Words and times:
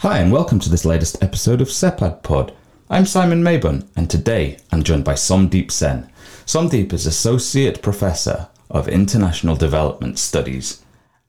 Hi, 0.00 0.18
and 0.18 0.30
welcome 0.30 0.58
to 0.60 0.68
this 0.70 0.84
latest 0.84 1.22
episode 1.22 1.60
of 1.60 1.68
Sepad 1.68 2.22
Pod. 2.22 2.52
I'm 2.90 3.06
Simon 3.06 3.42
Mabon, 3.42 3.88
and 3.96 4.10
today 4.10 4.58
I'm 4.70 4.82
joined 4.82 5.04
by 5.04 5.14
Somdeep 5.14 5.70
Sen. 5.70 6.10
Somdeep 6.44 6.92
is 6.92 7.06
Associate 7.06 7.80
Professor 7.82 8.48
of 8.70 8.88
International 8.88 9.56
Development 9.56 10.18
Studies 10.18 10.82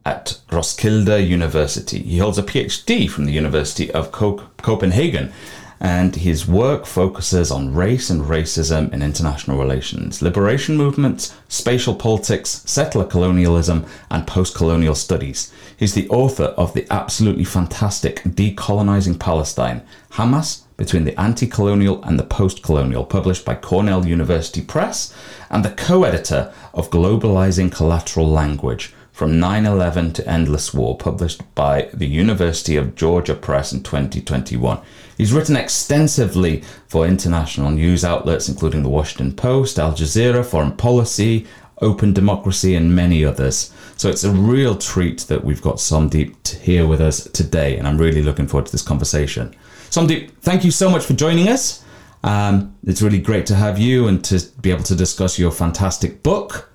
at 0.06 0.40
Roskilde 0.52 1.26
University. 1.28 2.00
He 2.00 2.18
holds 2.18 2.38
a 2.38 2.44
PhD 2.44 3.10
from 3.10 3.26
the 3.26 3.32
University 3.32 3.90
of 3.92 4.12
Co- 4.12 4.50
Copenhagen 4.58 5.32
and 5.80 6.16
his 6.16 6.48
work 6.48 6.86
focuses 6.86 7.52
on 7.52 7.74
race 7.74 8.10
and 8.10 8.24
racism 8.24 8.92
in 8.92 9.02
international 9.02 9.58
relations, 9.60 10.22
liberation 10.22 10.76
movements, 10.76 11.36
spatial 11.48 11.96
politics, 11.96 12.62
settler 12.66 13.06
colonialism, 13.06 13.86
and 14.10 14.26
post 14.28 14.56
colonial 14.56 14.96
studies. 14.96 15.54
He's 15.76 15.94
the 15.94 16.10
author 16.10 16.46
of 16.58 16.74
the 16.74 16.88
absolutely 16.90 17.44
fantastic 17.44 18.24
Decolonizing 18.24 19.20
Palestine 19.20 19.84
Hamas 20.12 20.64
between 20.78 21.04
the 21.04 21.20
anti 21.20 21.48
colonial 21.48 22.02
and 22.04 22.20
the 22.20 22.24
post 22.24 22.64
colonial, 22.64 23.04
published 23.04 23.44
by 23.44 23.56
Cornell 23.56 24.06
University 24.06 24.62
Press, 24.62 25.14
and 25.50 25.66
the 25.66 25.72
co 25.72 26.04
editor 26.04 26.54
of 26.74 26.90
Globalizing 26.90 27.72
Collateral 27.72 28.28
Language 28.28 28.94
from 29.12 29.40
9 29.40 29.66
11 29.66 30.14
to 30.14 30.28
Endless 30.30 30.76
War, 30.76 30.96
published 30.96 31.42
by 31.56 31.90
the 31.92 32.06
University 32.06 32.76
of 32.76 32.96
Georgia 32.96 33.34
Press 33.34 33.74
in 33.74 33.82
2021. 33.82 34.80
He's 35.18 35.34
written 35.34 35.56
extensively 35.56 36.64
for 36.88 37.08
international 37.08 37.72
news 37.72 38.06
outlets, 38.06 38.48
including 38.48 38.84
the 38.84 38.90
Washington 38.90 39.36
Post, 39.36 39.80
Al 39.80 39.94
Jazeera, 39.94 40.46
Foreign 40.46 40.74
Policy, 40.74 41.48
Open 41.82 42.14
Democracy, 42.14 42.76
and 42.76 42.96
many 42.96 43.26
others. 43.26 43.74
So 43.98 44.10
it's 44.10 44.24
a 44.24 44.32
real 44.32 44.76
treat 44.78 45.22
that 45.22 45.44
we've 45.44 45.62
got 45.62 45.78
Somdeep 45.78 46.60
here 46.60 46.86
with 46.86 47.02
us 47.02 47.24
today, 47.24 47.78
and 47.78 47.88
I'm 47.88 47.98
really 47.98 48.22
looking 48.22 48.48
forward 48.48 48.68
to 48.68 48.72
this 48.72 48.84
conversation. 48.84 49.56
Somdeep, 49.90 50.32
thank 50.42 50.64
you 50.64 50.70
so 50.70 50.90
much 50.90 51.04
for 51.04 51.14
joining 51.14 51.50
us. 51.50 51.84
Um, 52.24 52.76
it's 52.86 53.02
really 53.02 53.20
great 53.20 53.48
to 53.48 53.56
have 53.56 53.80
you 53.80 54.08
and 54.08 54.24
to 54.26 54.40
be 54.62 54.70
able 54.70 54.84
to 54.84 54.96
discuss 54.96 55.40
your 55.40 55.52
fantastic 55.52 56.22
book. 56.22 56.72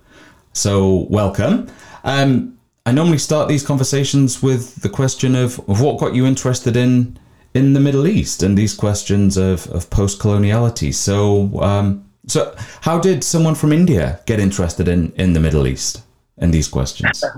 So, 0.53 1.07
welcome. 1.11 1.69
Um, 2.05 2.59
I 2.85 2.91
normally 2.91 3.19
start 3.19 3.49
these 3.49 3.65
conversations 3.65 4.43
with 4.43 4.83
the 4.83 4.89
question 4.89 5.37
of, 5.37 5.61
of 5.69 5.81
what 5.81 6.01
got 6.01 6.15
you 6.15 6.27
interested 6.27 6.77
in 6.77 7.19
in 7.55 7.73
the 7.73 7.81
Middle 7.81 8.07
East 8.07 8.43
and 8.43 8.57
these 8.57 8.75
questions 8.75 9.37
of, 9.37 9.67
of 9.69 9.91
post 9.91 10.21
coloniality. 10.21 10.93
So, 10.95 11.61
um, 11.61 12.09
so 12.27 12.55
how 12.83 12.99
did 12.99 13.25
someone 13.25 13.55
from 13.55 13.73
India 13.73 14.21
get 14.27 14.41
interested 14.41 14.89
in, 14.89 15.13
in 15.17 15.33
the 15.33 15.41
Middle 15.41 15.67
East 15.67 16.03
and 16.39 16.53
these 16.53 16.69
questions? 16.69 17.23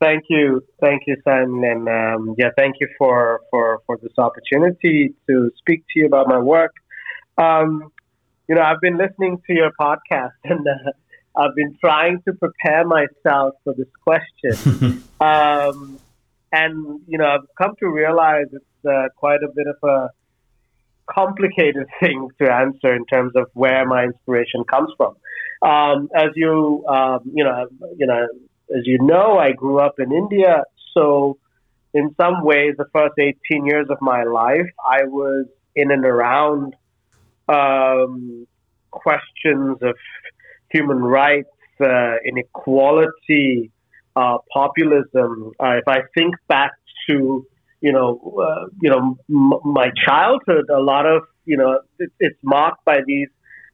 Thank 0.00 0.24
you, 0.28 0.64
thank 0.80 1.02
you, 1.06 1.14
Simon, 1.22 1.62
and 1.62 1.88
um, 1.88 2.34
yeah, 2.36 2.48
thank 2.56 2.74
you 2.80 2.88
for, 2.98 3.40
for 3.52 3.82
for 3.86 3.98
this 4.02 4.10
opportunity 4.18 5.14
to 5.28 5.48
speak 5.58 5.84
to 5.94 6.00
you 6.00 6.06
about 6.06 6.26
my 6.26 6.40
work. 6.40 6.74
Um, 7.38 7.92
you 8.48 8.56
know, 8.56 8.62
I've 8.62 8.80
been 8.80 8.98
listening 8.98 9.40
to 9.46 9.54
your 9.54 9.70
podcast 9.80 10.32
and. 10.44 10.66
Uh, 10.66 10.90
I've 11.34 11.54
been 11.54 11.76
trying 11.80 12.20
to 12.22 12.32
prepare 12.34 12.86
myself 12.86 13.54
for 13.64 13.74
this 13.74 13.88
question. 14.04 15.02
um, 15.20 15.98
and, 16.52 17.00
you 17.06 17.18
know, 17.18 17.26
I've 17.26 17.48
come 17.56 17.74
to 17.80 17.88
realize 17.88 18.46
it's 18.52 18.86
uh, 18.88 19.08
quite 19.16 19.42
a 19.42 19.48
bit 19.54 19.66
of 19.66 19.88
a 19.88 20.10
complicated 21.06 21.86
thing 22.00 22.28
to 22.40 22.52
answer 22.52 22.94
in 22.94 23.06
terms 23.06 23.32
of 23.36 23.46
where 23.54 23.86
my 23.86 24.04
inspiration 24.04 24.64
comes 24.64 24.90
from. 24.96 25.16
Um, 25.62 26.08
as 26.14 26.30
you, 26.34 26.84
um, 26.88 27.20
you 27.32 27.44
know, 27.44 27.66
you 27.96 28.06
know, 28.06 28.26
as 28.76 28.82
you 28.84 28.98
know, 29.00 29.38
I 29.38 29.52
grew 29.52 29.78
up 29.78 29.94
in 29.98 30.12
India. 30.12 30.64
So 30.94 31.38
in 31.94 32.14
some 32.20 32.44
ways, 32.44 32.74
the 32.78 32.86
first 32.92 33.14
18 33.18 33.66
years 33.66 33.86
of 33.90 33.98
my 34.00 34.24
life, 34.24 34.68
I 34.84 35.04
was 35.04 35.46
in 35.74 35.90
and 35.90 36.04
around 36.04 36.74
um, 37.48 38.46
questions 38.90 39.78
of 39.82 39.96
human 40.70 40.98
rights, 40.98 41.48
uh, 41.80 42.16
inequality, 42.24 43.70
uh, 44.16 44.38
populism. 44.52 45.52
Uh, 45.60 45.78
if 45.78 45.88
I 45.88 46.00
think 46.14 46.34
back 46.48 46.72
to 47.08 47.46
you 47.80 47.92
know 47.92 48.36
uh, 48.38 48.66
you 48.80 48.90
know 48.90 49.18
m- 49.28 49.72
my 49.72 49.90
childhood, 50.06 50.70
a 50.70 50.80
lot 50.80 51.06
of 51.06 51.22
you 51.44 51.56
know 51.56 51.80
it, 51.98 52.10
it's 52.20 52.38
marked 52.42 52.84
by 52.84 53.00
these 53.06 53.28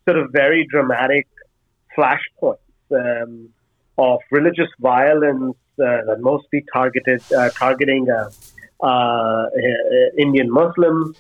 sort 0.09 0.19
of 0.19 0.31
very 0.33 0.67
dramatic 0.71 1.27
flashpoints 1.97 2.59
um, 2.93 3.51
of 3.99 4.21
religious 4.31 4.71
violence 4.81 5.57
uh, 5.81 6.05
that 6.07 6.19
mostly 6.21 6.65
targeted 6.73 7.23
uh, 7.33 7.51
targeting 7.51 8.07
Indian 10.17 10.51
Muslims, 10.51 11.17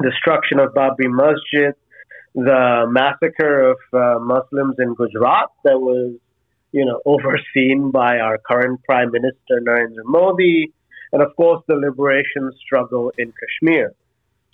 destruction 0.00 0.60
of 0.60 0.72
Babri 0.74 1.08
Masjid 1.08 1.74
the 2.34 2.86
massacre 2.88 3.70
of 3.70 3.78
uh, 3.92 4.18
Muslims 4.20 4.76
in 4.78 4.94
Gujarat 4.94 5.50
that 5.64 5.80
was, 5.80 6.14
you 6.72 6.84
know, 6.84 7.00
overseen 7.06 7.90
by 7.90 8.18
our 8.18 8.38
current 8.38 8.82
Prime 8.84 9.10
Minister 9.10 9.60
Narendra 9.60 10.04
Modi, 10.04 10.72
and 11.12 11.22
of 11.22 11.34
course 11.36 11.62
the 11.68 11.74
liberation 11.74 12.50
struggle 12.64 13.12
in 13.18 13.32
Kashmir. 13.32 13.94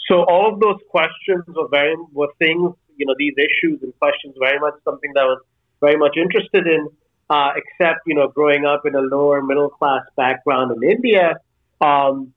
So 0.08 0.24
all 0.24 0.52
of 0.52 0.60
those 0.60 0.80
questions 0.90 1.44
were 1.48 1.68
very 1.70 1.96
were 2.12 2.28
things, 2.38 2.74
you 2.96 3.06
know, 3.06 3.14
these 3.18 3.34
issues 3.38 3.82
and 3.82 3.98
questions 3.98 4.34
very 4.38 4.58
much 4.58 4.74
something 4.84 5.10
that 5.14 5.20
I 5.20 5.24
was 5.24 5.42
very 5.80 5.96
much 5.96 6.16
interested 6.16 6.66
in. 6.66 6.88
Uh, 7.30 7.52
except, 7.56 8.00
you 8.06 8.14
know, 8.14 8.28
growing 8.28 8.66
up 8.66 8.82
in 8.84 8.94
a 8.94 9.00
lower 9.00 9.40
middle 9.40 9.70
class 9.70 10.02
background 10.14 10.70
in 10.76 10.90
India, 10.90 11.34
um, 11.80 12.34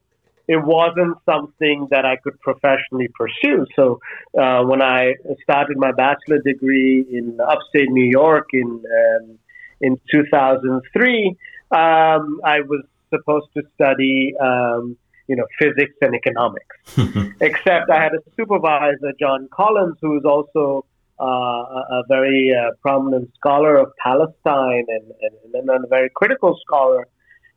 it 0.47 0.63
wasn't 0.63 1.17
something 1.25 1.87
that 1.91 2.05
I 2.05 2.15
could 2.15 2.39
professionally 2.39 3.09
pursue. 3.13 3.65
So 3.75 3.99
uh, 4.39 4.63
when 4.63 4.81
I 4.81 5.15
started 5.43 5.77
my 5.77 5.91
bachelor 5.91 6.39
degree 6.39 7.05
in 7.11 7.37
upstate 7.45 7.89
New 7.89 8.09
York 8.09 8.47
in 8.53 8.63
um, 8.63 9.39
in 9.81 9.99
2003, 10.11 11.35
um, 11.71 12.41
I 12.43 12.61
was 12.61 12.83
supposed 13.09 13.47
to 13.55 13.63
study. 13.75 14.33
Um, 14.39 14.97
you 15.27 15.35
know, 15.35 15.45
physics 15.59 15.93
and 16.01 16.15
economics. 16.15 16.77
Except 17.41 17.89
I 17.89 18.01
had 18.01 18.13
a 18.13 18.19
supervisor, 18.37 19.11
John 19.19 19.49
Collins, 19.51 19.97
who 20.01 20.11
was 20.11 20.23
also 20.23 20.85
uh, 21.19 21.25
a, 21.25 22.03
very 22.07 22.53
uh, 22.53 22.71
prominent 22.81 23.33
scholar 23.35 23.75
of 23.77 23.91
Palestine 24.01 24.85
and, 24.87 25.11
and, 25.21 25.69
and, 25.69 25.83
a 25.83 25.87
very 25.87 26.09
critical 26.15 26.57
scholar. 26.65 27.07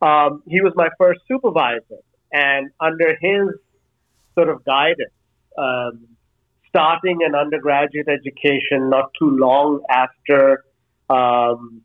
Um, 0.01 0.43
he 0.47 0.61
was 0.61 0.73
my 0.75 0.89
first 0.97 1.21
supervisor. 1.27 2.01
And 2.33 2.71
under 2.79 3.15
his 3.21 3.49
sort 4.35 4.49
of 4.49 4.65
guidance, 4.65 5.11
um, 5.57 6.07
starting 6.69 7.19
an 7.25 7.35
undergraduate 7.35 8.07
education 8.07 8.89
not 8.89 9.11
too 9.19 9.29
long 9.29 9.81
after 9.89 10.63
um, 11.09 11.81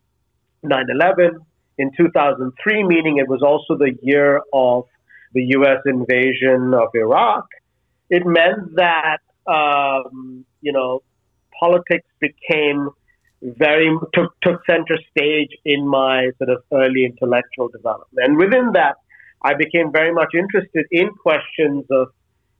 9/11 0.66 1.38
in 1.78 1.90
2003, 1.96 2.84
meaning 2.84 3.18
it 3.18 3.28
was 3.28 3.42
also 3.42 3.76
the 3.76 3.92
year 4.02 4.40
of 4.52 4.84
the 5.32 5.44
U.S. 5.58 5.80
invasion 5.84 6.72
of 6.74 6.88
Iraq. 6.94 7.46
It 8.08 8.24
meant 8.24 8.76
that 8.76 9.18
um, 9.46 10.44
you 10.60 10.72
know 10.72 11.02
politics 11.60 12.08
became 12.20 12.90
very 13.42 13.90
took 14.14 14.38
took 14.40 14.60
center 14.66 14.98
stage 15.10 15.50
in 15.64 15.86
my 15.86 16.30
sort 16.38 16.50
of 16.50 16.62
early 16.72 17.04
intellectual 17.04 17.68
development, 17.68 18.26
and 18.26 18.36
within 18.36 18.72
that, 18.72 18.96
I 19.42 19.54
became 19.54 19.92
very 19.92 20.12
much 20.12 20.32
interested 20.34 20.86
in 20.90 21.10
questions 21.10 21.84
of 21.90 22.08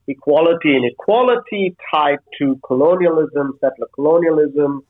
equality 0.07 0.75
and 0.75 0.85
equality 0.85 1.75
tied 1.91 2.19
to 2.39 2.59
colonialism, 2.65 3.57
settler 3.59 3.87
colonialism, 3.93 4.83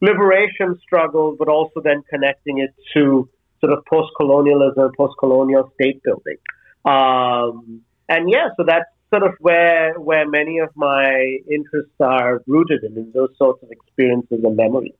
liberation 0.00 0.78
struggles, 0.82 1.36
but 1.38 1.48
also 1.48 1.80
then 1.82 2.02
connecting 2.10 2.58
it 2.58 2.74
to 2.94 3.28
sort 3.60 3.72
of 3.72 3.84
post-colonialism, 3.86 4.92
post-colonial 4.96 5.72
state 5.74 6.02
building. 6.02 6.36
Um, 6.84 7.82
and 8.08 8.30
yeah, 8.30 8.48
so 8.56 8.64
that's 8.64 8.86
sort 9.10 9.22
of 9.22 9.34
where 9.40 9.94
where 9.98 10.28
many 10.28 10.58
of 10.58 10.70
my 10.74 11.38
interests 11.50 11.94
are 12.00 12.42
rooted 12.46 12.84
in, 12.84 12.96
in 12.96 13.10
those 13.12 13.30
sorts 13.36 13.62
of 13.62 13.70
experiences 13.70 14.40
and 14.44 14.56
memories. 14.56 14.94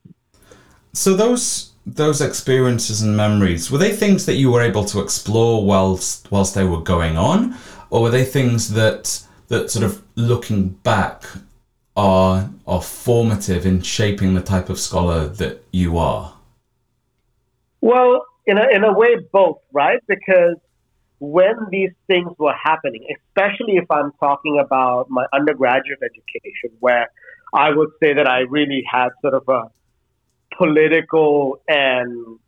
So 0.93 1.15
those 1.15 1.71
those 1.85 2.21
experiences 2.21 3.01
and 3.01 3.15
memories 3.15 3.71
were 3.71 3.77
they 3.77 3.95
things 3.95 4.25
that 4.25 4.35
you 4.35 4.51
were 4.51 4.61
able 4.61 4.85
to 4.85 4.99
explore 4.99 5.63
whilst 5.63 6.29
whilst 6.31 6.55
they 6.55 6.65
were 6.65 6.81
going 6.81 7.17
on, 7.17 7.55
or 7.89 8.01
were 8.03 8.09
they 8.09 8.25
things 8.25 8.73
that 8.73 9.21
that 9.47 9.71
sort 9.71 9.85
of 9.85 10.03
looking 10.15 10.69
back 10.69 11.23
are 11.95 12.49
are 12.67 12.81
formative 12.81 13.65
in 13.65 13.81
shaping 13.81 14.33
the 14.33 14.41
type 14.41 14.69
of 14.69 14.79
scholar 14.79 15.27
that 15.27 15.63
you 15.71 15.97
are? 15.97 16.33
Well, 17.81 18.25
in 18.45 18.57
a, 18.57 18.67
in 18.69 18.83
a 18.83 18.93
way, 18.93 19.15
both, 19.31 19.59
right? 19.71 19.99
Because 20.07 20.57
when 21.19 21.55
these 21.71 21.91
things 22.07 22.31
were 22.37 22.53
happening, 22.53 23.05
especially 23.17 23.75
if 23.75 23.89
I'm 23.91 24.11
talking 24.19 24.59
about 24.59 25.09
my 25.09 25.25
undergraduate 25.33 25.99
education, 26.01 26.75
where 26.79 27.09
I 27.53 27.71
would 27.71 27.89
say 28.01 28.13
that 28.13 28.27
I 28.27 28.39
really 28.41 28.83
had 28.89 29.09
sort 29.21 29.33
of 29.33 29.47
a 29.47 29.69
political 30.57 31.61
and 31.67 32.39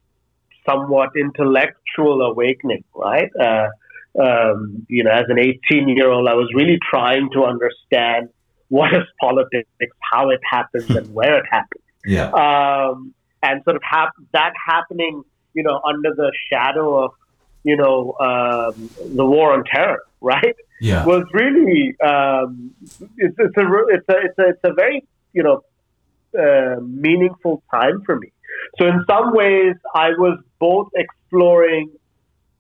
somewhat 0.68 1.10
intellectual 1.16 2.22
awakening, 2.22 2.84
right? 2.96 3.30
Uh, 3.40 3.68
um, 4.22 4.86
you 4.90 5.04
know, 5.04 5.12
as 5.12 5.26
an 5.30 5.40
18 5.40 5.90
year 5.90 6.10
old, 6.10 6.28
I 6.28 6.34
was 6.34 6.50
really 6.54 6.78
trying 6.90 7.30
to 7.32 7.44
understand 7.44 8.30
what 8.72 8.94
is 8.94 9.04
politics, 9.20 9.68
how 10.00 10.30
it 10.30 10.40
happens, 10.50 10.90
and 10.90 11.14
where 11.20 11.38
it 11.40 11.46
happens. 11.52 11.84
Yeah. 12.06 12.30
Um, 12.32 13.14
and 13.44 13.62
sort 13.66 13.76
of 13.76 13.82
have 13.84 14.10
that 14.32 14.54
happening, 14.66 15.24
you 15.54 15.64
know, 15.64 15.82
under 15.86 16.16
the 16.16 16.32
shadow 16.50 17.04
of, 17.04 17.12
you 17.64 17.76
know, 17.76 18.16
um, 18.20 18.90
the 19.14 19.26
war 19.26 19.52
on 19.52 19.66
terror, 19.66 20.00
right? 20.22 20.56
Yeah. 20.80 21.06
Was 21.06 21.26
really 21.34 21.96
um, 22.02 22.72
it's, 23.18 23.36
it's 23.38 23.58
a 23.58 23.86
it's 23.90 24.10
a 24.10 24.16
it's 24.26 24.40
a 24.40 24.50
it's 24.50 24.60
a 24.64 24.74
very 24.74 25.06
you 25.32 25.44
know 25.44 25.62
uh, 26.40 26.80
meaningful 26.82 27.62
time 27.70 28.02
for 28.04 28.16
me. 28.18 28.32
So 28.80 28.88
in 28.88 29.04
some 29.08 29.36
ways, 29.36 29.76
I 29.94 30.12
was 30.12 30.40
both 30.60 30.90
exploring, 30.96 31.92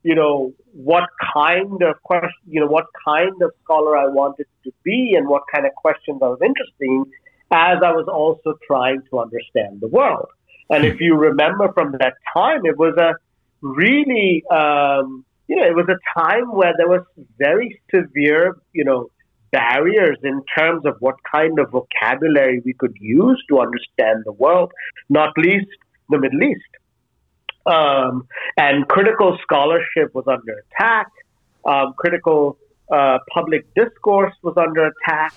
you 0.03 0.13
know, 0.13 0.53
what 0.73 1.03
kind 1.33 1.81
of 1.83 2.01
question, 2.03 2.29
you 2.47 2.59
know, 2.59 2.67
what 2.67 2.85
kind 3.05 3.41
of 3.41 3.51
scholar 3.63 3.97
I 3.97 4.07
wanted 4.07 4.45
to 4.63 4.71
be 4.83 5.13
and 5.17 5.27
what 5.27 5.43
kind 5.53 5.65
of 5.65 5.73
questions 5.75 6.19
I 6.21 6.27
was 6.27 6.39
interested 6.43 6.81
in, 6.81 7.05
as 7.51 7.77
I 7.83 7.91
was 7.91 8.07
also 8.07 8.57
trying 8.65 9.01
to 9.09 9.19
understand 9.19 9.81
the 9.81 9.87
world. 9.87 10.27
And 10.69 10.85
if 10.85 11.01
you 11.01 11.15
remember 11.15 11.71
from 11.73 11.91
that 11.99 12.13
time, 12.33 12.61
it 12.63 12.77
was 12.77 12.95
a 12.97 13.13
really, 13.61 14.43
um, 14.49 15.25
you 15.47 15.57
know, 15.57 15.65
it 15.65 15.75
was 15.75 15.87
a 15.89 16.19
time 16.19 16.51
where 16.53 16.73
there 16.77 16.87
was 16.87 17.01
very 17.37 17.81
severe, 17.93 18.55
you 18.71 18.85
know, 18.85 19.09
barriers 19.51 20.17
in 20.23 20.41
terms 20.57 20.85
of 20.85 20.95
what 20.99 21.15
kind 21.29 21.59
of 21.59 21.69
vocabulary 21.71 22.61
we 22.63 22.73
could 22.73 22.95
use 23.01 23.43
to 23.49 23.59
understand 23.59 24.23
the 24.25 24.31
world, 24.31 24.71
not 25.09 25.37
least 25.37 25.67
the 26.09 26.17
Middle 26.17 26.43
East. 26.43 26.61
Um, 27.65 28.27
and 28.57 28.87
critical 28.87 29.37
scholarship 29.43 30.13
was 30.13 30.25
under 30.27 30.63
attack. 30.71 31.07
Um, 31.65 31.93
critical 31.97 32.57
uh, 32.91 33.19
public 33.33 33.73
discourse 33.75 34.33
was 34.41 34.55
under 34.57 34.87
attack. 34.87 35.33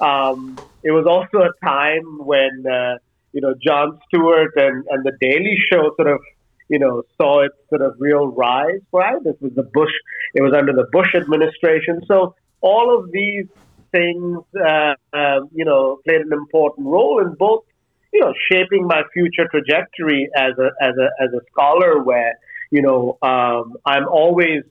Um, 0.00 0.58
it 0.82 0.92
was 0.92 1.06
also 1.06 1.44
a 1.44 1.66
time 1.66 2.24
when 2.24 2.64
uh, 2.66 2.98
you 3.32 3.40
know 3.40 3.54
Jon 3.62 3.98
Stewart 4.08 4.52
and, 4.56 4.84
and 4.88 5.04
the 5.04 5.12
Daily 5.20 5.56
Show 5.70 5.92
sort 5.96 6.08
of 6.08 6.20
you 6.68 6.78
know 6.78 7.02
saw 7.20 7.44
its 7.44 7.54
sort 7.68 7.82
of 7.82 7.94
real 7.98 8.28
rise. 8.28 8.80
Right, 8.92 9.22
this 9.22 9.36
was 9.40 9.52
the 9.54 9.62
Bush. 9.62 9.92
It 10.34 10.42
was 10.42 10.54
under 10.54 10.72
the 10.72 10.86
Bush 10.92 11.14
administration. 11.14 12.00
So 12.06 12.34
all 12.60 12.96
of 12.98 13.10
these 13.12 13.46
things, 13.92 14.38
uh, 14.56 14.94
uh, 15.12 15.40
you 15.54 15.64
know, 15.64 16.00
played 16.06 16.20
an 16.20 16.32
important 16.32 16.86
role 16.86 17.20
in 17.20 17.34
both 17.34 17.64
you 18.12 18.20
know, 18.20 18.32
shaping 18.50 18.86
my 18.86 19.02
future 19.12 19.46
trajectory 19.50 20.28
as 20.36 20.52
a 20.58 20.70
as 20.82 20.94
a 20.96 21.08
as 21.22 21.32
a 21.32 21.40
scholar, 21.50 22.02
where 22.02 22.34
you 22.70 22.82
know 22.82 23.18
um, 23.22 23.74
I'm 23.84 24.08
always 24.08 24.62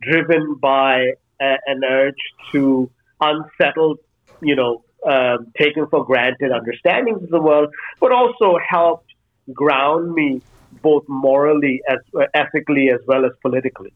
driven 0.00 0.56
by 0.60 1.12
a, 1.40 1.56
an 1.66 1.82
urge 1.84 2.14
to 2.52 2.90
unsettle, 3.20 3.96
you 4.40 4.56
know, 4.56 4.84
um, 5.06 5.52
taken 5.58 5.86
for 5.88 6.04
granted 6.04 6.52
understandings 6.52 7.22
of 7.22 7.30
the 7.30 7.40
world, 7.40 7.72
but 8.00 8.12
also 8.12 8.58
helped 8.66 9.12
ground 9.52 10.12
me 10.12 10.40
both 10.82 11.04
morally 11.08 11.82
as 11.88 11.98
ethically 12.34 12.90
as 12.90 13.00
well 13.06 13.24
as 13.24 13.32
politically. 13.42 13.92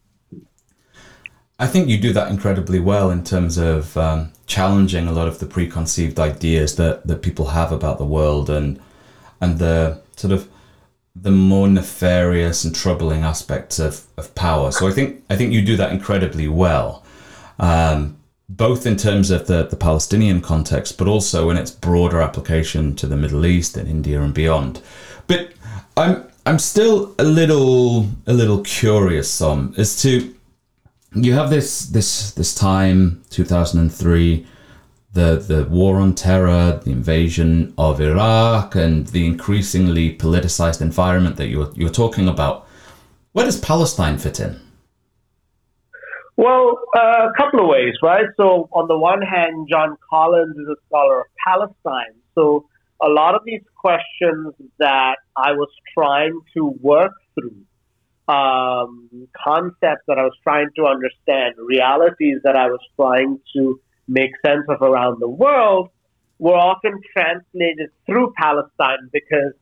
I 1.59 1.67
think 1.67 1.89
you 1.89 1.97
do 1.97 2.13
that 2.13 2.31
incredibly 2.31 2.81
well 2.81 3.11
in 3.11 3.25
terms 3.25 3.57
of 3.57 3.97
um, 3.97 4.33
challenging 4.47 5.07
a 5.07 5.13
lot 5.13 5.27
of 5.27 5.39
the 5.39 5.47
preconceived 5.47 6.21
ideas 6.21 6.77
that, 6.77 7.07
that 7.07 7.23
people 7.23 7.47
have 7.47 7.73
about 7.73 7.99
the 7.99 8.05
world 8.05 8.51
and 8.51 8.81
and 9.41 9.59
the 9.59 10.01
sort 10.17 10.33
of 10.33 10.49
the 11.15 11.31
more 11.31 11.69
nefarious 11.69 12.65
and 12.65 12.75
troubling 12.75 13.23
aspects 13.23 13.79
of, 13.79 14.05
of 14.19 14.35
power. 14.35 14.71
So 14.71 14.87
I 14.87 14.93
think 14.93 15.25
I 15.31 15.37
think 15.37 15.53
you 15.53 15.63
do 15.63 15.77
that 15.77 15.93
incredibly 15.93 16.47
well, 16.47 17.05
um, 17.59 18.19
both 18.51 18.87
in 18.87 18.97
terms 18.97 19.31
of 19.31 19.47
the, 19.47 19.65
the 19.65 19.77
Palestinian 19.77 20.43
context, 20.43 20.99
but 20.99 21.09
also 21.09 21.49
in 21.49 21.57
its 21.57 21.71
broader 21.71 22.21
application 22.21 22.95
to 22.97 23.07
the 23.07 23.17
Middle 23.17 23.47
East 23.47 23.79
and 23.79 23.89
India 23.89 24.21
and 24.21 24.35
beyond. 24.35 24.83
But 25.27 25.53
I'm 25.97 26.25
I'm 26.45 26.59
still 26.59 27.15
a 27.19 27.25
little 27.25 28.09
a 28.27 28.35
little 28.35 28.63
curious, 28.63 29.31
Som 29.31 29.75
as 29.79 30.01
to 30.03 30.36
you 31.15 31.33
have 31.33 31.51
this 31.51 31.87
this 31.87 32.33
this 32.33 32.55
time 32.55 33.23
2003 33.31 34.47
the, 35.17 35.37
the 35.37 35.65
war 35.65 35.97
on 35.97 36.15
terror, 36.15 36.79
the 36.85 36.93
invasion 36.93 37.75
of 37.79 38.01
Iraq, 38.01 38.77
and 38.77 39.07
the 39.09 39.27
increasingly 39.27 40.15
politicized 40.15 40.83
environment 40.83 41.37
that 41.37 41.49
you're, 41.49 41.73
you're 41.75 41.89
talking 41.89 42.29
about. 42.29 42.69
Where 43.33 43.47
does 43.47 43.59
Palestine 43.59 44.19
fit 44.19 44.39
in? 44.41 44.61
Well, 46.37 46.79
uh, 46.95 47.31
a 47.31 47.33
couple 47.35 47.61
of 47.61 47.67
ways, 47.67 47.95
right? 48.03 48.27
So, 48.37 48.69
on 48.73 48.89
the 48.89 48.99
one 48.99 49.23
hand, 49.23 49.69
John 49.71 49.97
Collins 50.11 50.55
is 50.55 50.69
a 50.69 50.77
scholar 50.87 51.21
of 51.23 51.27
Palestine. 51.47 52.15
So, 52.35 52.67
a 53.01 53.09
lot 53.09 53.35
of 53.35 53.41
these 53.47 53.63
questions 53.75 54.53
that 54.79 55.17
I 55.35 55.53
was 55.53 55.69
trying 55.97 56.39
to 56.55 56.75
work 56.83 57.13
through, 57.35 57.57
um, 58.29 59.29
concepts 59.45 60.03
that 60.09 60.19
I 60.19 60.25
was 60.25 60.37
trying 60.43 60.69
to 60.77 60.87
understand, 60.87 61.55
realities 61.59 62.39
that 62.45 62.57
I 62.57 62.67
was 62.67 62.81
trying 62.97 63.41
to 63.55 63.81
make 64.09 64.31
sense 64.45 64.65
of 64.69 64.83
around 64.83 65.21
the 65.21 65.29
world 65.29 65.91
were 66.39 66.57
often 66.57 67.01
translated 67.17 67.91
through 68.05 68.33
Palestine 68.37 69.09
because 69.13 69.53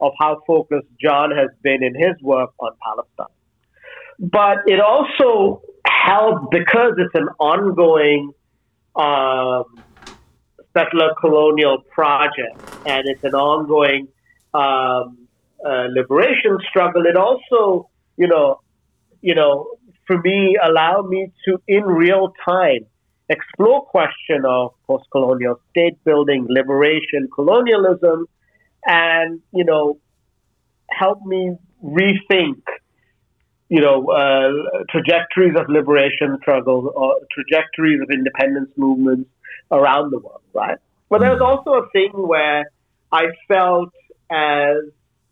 of 0.00 0.12
how 0.18 0.42
focused 0.46 0.88
John 1.00 1.30
has 1.30 1.50
been 1.62 1.82
in 1.82 1.94
his 1.94 2.20
work 2.22 2.50
on 2.58 2.72
Palestine. 2.82 3.34
But 4.18 4.58
it 4.66 4.80
also 4.80 5.62
helped 5.86 6.50
because 6.50 6.94
it's 6.98 7.14
an 7.14 7.28
ongoing 7.38 8.32
um, 8.96 9.64
settler 10.76 11.14
colonial 11.20 11.78
project 11.90 12.60
and 12.86 13.04
it's 13.06 13.24
an 13.24 13.34
ongoing 13.34 14.08
um, 14.52 15.26
uh, 15.64 15.86
liberation 15.90 16.58
struggle. 16.68 17.06
It 17.06 17.16
also, 17.16 17.88
you 18.16 18.26
know, 18.26 18.60
you 19.20 19.34
know, 19.34 19.68
for 20.06 20.20
me, 20.20 20.56
allow 20.62 21.02
me 21.02 21.32
to 21.46 21.60
in 21.66 21.84
real 21.84 22.32
time 22.44 22.86
explore 23.30 23.82
question 23.86 24.44
of 24.46 24.74
post-colonial 24.86 25.58
state 25.70 26.02
building, 26.04 26.46
liberation, 26.48 27.28
colonialism, 27.34 28.26
and 28.84 29.40
you 29.52 29.64
know, 29.64 29.98
help 30.90 31.24
me 31.24 31.56
rethink, 31.82 32.62
you 33.68 33.80
know, 33.80 34.06
uh, 34.08 34.84
trajectories 34.90 35.54
of 35.56 35.68
liberation 35.68 36.36
struggle 36.42 36.92
or 36.94 37.16
trajectories 37.32 38.00
of 38.02 38.10
independence 38.10 38.70
movements 38.76 39.30
around 39.70 40.10
the 40.10 40.18
world, 40.18 40.42
right? 40.52 40.78
But 41.08 41.20
there's 41.20 41.40
mm. 41.40 41.46
also 41.46 41.84
a 41.84 41.88
thing 41.90 42.10
where 42.14 42.64
I 43.10 43.26
felt 43.48 43.90
as 44.30 44.76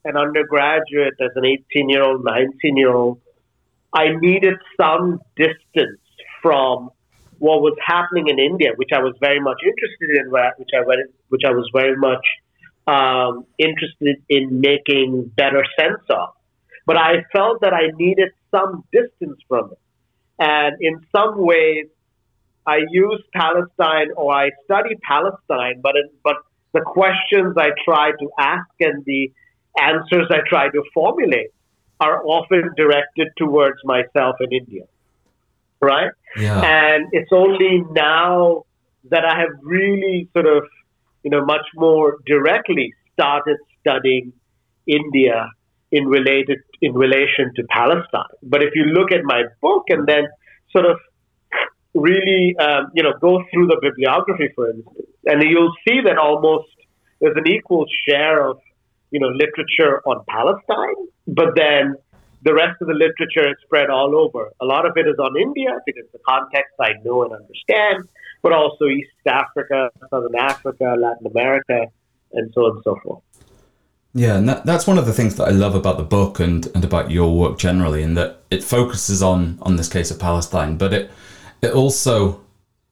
an 0.04 0.16
undergraduate, 0.16 1.14
as 1.21 1.30
an 1.37 1.44
18 1.44 1.88
year 1.88 2.02
old, 2.02 2.25
19 2.25 2.76
year 2.76 2.92
old, 2.92 3.21
I 3.94 4.09
needed 4.21 4.54
some 4.80 5.21
distance 5.37 6.00
from 6.40 6.90
what 7.38 7.61
was 7.61 7.76
happening 7.85 8.28
in 8.28 8.38
India, 8.38 8.71
which 8.76 8.90
I 8.94 9.00
was 9.00 9.14
very 9.21 9.40
much 9.40 9.59
interested 9.64 10.11
in, 10.11 10.30
which 10.30 10.68
I 10.75 10.80
which 11.28 11.42
I 11.47 11.50
was 11.50 11.68
very 11.73 11.97
much 11.97 12.25
um, 12.87 13.44
interested 13.59 14.23
in 14.28 14.61
making 14.61 15.32
better 15.37 15.64
sense 15.78 16.02
of. 16.11 16.30
But 16.87 16.97
I 16.97 17.25
felt 17.32 17.61
that 17.61 17.73
I 17.73 17.97
needed 17.97 18.30
some 18.50 18.85
distance 18.92 19.38
from 19.49 19.73
it, 19.73 19.78
and 20.38 20.76
in 20.80 21.04
some 21.14 21.35
ways, 21.37 21.87
I 22.66 22.80
use 22.90 23.23
Palestine 23.35 24.11
or 24.16 24.32
I 24.32 24.50
study 24.64 24.97
Palestine, 25.02 25.80
but 25.82 25.97
it, 25.97 26.12
but 26.23 26.37
the 26.73 26.80
questions 26.80 27.56
I 27.56 27.71
try 27.85 28.12
to 28.12 28.30
ask 28.38 28.71
and 28.80 29.04
the 29.04 29.32
answers 29.81 30.26
I 30.31 30.38
try 30.49 30.69
to 30.69 30.83
formulate 30.93 31.50
are 32.00 32.25
often 32.25 32.71
directed 32.76 33.29
towards 33.37 33.79
myself 33.85 34.37
in 34.41 34.52
India 34.52 34.85
right? 35.83 36.12
Yeah. 36.37 36.62
And 36.62 37.09
it's 37.12 37.31
only 37.33 37.85
now 37.91 38.64
that 39.11 39.25
I 39.25 39.38
have 39.38 39.50
really 39.62 40.29
sort 40.33 40.47
of, 40.47 40.62
you 41.25 41.31
know, 41.31 41.45
much 41.45 41.67
more 41.75 42.19
directly 42.25 42.95
started 43.12 43.59
studying 43.81 44.33
India 44.87 45.50
in 45.91 46.07
related 46.07 46.61
in 46.81 46.95
relation 46.95 47.52
to 47.57 47.64
Palestine. 47.64 48.35
But 48.43 48.62
if 48.62 48.75
you 48.75 48.85
look 48.85 49.12
at 49.12 49.25
my 49.25 49.43
book 49.61 49.85
and 49.88 50.07
then 50.07 50.25
sort 50.71 50.87
of 50.87 50.99
really, 51.95 52.57
um, 52.57 52.91
you 52.95 53.02
know, 53.02 53.12
go 53.21 53.45
through 53.52 53.67
the 53.67 53.79
bibliography, 53.83 54.49
for 54.55 54.71
instance, 54.71 55.09
and 55.26 55.43
you'll 55.43 55.75
see 55.87 56.00
that 56.05 56.17
almost 56.17 56.69
there's 57.21 57.37
an 57.37 57.47
equal 57.47 57.85
share 58.09 58.49
of, 58.49 58.59
you 59.12 59.21
know, 59.21 59.28
literature 59.28 60.02
on 60.07 60.25
Palestine, 60.28 61.00
but 61.28 61.54
then 61.54 61.95
the 62.42 62.54
rest 62.54 62.81
of 62.81 62.88
the 62.88 62.95
literature 62.95 63.49
is 63.50 63.57
spread 63.64 63.88
all 63.88 64.16
over. 64.16 64.50
A 64.61 64.64
lot 64.64 64.85
of 64.85 64.92
it 64.97 65.07
is 65.07 65.19
on 65.19 65.37
India 65.40 65.78
because 65.87 66.04
the 66.12 66.19
context 66.26 66.75
I 66.81 66.95
know 67.04 67.23
and 67.23 67.33
understand, 67.33 68.09
but 68.42 68.52
also 68.52 68.87
East 68.87 69.11
Africa, 69.26 69.90
Southern 70.11 70.37
Africa, 70.37 70.97
Latin 70.99 71.26
America, 71.26 71.87
and 72.33 72.50
so 72.54 72.62
on 72.62 72.71
and 72.73 72.83
so 72.83 72.99
forth. 73.02 73.23
Yeah, 74.14 74.37
and 74.37 74.49
that, 74.49 74.66
that's 74.66 74.87
one 74.87 74.99
of 74.99 75.07
the 75.07 75.12
things 75.12 75.37
that 75.37 75.49
I 75.49 75.52
love 75.52 75.75
about 75.75 75.97
the 75.97 76.04
book 76.04 76.40
and, 76.40 76.66
and 76.75 76.85
about 76.85 77.11
your 77.11 77.38
work 77.38 77.59
generally, 77.59 78.02
in 78.02 78.14
that 78.14 78.40
it 78.50 78.64
focuses 78.64 79.23
on 79.23 79.59
on 79.62 79.76
this 79.76 79.88
case 79.88 80.11
of 80.11 80.19
Palestine, 80.19 80.76
but 80.76 80.92
it 80.92 81.11
it 81.62 81.73
also 81.73 82.40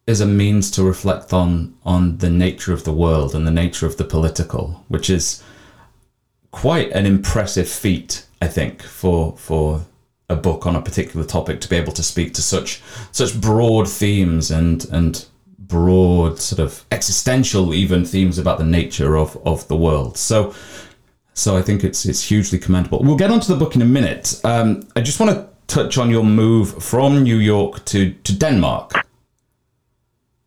is 0.07 0.21
a 0.21 0.27
means 0.27 0.71
to 0.73 0.83
reflect 0.83 1.33
on 1.33 1.75
on 1.85 2.19
the 2.19 2.31
nature 2.31 2.73
of 2.73 2.85
the 2.85 2.93
world 2.93 3.35
and 3.35 3.47
the 3.47 3.50
nature 3.50 3.87
of 3.87 3.97
the 3.97 4.05
political, 4.05 4.85
which 4.89 5.11
is 5.11 5.43
quite 6.50 6.90
an 6.92 7.07
impressive 7.07 7.69
feat, 7.69 8.26
I 8.42 8.49
think, 8.49 8.83
for 8.83 9.37
for 9.37 9.85
a 10.28 10.37
book 10.37 10.66
on 10.66 10.76
a 10.76 10.83
particular 10.83 11.26
topic 11.26 11.61
to 11.61 11.69
be 11.69 11.76
able 11.76 11.92
to 11.92 12.02
speak 12.02 12.35
to 12.35 12.42
such 12.42 12.80
such 13.12 13.40
broad 13.40 13.88
themes 13.88 14.50
and 14.50 14.87
and 14.92 15.26
broad 15.59 16.38
sort 16.38 16.61
of 16.61 16.85
existential 16.90 17.75
even 17.75 18.04
themes 18.04 18.38
about 18.38 18.59
the 18.59 18.64
nature 18.64 19.16
of 19.16 19.37
of 19.45 19.66
the 19.69 19.76
world. 19.76 20.16
So 20.16 20.54
so 21.35 21.57
I 21.57 21.62
think 21.62 21.85
it's 21.85 22.04
it's 22.04 22.23
hugely 22.23 22.59
commendable. 22.59 23.00
We'll 23.02 23.16
get 23.16 23.30
onto 23.30 23.52
the 23.52 23.59
book 23.59 23.75
in 23.75 23.83
a 23.83 23.87
minute. 23.87 24.40
Um, 24.45 24.88
I 24.97 25.00
just 25.00 25.21
want 25.21 25.33
to 25.33 25.49
touch 25.66 25.99
on 25.99 26.11
your 26.11 26.25
move 26.25 26.83
from 26.83 27.23
New 27.23 27.38
York 27.38 27.85
to 27.87 28.12
to 28.12 28.33
Denmark 28.37 29.07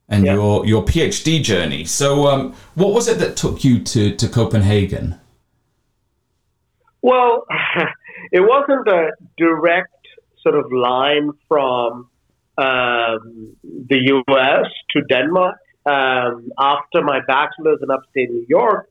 and 0.09 0.25
yeah. 0.25 0.33
your 0.33 0.65
your 0.65 0.83
PhD 0.83 1.41
journey. 1.41 1.85
So, 1.85 2.27
um, 2.27 2.53
what 2.75 2.93
was 2.93 3.07
it 3.07 3.17
that 3.19 3.35
took 3.35 3.63
you 3.63 3.79
to 3.79 4.15
to 4.15 4.27
Copenhagen? 4.27 5.19
Well, 7.03 7.45
it 8.31 8.39
wasn't 8.39 8.87
a 8.87 9.11
direct 9.37 9.91
sort 10.41 10.55
of 10.55 10.71
line 10.71 11.31
from 11.49 12.09
um, 12.57 13.55
the 13.63 13.99
U.S. 14.05 14.65
to 14.91 15.01
Denmark. 15.09 15.57
Um, 15.85 16.49
after 16.57 17.03
my 17.03 17.19
bachelor's 17.27 17.79
in 17.83 17.91
upstate 17.91 18.31
New 18.31 18.45
York, 18.47 18.87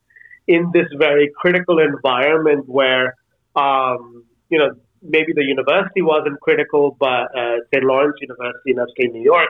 in 0.46 0.70
this 0.74 0.88
very 0.98 1.30
critical 1.40 1.78
environment 1.78 2.68
where, 2.68 3.16
um, 3.56 4.24
you 4.50 4.58
know, 4.58 4.72
maybe 5.00 5.32
the 5.34 5.42
university 5.44 6.02
wasn't 6.02 6.38
critical, 6.40 6.94
but 7.00 7.34
uh, 7.34 7.56
St. 7.72 7.82
Lawrence 7.82 8.16
University 8.20 8.72
in 8.72 8.78
upstate 8.78 9.12
New 9.14 9.22
York, 9.22 9.48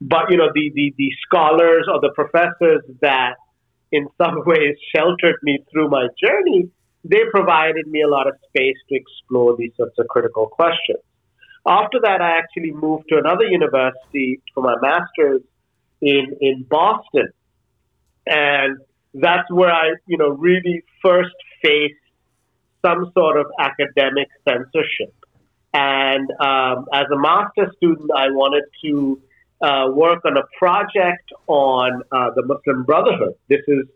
but 0.00 0.30
you 0.30 0.36
know, 0.36 0.50
the, 0.54 0.70
the 0.74 0.94
the 0.96 1.10
scholars 1.26 1.88
or 1.92 2.00
the 2.00 2.12
professors 2.14 2.82
that, 3.00 3.34
in 3.90 4.06
some 4.18 4.42
ways, 4.46 4.76
sheltered 4.94 5.36
me 5.42 5.58
through 5.72 5.88
my 5.88 6.06
journey, 6.22 6.70
they 7.04 7.20
provided 7.30 7.86
me 7.86 8.02
a 8.02 8.08
lot 8.08 8.26
of 8.26 8.34
space 8.48 8.76
to 8.88 8.94
explore 8.94 9.56
these 9.56 9.72
sorts 9.76 9.98
of 9.98 10.08
critical 10.08 10.46
questions. 10.46 11.00
After 11.66 11.98
that, 12.02 12.20
I 12.20 12.38
actually 12.38 12.72
moved 12.72 13.04
to 13.10 13.18
another 13.18 13.44
university 13.44 14.40
for 14.52 14.62
my 14.62 14.76
master's 14.82 15.42
in 16.00 16.36
in 16.40 16.64
Boston, 16.68 17.28
and 18.26 18.78
that's 19.14 19.50
where 19.50 19.72
I, 19.72 19.94
you 20.06 20.18
know, 20.18 20.30
really 20.30 20.82
first 21.02 21.34
faced 21.62 21.94
some 22.84 23.10
sort 23.16 23.38
of 23.38 23.46
academic 23.58 24.28
censorship. 24.46 25.14
And 25.72 26.30
um, 26.40 26.86
as 26.92 27.06
a 27.12 27.18
master 27.18 27.72
student, 27.76 28.10
I 28.14 28.28
wanted 28.28 28.64
to 28.84 29.20
uh, 29.62 29.90
work 29.90 30.24
on 30.24 30.36
a 30.36 30.44
project 30.58 31.32
on 31.46 32.02
uh, 32.12 32.30
the 32.36 32.44
Muslim 32.44 32.84
Brotherhood. 32.84 33.34
This 33.48 33.62
is, 33.66 33.86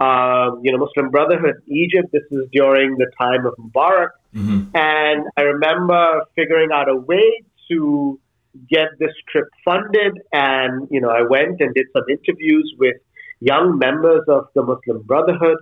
um, 0.00 0.60
you 0.62 0.72
know, 0.72 0.78
Muslim 0.78 1.10
Brotherhood 1.10 1.56
Egypt. 1.66 2.08
This 2.12 2.22
is 2.30 2.46
during 2.52 2.96
the 2.96 3.10
time 3.20 3.46
of 3.46 3.54
Mubarak. 3.58 4.10
Mm-hmm. 4.34 4.76
And 4.76 5.26
I 5.36 5.42
remember 5.42 6.22
figuring 6.36 6.70
out 6.72 6.88
a 6.88 6.96
way 6.96 7.42
to 7.70 8.20
get 8.68 8.88
this 8.98 9.12
trip 9.30 9.48
funded. 9.64 10.18
And, 10.32 10.88
you 10.90 11.00
know, 11.00 11.10
I 11.10 11.22
went 11.22 11.60
and 11.60 11.74
did 11.74 11.86
some 11.92 12.04
interviews 12.08 12.74
with 12.78 12.96
young 13.40 13.78
members 13.78 14.22
of 14.28 14.46
the 14.54 14.62
Muslim 14.62 15.02
Brotherhood. 15.02 15.58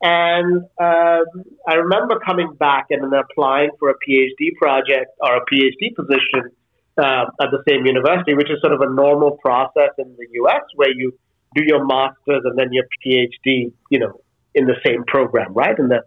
And 0.00 0.62
um, 0.80 1.24
I 1.66 1.74
remember 1.74 2.20
coming 2.24 2.54
back 2.54 2.86
and 2.90 3.02
then 3.02 3.18
applying 3.18 3.70
for 3.78 3.90
a 3.90 3.94
PhD 3.94 4.54
project 4.56 5.10
or 5.20 5.36
a 5.36 5.40
PhD 5.52 5.94
position 5.96 6.52
uh, 6.98 7.26
at 7.40 7.50
the 7.50 7.62
same 7.68 7.84
university, 7.86 8.34
which 8.34 8.50
is 8.50 8.60
sort 8.60 8.72
of 8.72 8.80
a 8.80 8.90
normal 8.90 9.32
process 9.42 9.90
in 9.98 10.14
the 10.16 10.26
US 10.42 10.62
where 10.76 10.90
you 10.90 11.18
do 11.58 11.64
your 11.64 11.84
master's 11.84 12.42
and 12.44 12.58
then 12.58 12.72
your 12.72 12.84
PhD, 13.04 13.72
you 13.90 13.98
know, 13.98 14.20
in 14.54 14.66
the 14.66 14.76
same 14.84 15.04
program, 15.04 15.52
right? 15.54 15.78
And 15.78 15.90
the 15.90 16.02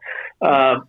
uh, 0.45 0.79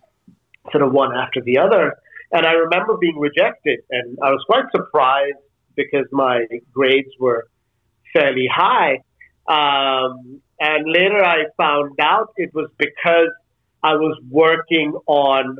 sort 0.71 0.83
of 0.83 0.91
one 0.91 1.15
after 1.15 1.41
the 1.41 1.57
other. 1.59 1.95
And 2.31 2.45
I 2.45 2.53
remember 2.53 2.97
being 2.97 3.19
rejected, 3.19 3.79
and 3.91 4.17
I 4.23 4.29
was 4.29 4.43
quite 4.47 4.65
surprised 4.75 5.37
because 5.75 6.05
my 6.11 6.45
grades 6.73 7.09
were 7.19 7.47
fairly 8.13 8.47
high. 8.51 9.01
Um, 9.47 10.41
and 10.59 10.85
later 10.87 11.23
I 11.23 11.45
found 11.57 11.99
out 11.99 12.33
it 12.37 12.53
was 12.53 12.69
because 12.77 13.29
I 13.83 13.93
was 13.95 14.17
working 14.29 14.93
on 15.07 15.57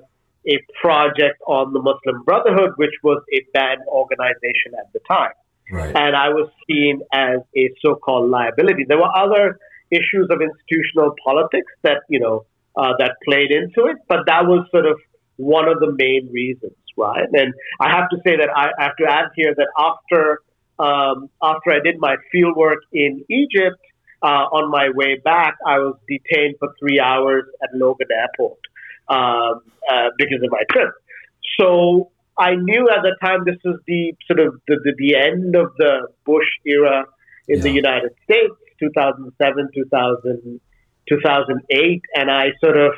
a 0.47 0.57
project 0.81 1.39
on 1.47 1.73
the 1.73 1.81
Muslim 1.81 2.23
Brotherhood, 2.23 2.71
which 2.77 2.93
was 3.03 3.21
a 3.33 3.45
banned 3.53 3.81
organization 3.87 4.73
at 4.79 4.91
the 4.93 4.99
time. 5.07 5.31
Right. 5.71 5.95
And 5.95 6.15
I 6.15 6.29
was 6.29 6.49
seen 6.67 7.01
as 7.13 7.39
a 7.55 7.69
so 7.81 7.95
called 7.95 8.29
liability. 8.29 8.85
There 8.87 8.97
were 8.97 9.15
other 9.15 9.59
issues 9.91 10.27
of 10.29 10.39
institutional 10.41 11.15
politics 11.23 11.71
that, 11.83 12.01
you 12.09 12.19
know, 12.19 12.45
uh, 12.75 12.93
that 12.99 13.15
played 13.25 13.51
into 13.51 13.89
it, 13.89 13.97
but 14.07 14.19
that 14.25 14.45
was 14.45 14.67
sort 14.71 14.85
of 14.85 14.99
one 15.37 15.67
of 15.67 15.79
the 15.79 15.93
main 15.97 16.29
reasons, 16.31 16.75
right? 16.97 17.27
And 17.31 17.53
I 17.79 17.89
have 17.89 18.09
to 18.09 18.17
say 18.25 18.35
that 18.37 18.49
I 18.55 18.69
have 18.79 18.95
to 18.97 19.05
add 19.05 19.25
here 19.35 19.53
that 19.55 19.67
after 19.77 20.39
um, 20.79 21.29
after 21.41 21.71
I 21.71 21.79
did 21.83 21.95
my 21.99 22.15
field 22.31 22.55
work 22.57 22.79
in 22.91 23.23
Egypt, 23.29 23.77
uh, 24.23 24.47
on 24.51 24.71
my 24.71 24.89
way 24.93 25.19
back, 25.23 25.55
I 25.65 25.77
was 25.79 25.97
detained 26.07 26.55
for 26.59 26.69
three 26.79 26.99
hours 26.99 27.43
at 27.61 27.69
Logan 27.75 28.07
Airport 28.11 28.57
um, 29.09 29.61
uh, 29.91 30.09
because 30.17 30.41
of 30.43 30.49
my 30.49 30.63
trip. 30.71 30.89
So 31.59 32.11
I 32.37 32.55
knew 32.55 32.89
at 32.89 33.01
the 33.03 33.15
time 33.23 33.43
this 33.45 33.57
was 33.63 33.79
the 33.85 34.15
sort 34.27 34.39
of 34.39 34.59
the, 34.67 34.77
the, 34.83 34.93
the 34.97 35.15
end 35.15 35.55
of 35.55 35.71
the 35.77 36.07
Bush 36.25 36.47
era 36.65 37.05
in 37.47 37.57
yeah. 37.57 37.63
the 37.63 37.71
United 37.71 38.11
States, 38.23 38.53
2007, 38.79 39.69
2000, 39.73 40.59
2008, 41.07 42.01
and 42.15 42.31
I 42.31 42.51
sort 42.63 42.77
of 42.77 42.93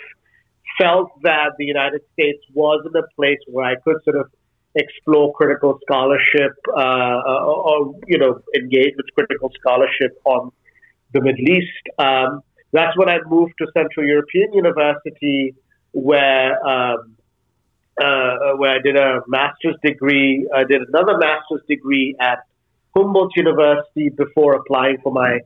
felt 0.79 1.09
that 1.23 1.51
the 1.57 1.65
United 1.65 2.01
States 2.13 2.39
wasn't 2.53 2.95
a 2.95 3.03
place 3.15 3.39
where 3.47 3.65
I 3.65 3.75
could 3.83 3.97
sort 4.03 4.17
of 4.17 4.27
explore 4.75 5.33
critical 5.33 5.79
scholarship 5.83 6.53
uh, 6.77 7.21
or, 7.25 7.69
or, 7.69 7.95
you 8.07 8.17
know 8.17 8.41
engage 8.55 8.93
with 8.97 9.05
critical 9.15 9.49
scholarship 9.59 10.19
on 10.25 10.51
the 11.13 11.21
Middle 11.21 11.47
East. 11.49 11.85
Um, 11.97 12.41
that's 12.73 12.97
when 12.97 13.09
I 13.09 13.19
moved 13.25 13.53
to 13.59 13.67
Central 13.73 14.05
European 14.05 14.53
University, 14.53 15.55
where 15.91 16.65
um, 16.67 17.14
uh, 18.01 18.53
where 18.57 18.75
I 18.75 18.79
did 18.81 18.97
a 18.97 19.21
master's 19.27 19.75
degree. 19.83 20.47
I 20.53 20.63
did 20.63 20.81
another 20.87 21.17
master's 21.17 21.61
degree 21.67 22.15
at 22.19 22.39
Humboldt 22.95 23.31
University 23.35 24.09
before 24.09 24.55
applying 24.55 24.97
for 25.01 25.11
my 25.11 25.39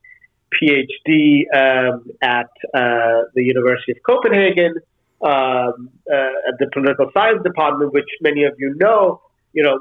PhD 0.53 1.43
um, 1.53 2.05
at 2.21 2.49
uh, 2.73 3.23
the 3.35 3.43
University 3.43 3.91
of 3.91 3.97
Copenhagen 4.07 4.75
um, 5.21 5.89
uh, 6.11 6.47
at 6.47 6.57
the 6.59 6.67
political 6.73 7.09
science 7.13 7.43
department, 7.43 7.93
which 7.93 8.09
many 8.21 8.43
of 8.43 8.53
you 8.57 8.75
know. 8.79 9.21
You 9.53 9.63
know, 9.63 9.79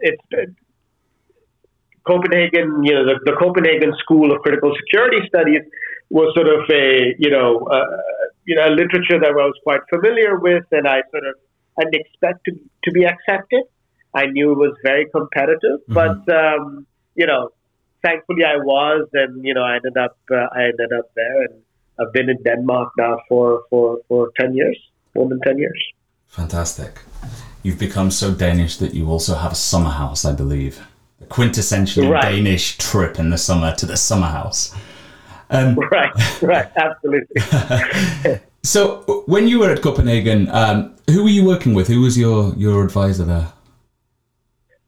it's 0.00 0.22
Copenhagen, 2.06 2.82
you 2.84 2.94
know, 2.94 3.04
the, 3.04 3.20
the, 3.24 3.36
Copenhagen 3.38 3.92
School 3.98 4.32
of 4.32 4.40
Critical 4.40 4.72
Security 4.80 5.18
Studies 5.28 5.60
was 6.08 6.32
sort 6.34 6.48
of 6.48 6.64
a, 6.70 7.14
you 7.18 7.30
know, 7.30 7.66
uh, 7.66 7.84
you 8.46 8.54
know, 8.56 8.66
a 8.66 8.72
literature 8.72 9.20
that 9.20 9.28
I 9.28 9.32
was 9.32 9.54
quite 9.62 9.80
familiar 9.90 10.38
with, 10.38 10.64
and 10.72 10.88
I 10.88 11.02
sort 11.10 11.26
of 11.26 11.34
Didn't 11.78 11.94
expect 11.94 12.44
to, 12.46 12.52
to 12.84 12.90
be 12.92 13.04
accepted. 13.04 13.64
I 14.14 14.26
knew 14.26 14.52
it 14.52 14.58
was 14.58 14.76
very 14.82 15.06
competitive, 15.10 15.80
mm-hmm. 15.88 15.94
but 15.94 16.34
um, 16.34 16.86
you 17.14 17.26
know, 17.26 17.50
thankfully 18.02 18.44
I 18.44 18.56
was, 18.56 19.08
and 19.12 19.44
you 19.44 19.54
know, 19.54 19.62
I 19.62 19.76
ended 19.76 19.96
up 19.96 20.16
uh, 20.30 20.46
I 20.52 20.64
ended 20.64 20.92
up 20.98 21.10
there, 21.14 21.42
and 21.42 21.62
I've 22.00 22.12
been 22.12 22.28
in 22.30 22.42
Denmark 22.42 22.92
now 22.96 23.18
for 23.28 23.62
for 23.70 23.98
for 24.08 24.30
ten 24.38 24.54
years, 24.54 24.78
more 25.14 25.28
than 25.28 25.40
ten 25.40 25.58
years. 25.58 25.80
Fantastic. 26.28 27.00
You've 27.62 27.78
become 27.78 28.10
so 28.10 28.32
Danish 28.32 28.76
that 28.78 28.94
you 28.94 29.10
also 29.10 29.34
have 29.34 29.52
a 29.52 29.56
summer 29.56 29.90
house, 29.90 30.24
I 30.24 30.32
believe 30.32 30.80
A 31.20 31.26
quintessential 31.26 32.10
right. 32.10 32.22
Danish 32.22 32.78
trip 32.78 33.18
in 33.18 33.30
the 33.30 33.38
summer 33.38 33.74
to 33.74 33.86
the 33.86 33.96
summer 33.96 34.28
house. 34.28 34.74
Um, 35.50 35.76
right, 35.90 36.42
right, 36.42 36.70
absolutely. 36.76 38.40
so, 38.62 39.22
when 39.26 39.48
you 39.48 39.60
were 39.60 39.70
at 39.70 39.82
Copenhagen, 39.82 40.48
um, 40.50 40.94
who 41.08 41.22
were 41.22 41.30
you 41.30 41.44
working 41.44 41.74
with? 41.74 41.88
Who 41.88 42.00
was 42.02 42.18
your 42.18 42.54
your 42.54 42.84
advisor 42.84 43.24
there? 43.24 43.52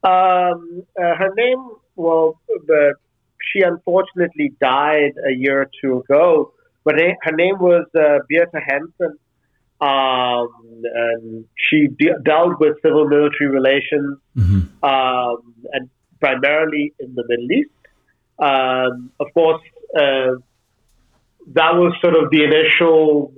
Um, 0.03 0.83
uh, 0.99 1.15
her 1.15 1.33
name, 1.35 1.69
well, 1.95 2.39
the, 2.67 2.95
she 3.51 3.61
unfortunately 3.61 4.53
died 4.59 5.13
a 5.27 5.31
year 5.31 5.61
or 5.61 5.69
two 5.81 5.99
ago, 5.99 6.53
but 6.83 6.95
her 6.95 7.31
name 7.31 7.59
was 7.59 7.85
uh, 7.95 8.19
Birthe 8.29 8.61
Hansen. 8.67 9.17
Um, 9.79 10.49
and 10.83 11.45
she 11.55 11.87
de- 11.87 12.19
dealt 12.23 12.59
with 12.59 12.77
civil 12.83 13.07
military 13.07 13.49
relations 13.49 14.19
mm-hmm. 14.37 14.85
um, 14.85 15.55
and 15.73 15.89
primarily 16.19 16.93
in 16.99 17.15
the 17.15 17.23
Middle 17.27 17.51
East. 17.51 17.71
Um, 18.37 19.11
of 19.19 19.33
course, 19.33 19.61
uh, 19.95 20.37
that 21.53 21.75
was 21.75 21.95
sort 21.99 22.15
of 22.15 22.29
the 22.29 22.43
initial 22.43 23.33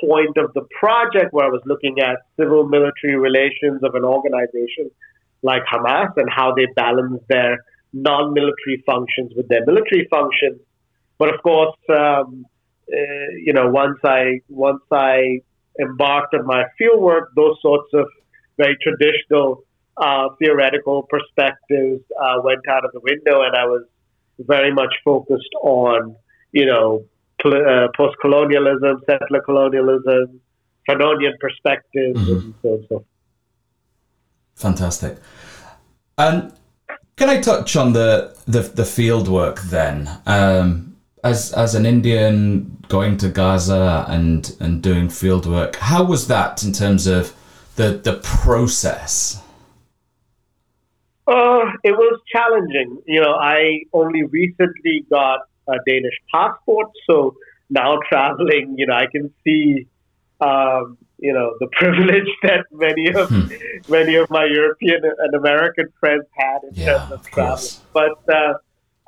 point 0.00 0.36
of 0.36 0.52
the 0.54 0.66
project 0.78 1.32
where 1.32 1.46
I 1.46 1.50
was 1.50 1.62
looking 1.64 2.00
at 2.00 2.16
civil 2.38 2.68
military 2.68 3.16
relations 3.16 3.82
of 3.82 3.94
an 3.94 4.04
organization 4.04 4.90
like 5.42 5.62
Hamas 5.72 6.12
and 6.16 6.28
how 6.30 6.54
they 6.54 6.66
balance 6.74 7.22
their 7.28 7.58
non 7.92 8.32
military 8.32 8.82
functions 8.84 9.32
with 9.36 9.48
their 9.48 9.64
military 9.64 10.06
functions. 10.10 10.60
But 11.18 11.34
of 11.34 11.42
course, 11.42 11.76
um, 11.90 12.44
uh, 12.92 13.30
you 13.44 13.52
know, 13.52 13.68
once 13.68 13.98
I 14.04 14.40
once 14.48 14.82
I 14.90 15.40
embarked 15.80 16.34
on 16.34 16.46
my 16.46 16.64
fieldwork, 16.80 17.26
those 17.36 17.56
sorts 17.60 17.88
of 17.94 18.06
very 18.56 18.76
traditional 18.82 19.64
uh, 19.96 20.28
theoretical 20.38 21.06
perspectives 21.08 22.02
uh, 22.20 22.40
went 22.42 22.66
out 22.68 22.84
of 22.84 22.92
the 22.92 23.00
window, 23.00 23.42
and 23.42 23.54
I 23.56 23.64
was 23.66 23.84
very 24.38 24.72
much 24.72 24.94
focused 25.04 25.54
on, 25.62 26.16
you 26.52 26.66
know, 26.66 27.04
uh, 27.44 27.88
post-colonialism, 27.96 29.02
settler 29.06 29.40
colonialism, 29.42 30.40
Fanonian 30.88 31.38
perspectives, 31.40 32.18
mm-hmm. 32.18 32.32
and 32.32 32.54
so 32.62 32.68
on 32.68 32.86
so 32.88 33.04
Fantastic. 34.56 35.18
And 36.16 36.52
can 37.16 37.28
I 37.28 37.40
touch 37.40 37.76
on 37.76 37.92
the 37.92 38.36
the, 38.46 38.60
the 38.60 38.84
field 38.84 39.28
work 39.28 39.60
then? 39.62 40.08
Um, 40.26 40.96
as 41.24 41.52
as 41.52 41.74
an 41.74 41.86
Indian 41.86 42.84
going 42.88 43.16
to 43.18 43.28
Gaza 43.28 44.04
and 44.08 44.56
and 44.60 44.82
doing 44.82 45.08
field 45.08 45.46
work, 45.46 45.76
how 45.76 46.04
was 46.04 46.28
that 46.28 46.62
in 46.64 46.72
terms 46.72 47.06
of 47.06 47.34
the 47.76 48.00
the 48.02 48.20
process? 48.22 49.42
Uh, 51.26 51.66
it 51.84 51.92
was 51.92 52.20
challenging. 52.32 53.02
You 53.06 53.20
know, 53.20 53.34
I 53.34 53.80
only 53.92 54.22
recently 54.22 55.04
got 55.10 55.40
a 55.68 55.76
Danish 55.86 56.14
passport, 56.32 56.88
so 57.08 57.34
now 57.70 57.98
traveling, 58.08 58.74
you 58.78 58.86
know, 58.86 58.94
I 58.94 59.06
can 59.10 59.32
see, 59.44 59.86
um, 60.40 60.98
you 61.18 61.32
know, 61.32 61.54
the 61.60 61.66
privilege 61.72 62.28
that 62.42 62.66
many 62.72 63.08
of 63.08 63.28
hmm. 63.28 63.48
many 63.88 64.14
of 64.16 64.30
my 64.30 64.44
European 64.44 65.02
and 65.04 65.34
American 65.34 65.86
friends 66.00 66.24
had 66.32 66.58
in 66.64 66.74
yeah, 66.74 66.98
terms 66.98 67.12
of, 67.12 67.20
of 67.20 67.26
traveling. 67.26 67.70
But 67.92 68.34
uh, 68.34 68.54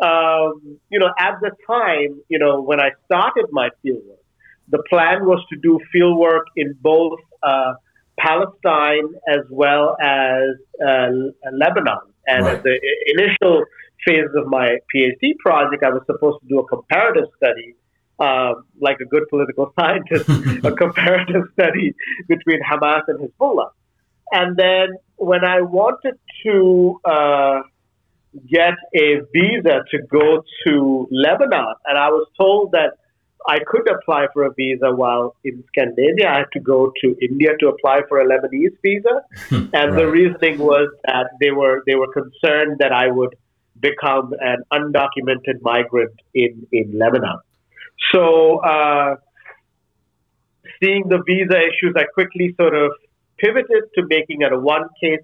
um, 0.04 0.78
you 0.90 0.98
know, 0.98 1.10
at 1.18 1.40
the 1.40 1.50
time, 1.66 2.20
you 2.28 2.38
know, 2.38 2.60
when 2.60 2.80
I 2.80 2.90
started 3.06 3.46
my 3.52 3.70
fieldwork, 3.84 4.20
the 4.68 4.82
plan 4.88 5.26
was 5.26 5.44
to 5.50 5.56
do 5.56 5.78
fieldwork 5.94 6.44
in 6.56 6.74
both 6.80 7.18
uh, 7.42 7.74
Palestine 8.18 9.14
as 9.28 9.44
well 9.50 9.96
as 10.00 10.48
uh, 10.86 11.08
Lebanon. 11.52 11.98
And 12.26 12.44
right. 12.44 12.62
the 12.62 12.78
initial 13.06 13.64
phase 14.06 14.28
of 14.34 14.46
my 14.46 14.78
PhD 14.94 15.36
project, 15.38 15.82
I 15.82 15.90
was 15.90 16.02
supposed 16.06 16.40
to 16.42 16.48
do 16.48 16.60
a 16.60 16.66
comparative 16.66 17.28
study, 17.36 17.74
um, 18.18 18.64
like 18.80 18.98
a 19.00 19.04
good 19.04 19.28
political 19.28 19.72
scientist, 19.78 20.28
a 20.64 20.72
comparative 20.72 21.44
study 21.52 21.94
between 22.28 22.60
Hamas 22.62 23.02
and 23.08 23.18
Hezbollah. 23.20 23.70
And 24.32 24.56
then 24.56 24.90
when 25.16 25.44
I 25.44 25.60
wanted 25.60 26.14
to 26.44 27.00
uh, 27.04 27.60
get 28.48 28.74
a 28.94 29.20
visa 29.32 29.82
to 29.90 29.98
go 30.10 30.44
to 30.66 31.08
Lebanon, 31.10 31.74
and 31.84 31.98
I 31.98 32.08
was 32.10 32.28
told 32.38 32.72
that 32.72 32.94
I 33.48 33.58
could 33.66 33.88
apply 33.90 34.26
for 34.32 34.44
a 34.44 34.52
visa 34.52 34.90
while 34.92 35.34
in 35.44 35.64
Scandinavia. 35.68 36.28
I 36.28 36.38
had 36.38 36.52
to 36.52 36.60
go 36.60 36.92
to 37.02 37.16
India 37.22 37.50
to 37.60 37.68
apply 37.68 38.02
for 38.08 38.20
a 38.20 38.26
Lebanese 38.26 38.76
visa, 38.82 39.22
and 39.50 39.72
right. 39.72 39.94
the 39.94 40.06
reasoning 40.06 40.58
was 40.58 40.90
that 41.06 41.30
they 41.40 41.50
were 41.50 41.82
they 41.86 41.94
were 41.94 42.12
concerned 42.12 42.76
that 42.80 42.92
I 42.92 43.08
would 43.08 43.34
become 43.80 44.32
an 44.40 44.62
undocumented 44.72 45.60
migrant 45.62 46.14
in 46.34 46.66
in 46.72 46.98
Lebanon. 46.98 47.38
So, 48.12 48.58
uh, 48.58 49.16
seeing 50.82 51.08
the 51.08 51.22
visa 51.26 51.58
issues, 51.58 51.94
I 51.96 52.04
quickly 52.04 52.54
sort 52.60 52.74
of 52.74 52.92
pivoted 53.38 53.84
to 53.94 54.06
making 54.08 54.42
it 54.42 54.52
a 54.52 54.58
one 54.58 54.84
case 55.02 55.20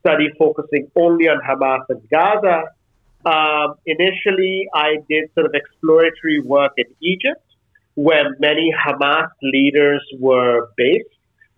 study 0.00 0.28
focusing 0.38 0.90
only 0.96 1.28
on 1.28 1.40
Hamas 1.40 1.84
and 1.88 2.00
Gaza. 2.08 2.64
Um, 3.24 3.74
initially, 3.86 4.68
I 4.72 4.98
did 5.08 5.30
sort 5.34 5.46
of 5.46 5.52
exploratory 5.54 6.40
work 6.40 6.72
in 6.76 6.86
Egypt, 7.00 7.42
where 7.94 8.36
many 8.38 8.72
Hamas 8.72 9.28
leaders 9.42 10.02
were 10.18 10.68
based, 10.76 11.08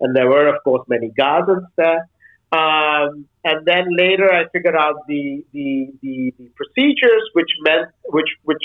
and 0.01 0.15
there 0.15 0.27
were, 0.27 0.47
of 0.47 0.63
course, 0.63 0.83
many 0.87 1.11
Gazans 1.11 1.67
there. 1.75 2.07
Um, 2.51 3.27
and 3.43 3.65
then 3.65 3.85
later, 3.95 4.31
I 4.31 4.43
figured 4.51 4.75
out 4.75 5.07
the, 5.07 5.45
the, 5.53 5.91
the, 6.01 6.33
the 6.37 6.49
procedures, 6.55 7.23
which 7.33 7.49
meant 7.61 7.87
which 8.05 8.27
which 8.43 8.63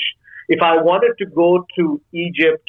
if 0.48 0.60
I 0.62 0.82
wanted 0.82 1.12
to 1.18 1.26
go 1.26 1.64
to 1.78 2.00
Egypt 2.12 2.68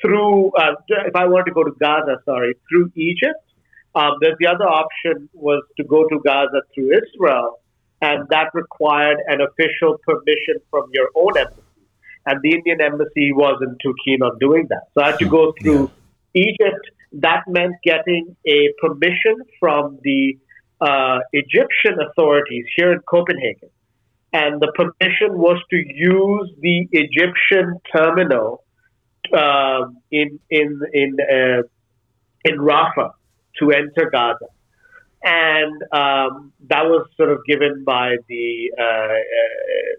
through, 0.00 0.50
uh, 0.52 0.74
if 0.88 1.14
I 1.14 1.26
wanted 1.26 1.46
to 1.46 1.52
go 1.52 1.64
to 1.64 1.72
Gaza, 1.78 2.16
sorry, 2.24 2.54
through 2.68 2.90
Egypt, 2.96 3.44
um, 3.94 4.12
there's 4.20 4.36
the 4.38 4.46
other 4.46 4.64
option 4.64 5.28
was 5.34 5.62
to 5.76 5.84
go 5.84 6.08
to 6.08 6.20
Gaza 6.24 6.62
through 6.74 6.92
Israel, 6.92 7.60
and 8.00 8.26
that 8.30 8.50
required 8.54 9.18
an 9.26 9.40
official 9.40 9.98
permission 10.04 10.56
from 10.70 10.88
your 10.92 11.10
own 11.14 11.36
embassy. 11.36 11.62
And 12.26 12.40
the 12.42 12.52
Indian 12.52 12.80
embassy 12.80 13.32
wasn't 13.32 13.78
too 13.82 13.94
keen 14.04 14.22
on 14.22 14.38
doing 14.38 14.66
that. 14.68 14.84
So 14.94 15.02
I 15.02 15.10
had 15.10 15.18
to 15.18 15.28
go 15.28 15.52
through 15.60 15.90
yeah. 16.32 16.44
Egypt. 16.44 16.90
That 17.12 17.42
meant 17.48 17.74
getting 17.82 18.36
a 18.46 18.68
permission 18.80 19.36
from 19.58 19.98
the 20.02 20.38
uh, 20.80 21.18
Egyptian 21.32 21.98
authorities 22.08 22.64
here 22.76 22.92
in 22.92 23.00
Copenhagen. 23.00 23.70
And 24.32 24.60
the 24.60 24.72
permission 24.74 25.38
was 25.38 25.60
to 25.70 25.76
use 25.76 26.52
the 26.60 26.88
Egyptian 26.92 27.80
terminal 27.94 28.64
um, 29.36 29.98
in 30.10 30.38
in 30.50 30.80
in 30.92 31.16
uh, 31.20 31.62
in 32.44 32.58
Rafah 32.58 33.12
to 33.58 33.70
enter 33.72 34.08
Gaza. 34.10 34.46
And 35.22 35.82
um, 35.92 36.52
that 36.68 36.84
was 36.86 37.06
sort 37.16 37.30
of 37.30 37.38
given 37.46 37.84
by 37.84 38.16
the 38.28 38.72
uh, 38.78 38.82
uh, 38.82 39.16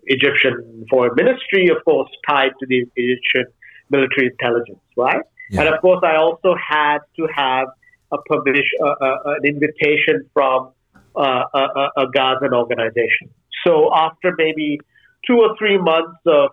Egyptian 0.06 0.86
Foreign 0.90 1.14
Ministry, 1.16 1.68
of 1.68 1.84
course, 1.86 2.10
tied 2.28 2.54
to 2.60 2.66
the 2.68 2.88
Egyptian 2.96 3.46
military 3.92 4.28
intelligence, 4.28 4.80
right? 4.98 5.22
Yeah. 5.52 5.62
And 5.62 5.70
of 5.76 5.82
course, 5.82 6.00
I 6.04 6.16
also 6.16 6.56
had 6.56 7.00
to 7.18 7.28
have 7.36 7.68
a 8.12 8.18
permission, 8.26 8.80
uh, 8.84 9.18
an 9.26 9.46
invitation 9.46 10.30
from 10.34 10.72
uh, 11.16 11.44
a, 11.54 11.88
a 11.98 12.12
Gazan 12.14 12.54
organization. 12.54 13.30
So 13.66 13.94
after 13.94 14.34
maybe 14.38 14.80
two 15.28 15.38
or 15.38 15.56
three 15.58 15.78
months 15.78 16.20
of 16.26 16.52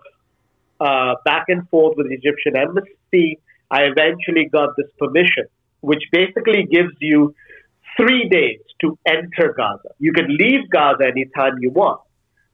uh, 0.79 1.15
back 1.25 1.45
and 1.47 1.67
forth 1.69 1.97
with 1.97 2.07
the 2.07 2.15
Egyptian 2.15 2.55
embassy, 2.55 3.39
I 3.71 3.83
eventually 3.83 4.49
got 4.51 4.75
this 4.77 4.87
permission 4.97 5.45
which 5.81 6.03
basically 6.11 6.65
gives 6.65 6.93
you 6.99 7.33
three 7.97 8.27
days 8.29 8.59
to 8.81 8.97
enter 9.05 9.53
Gaza. 9.55 9.89
You 9.99 10.13
can 10.13 10.27
leave 10.27 10.69
Gaza 10.69 11.05
anytime 11.05 11.57
you 11.59 11.71
want, 11.71 12.01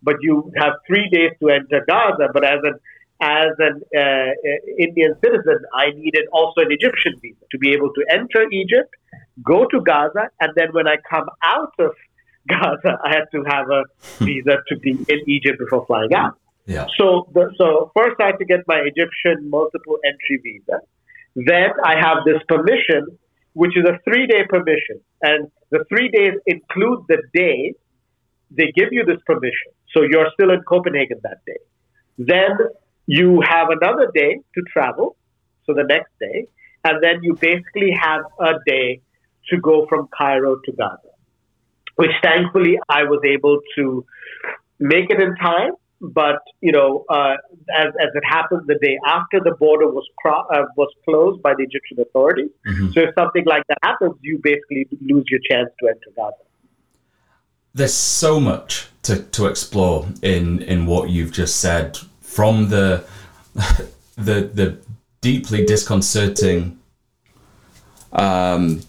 but 0.01 0.15
you 0.21 0.51
have 0.57 0.73
three 0.87 1.09
days 1.09 1.31
to 1.41 1.49
enter 1.49 1.83
Gaza. 1.87 2.29
But 2.33 2.43
as 2.43 2.59
an 2.63 2.79
as 3.21 3.51
an 3.59 3.81
uh, 3.97 4.31
Indian 4.77 5.15
citizen, 5.23 5.59
I 5.73 5.91
needed 5.91 6.25
also 6.33 6.61
an 6.61 6.71
Egyptian 6.71 7.13
visa 7.21 7.45
to 7.51 7.57
be 7.57 7.71
able 7.73 7.89
to 7.93 8.05
enter 8.09 8.49
Egypt, 8.51 8.93
go 9.43 9.65
to 9.65 9.81
Gaza, 9.81 10.29
and 10.41 10.51
then 10.55 10.73
when 10.73 10.87
I 10.87 10.97
come 11.09 11.27
out 11.43 11.73
of 11.79 11.91
Gaza, 12.47 12.99
I 13.03 13.09
had 13.09 13.25
to 13.31 13.43
have 13.47 13.69
a 13.69 13.83
visa 14.23 14.57
to 14.67 14.77
be 14.77 14.91
in 14.91 15.19
Egypt 15.27 15.59
before 15.59 15.85
flying 15.85 16.13
out. 16.13 16.37
Yeah. 16.65 16.87
So, 16.97 17.29
the, 17.33 17.51
so 17.57 17.91
first 17.95 18.15
I 18.19 18.27
had 18.27 18.37
to 18.39 18.45
get 18.45 18.61
my 18.67 18.81
Egyptian 18.83 19.49
multiple 19.49 19.97
entry 20.05 20.37
visa. 20.43 20.79
Then 21.35 21.71
I 21.83 21.95
have 21.99 22.19
this 22.25 22.41
permission, 22.47 23.17
which 23.53 23.77
is 23.77 23.85
a 23.85 23.99
three 24.03 24.27
day 24.27 24.45
permission. 24.47 25.01
And 25.21 25.51
the 25.71 25.85
three 25.89 26.09
days 26.09 26.33
include 26.45 27.05
the 27.07 27.21
day 27.33 27.73
they 28.51 28.71
give 28.75 28.89
you 28.91 29.03
this 29.05 29.19
permission. 29.25 29.71
So 29.91 30.03
you're 30.03 30.29
still 30.33 30.51
in 30.51 30.61
Copenhagen 30.61 31.19
that 31.23 31.39
day. 31.45 31.57
Then 32.17 32.57
you 33.07 33.41
have 33.47 33.69
another 33.69 34.11
day 34.13 34.39
to 34.55 34.61
travel. 34.71 35.15
So 35.65 35.73
the 35.73 35.83
next 35.83 36.11
day. 36.19 36.47
And 36.83 37.03
then 37.03 37.23
you 37.23 37.35
basically 37.39 37.91
have 37.99 38.21
a 38.39 38.53
day 38.67 39.01
to 39.49 39.57
go 39.57 39.87
from 39.87 40.07
Cairo 40.15 40.57
to 40.63 40.71
Gaza, 40.71 40.99
which 41.95 42.11
thankfully 42.23 42.77
I 42.89 43.03
was 43.03 43.21
able 43.25 43.59
to 43.75 44.05
make 44.79 45.09
it 45.09 45.19
in 45.19 45.35
time 45.35 45.71
but 46.01 46.39
you 46.61 46.71
know, 46.71 47.05
uh, 47.09 47.35
as, 47.75 47.87
as 47.99 48.09
it 48.13 48.23
happened, 48.25 48.63
the 48.67 48.77
day 48.81 48.97
after 49.05 49.39
the 49.39 49.55
border 49.55 49.87
was 49.87 50.07
cro- 50.17 50.45
uh, 50.53 50.65
was 50.75 50.89
closed 51.05 51.41
by 51.41 51.53
the 51.55 51.63
Egyptian 51.63 51.99
authorities. 51.99 52.49
Mm-hmm. 52.67 52.91
So 52.91 53.01
if 53.01 53.09
something 53.17 53.43
like 53.45 53.63
that 53.69 53.77
happens, 53.83 54.15
you 54.21 54.39
basically 54.43 54.87
lose 55.01 55.25
your 55.29 55.39
chance 55.49 55.69
to 55.79 55.87
enter 55.87 56.11
Gaza. 56.15 56.35
There's 57.73 57.93
so 57.93 58.39
much 58.39 58.87
to, 59.03 59.21
to 59.23 59.47
explore 59.47 60.07
in 60.21 60.61
in 60.61 60.85
what 60.85 61.09
you've 61.09 61.31
just 61.31 61.59
said, 61.59 61.97
from 62.35 62.69
the 62.69 63.03
the 64.15 64.37
the 64.59 64.77
deeply 65.21 65.65
disconcerting 65.65 66.77
um, 68.11 68.81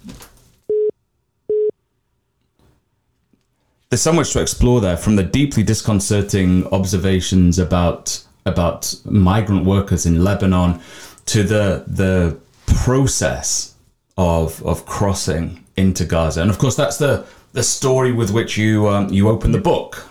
there's 3.88 4.02
so 4.02 4.12
much 4.12 4.32
to 4.32 4.40
explore 4.40 4.80
there 4.80 4.96
from 4.96 5.16
the 5.16 5.22
deeply 5.22 5.62
disconcerting 5.62 6.66
observations 6.72 7.58
about 7.58 8.22
about 8.44 8.94
migrant 9.04 9.64
workers 9.64 10.06
in 10.06 10.24
Lebanon 10.24 10.80
to 11.26 11.42
the 11.42 11.84
the 11.86 12.38
process 12.66 13.74
of 14.16 14.62
of 14.64 14.86
crossing 14.86 15.64
into 15.76 16.04
Gaza, 16.04 16.40
and 16.42 16.50
of 16.50 16.58
course 16.58 16.76
that's 16.76 16.98
the 16.98 17.24
the 17.52 17.62
story 17.62 18.12
with 18.12 18.30
which 18.32 18.56
you 18.56 18.88
um, 18.88 19.08
you 19.12 19.28
open 19.28 19.52
the 19.52 19.60
book. 19.60 20.06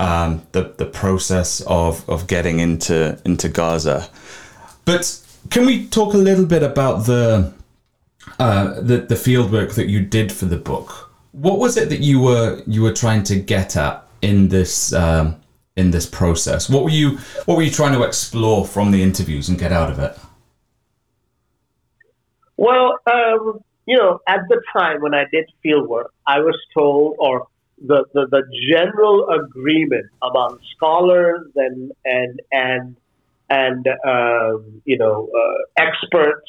Um, 0.00 0.42
the 0.52 0.72
the 0.78 0.86
process 0.86 1.60
of 1.66 2.08
of 2.08 2.26
getting 2.26 2.58
into 2.58 3.18
into 3.24 3.48
Gaza, 3.48 4.08
but 4.86 5.20
can 5.50 5.66
we 5.66 5.86
talk 5.88 6.14
a 6.14 6.18
little 6.18 6.46
bit 6.46 6.62
about 6.62 7.04
the 7.04 7.52
uh, 8.38 8.80
the 8.80 8.98
the 8.98 9.16
field 9.16 9.52
work 9.52 9.72
that 9.72 9.88
you 9.88 10.00
did 10.00 10.32
for 10.32 10.46
the 10.46 10.56
book? 10.56 11.10
What 11.32 11.58
was 11.58 11.76
it 11.76 11.90
that 11.90 12.00
you 12.00 12.20
were 12.20 12.62
you 12.66 12.82
were 12.82 12.92
trying 12.92 13.22
to 13.24 13.36
get 13.36 13.76
at 13.76 14.02
in 14.22 14.48
this 14.48 14.92
um, 14.92 15.36
in 15.76 15.90
this 15.90 16.06
process? 16.06 16.68
What 16.70 16.84
were 16.84 16.90
you 16.90 17.18
what 17.44 17.56
were 17.56 17.62
you 17.62 17.70
trying 17.70 17.92
to 17.92 18.02
explore 18.02 18.66
from 18.66 18.90
the 18.90 19.02
interviews 19.02 19.48
and 19.48 19.58
get 19.58 19.72
out 19.72 19.90
of 19.90 19.98
it? 19.98 20.18
Well, 22.56 22.98
um, 23.06 23.62
you 23.86 23.96
know, 23.96 24.20
at 24.26 24.40
the 24.48 24.60
time 24.72 25.00
when 25.00 25.14
I 25.14 25.24
did 25.32 25.50
field 25.62 25.88
work, 25.88 26.12
I 26.26 26.40
was 26.40 26.56
told, 26.74 27.16
or 27.18 27.46
the, 27.80 28.04
the, 28.12 28.26
the 28.30 28.42
general 28.70 29.28
agreement 29.28 30.06
among 30.22 30.58
scholars 30.76 31.46
and 31.56 31.92
and 32.04 32.40
and 32.52 32.96
and 33.48 33.86
um, 34.06 34.82
you 34.84 34.98
know 34.98 35.28
uh, 35.34 35.82
experts 35.82 36.46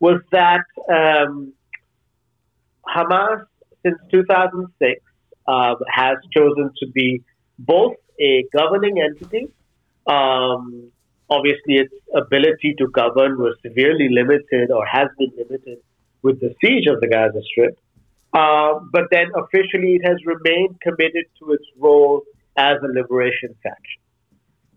was 0.00 0.20
that 0.32 0.64
um, 0.90 1.52
Hamas 2.86 3.46
since 3.84 3.96
2006 4.10 5.00
uh, 5.46 5.74
has 5.88 6.16
chosen 6.34 6.70
to 6.80 6.86
be 6.92 7.22
both 7.58 7.94
a 8.20 8.44
governing 8.52 9.00
entity. 9.00 9.48
Um, 10.06 10.90
obviously, 11.30 11.76
its 11.76 11.94
ability 12.14 12.74
to 12.78 12.88
govern 12.88 13.38
was 13.38 13.56
severely 13.62 14.08
limited 14.10 14.70
or 14.70 14.84
has 14.86 15.08
been 15.18 15.32
limited 15.36 15.78
with 16.22 16.40
the 16.40 16.54
siege 16.62 16.86
of 16.86 17.00
the 17.00 17.08
Gaza 17.08 17.40
Strip. 17.42 17.78
Uh, 18.32 18.80
but 18.92 19.04
then 19.10 19.26
officially, 19.36 19.94
it 19.96 20.06
has 20.06 20.18
remained 20.26 20.80
committed 20.80 21.24
to 21.38 21.52
its 21.52 21.64
role 21.78 22.22
as 22.56 22.76
a 22.82 22.88
liberation 22.88 23.54
faction. 23.62 24.02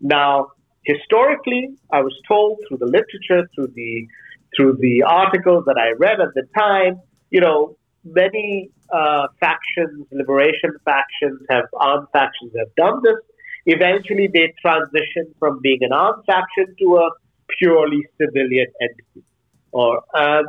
Now, 0.02 0.52
historically, 0.86 1.76
I 1.92 2.02
was 2.02 2.16
told 2.28 2.60
through 2.68 2.78
the 2.78 2.86
literature, 2.86 3.48
through 3.56 3.72
the 3.76 4.08
through 4.56 4.78
the 4.80 5.04
articles 5.04 5.66
that 5.66 5.78
I 5.78 5.92
read 5.92 6.20
at 6.20 6.34
the 6.34 6.44
time, 6.58 7.02
you 7.30 7.40
know, 7.40 7.78
many 8.04 8.72
uh, 8.92 9.28
factions, 9.40 10.08
liberation 10.12 10.72
factions, 10.84 11.42
have 11.50 11.66
armed 11.80 12.08
factions 12.12 12.54
have 12.58 12.74
done 12.76 13.02
this. 13.04 13.18
Eventually, 13.66 14.28
they 14.34 14.54
transition 14.62 15.34
from 15.38 15.60
being 15.62 15.80
an 15.82 15.92
armed 15.94 16.24
faction 16.26 16.76
to 16.80 16.96
a 16.96 17.12
purely 17.60 18.08
civilian 18.20 18.68
entity. 18.82 19.24
Or 19.72 20.02
um, 20.16 20.46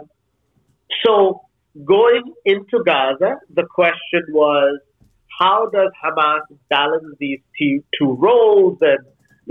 so, 1.04 1.42
going 1.84 2.32
into 2.44 2.82
Gaza, 2.84 3.36
the 3.54 3.64
question 3.64 4.22
was, 4.30 4.80
how 5.38 5.68
does 5.70 5.90
Hamas 6.04 6.40
balance 6.68 7.04
these 7.18 7.40
two, 7.58 7.82
two 7.98 8.12
roles 8.12 8.78
and 8.80 8.98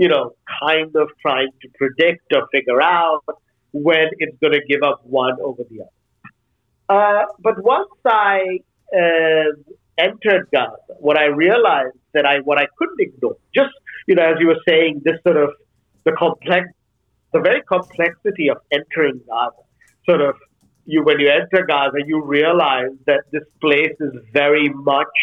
you 0.00 0.08
know, 0.08 0.34
kind 0.62 0.96
of 0.96 1.10
trying 1.20 1.50
to 1.60 1.68
predict 1.76 2.32
or 2.32 2.48
figure 2.50 2.80
out 2.80 3.22
when 3.72 4.08
it's 4.18 4.36
going 4.40 4.54
to 4.54 4.64
give 4.66 4.82
up 4.82 5.02
one 5.04 5.36
over 5.42 5.62
the 5.70 5.82
other. 5.82 5.90
Uh, 6.88 7.26
but 7.38 7.62
once 7.62 7.90
I 8.06 8.60
uh, 8.96 9.52
entered 9.98 10.48
Gaza, 10.54 10.76
what 11.00 11.18
I 11.18 11.26
realized 11.26 11.98
that 12.14 12.24
I 12.24 12.38
what 12.40 12.58
I 12.58 12.66
couldn't 12.78 12.98
ignore, 12.98 13.36
just 13.54 13.74
you 14.08 14.14
know, 14.14 14.24
as 14.24 14.36
you 14.40 14.46
were 14.46 14.62
saying, 14.66 15.02
this 15.04 15.16
sort 15.22 15.36
of 15.36 15.50
the 16.04 16.12
complex, 16.12 16.66
the 17.34 17.40
very 17.40 17.62
complexity 17.68 18.48
of 18.48 18.56
entering 18.72 19.20
Gaza. 19.28 19.62
Sort 20.06 20.22
of, 20.22 20.34
you 20.90 21.02
when 21.02 21.20
you 21.20 21.28
enter 21.28 21.64
Gaza, 21.66 21.98
you 22.04 22.22
realize 22.22 22.94
that 23.06 23.24
this 23.30 23.44
place 23.60 23.96
is 24.00 24.12
very 24.32 24.68
much, 24.68 25.16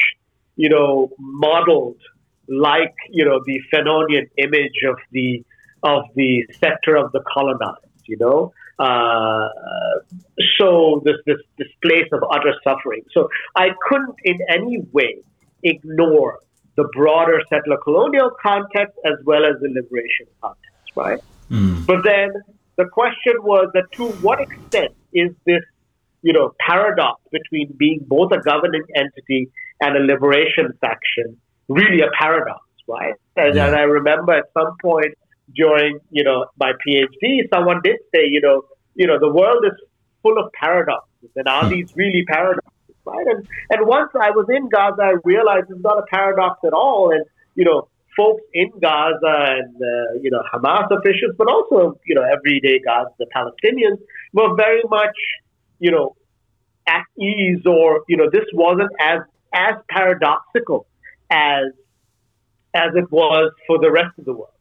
you 0.56 0.70
know, 0.70 1.12
modeled 1.20 2.02
like 2.48 2.96
you 3.10 3.26
know 3.26 3.42
the 3.46 3.60
Fanonian 3.72 4.28
image 4.38 4.80
of 4.88 4.98
the 5.12 5.44
of 5.84 6.04
the 6.16 6.46
sector 6.60 6.96
of 6.96 7.12
the 7.12 7.22
colonized. 7.34 7.84
You 8.06 8.18
know, 8.18 8.54
uh, 8.80 9.50
so 10.58 11.02
this 11.04 11.18
this 11.26 11.42
this 11.58 11.68
place 11.82 12.08
of 12.12 12.24
utter 12.32 12.54
suffering. 12.64 13.04
So 13.12 13.30
I 13.56 13.70
couldn't 13.88 14.16
in 14.24 14.40
any 14.50 14.80
way 14.92 15.18
ignore 15.64 16.40
the 16.76 16.88
broader 16.94 17.42
settler 17.50 17.78
colonial 17.78 18.32
context 18.42 18.98
as 19.04 19.16
well 19.26 19.44
as 19.46 19.60
the 19.62 19.68
liberation 19.68 20.28
context, 20.42 20.96
right? 20.96 21.20
Mm. 21.50 21.86
But 21.86 22.04
then 22.04 22.34
the 22.78 22.86
question 22.86 23.34
was 23.42 23.70
that 23.74 23.92
to 23.94 24.08
what 24.22 24.40
extent 24.40 24.94
is 25.14 25.32
this, 25.46 25.64
you 26.22 26.34
know, 26.34 26.54
paradox 26.60 27.22
between 27.32 27.74
being 27.78 28.00
both 28.08 28.32
a 28.32 28.40
governing 28.40 28.84
entity 28.96 29.50
and 29.82 29.96
a 29.96 30.00
liberation 30.00 30.74
faction 30.82 31.38
really 31.68 32.02
a 32.02 32.10
paradox, 32.18 32.62
right? 32.88 33.14
And, 33.36 33.56
yeah. 33.56 33.68
and 33.68 33.76
I 33.76 33.82
remember 33.82 34.34
at 34.34 34.46
some 34.54 34.76
point 34.82 35.14
during, 35.56 36.00
you 36.12 36.24
know, 36.24 36.46
my 36.60 36.74
PhD, 36.86 37.42
someone 37.54 37.82
did 37.84 37.98
say, 38.14 38.22
you 38.26 38.42
know, 38.42 38.64
you 38.96 39.08
know, 39.08 39.20
the 39.20 39.32
world 39.32 39.64
is 39.66 39.74
full 40.24 40.38
of 40.38 40.52
paradoxes, 40.54 41.30
and 41.36 41.48
are 41.48 41.66
hmm. 41.66 41.70
these 41.70 41.96
really 41.96 42.24
paradoxes, 42.28 42.96
right? 43.06 43.28
And 43.28 43.48
and 43.70 43.88
once 43.88 44.12
I 44.20 44.32
was 44.32 44.48
in 44.50 44.70
Gaza, 44.70 45.02
I 45.02 45.14
realized 45.24 45.68
it's 45.70 45.84
not 45.84 46.00
a 46.00 46.06
paradox 46.10 46.60
at 46.66 46.74
all, 46.74 47.12
and 47.12 47.24
you 47.56 47.64
know, 47.64 47.88
folks 48.18 48.42
in 48.54 48.72
Gaza 48.82 49.36
and 49.60 49.76
uh, 49.76 50.20
you 50.22 50.32
know 50.32 50.42
Hamas 50.52 50.88
officials, 50.92 51.36
but 51.38 51.48
also 51.48 52.00
you 52.06 52.16
know 52.16 52.24
everyday 52.24 52.80
Gaza, 52.80 53.12
the 53.20 53.28
Palestinians 53.36 54.00
were 54.34 54.56
very 54.56 54.82
much 54.90 55.16
you 55.80 55.92
know 55.92 56.16
at 56.88 57.04
ease, 57.20 57.66
or 57.66 58.04
you 58.10 58.18
know 58.18 58.30
this 58.32 58.46
wasn't 58.54 58.90
as 59.00 59.20
as 59.54 59.76
paradoxical 59.90 60.88
as 61.32 61.68
as 62.74 62.92
it 62.96 63.10
was 63.12 63.52
for 63.68 63.80
the 63.80 63.92
rest 63.92 64.18
of 64.18 64.26
the 64.26 64.34
world. 64.34 64.52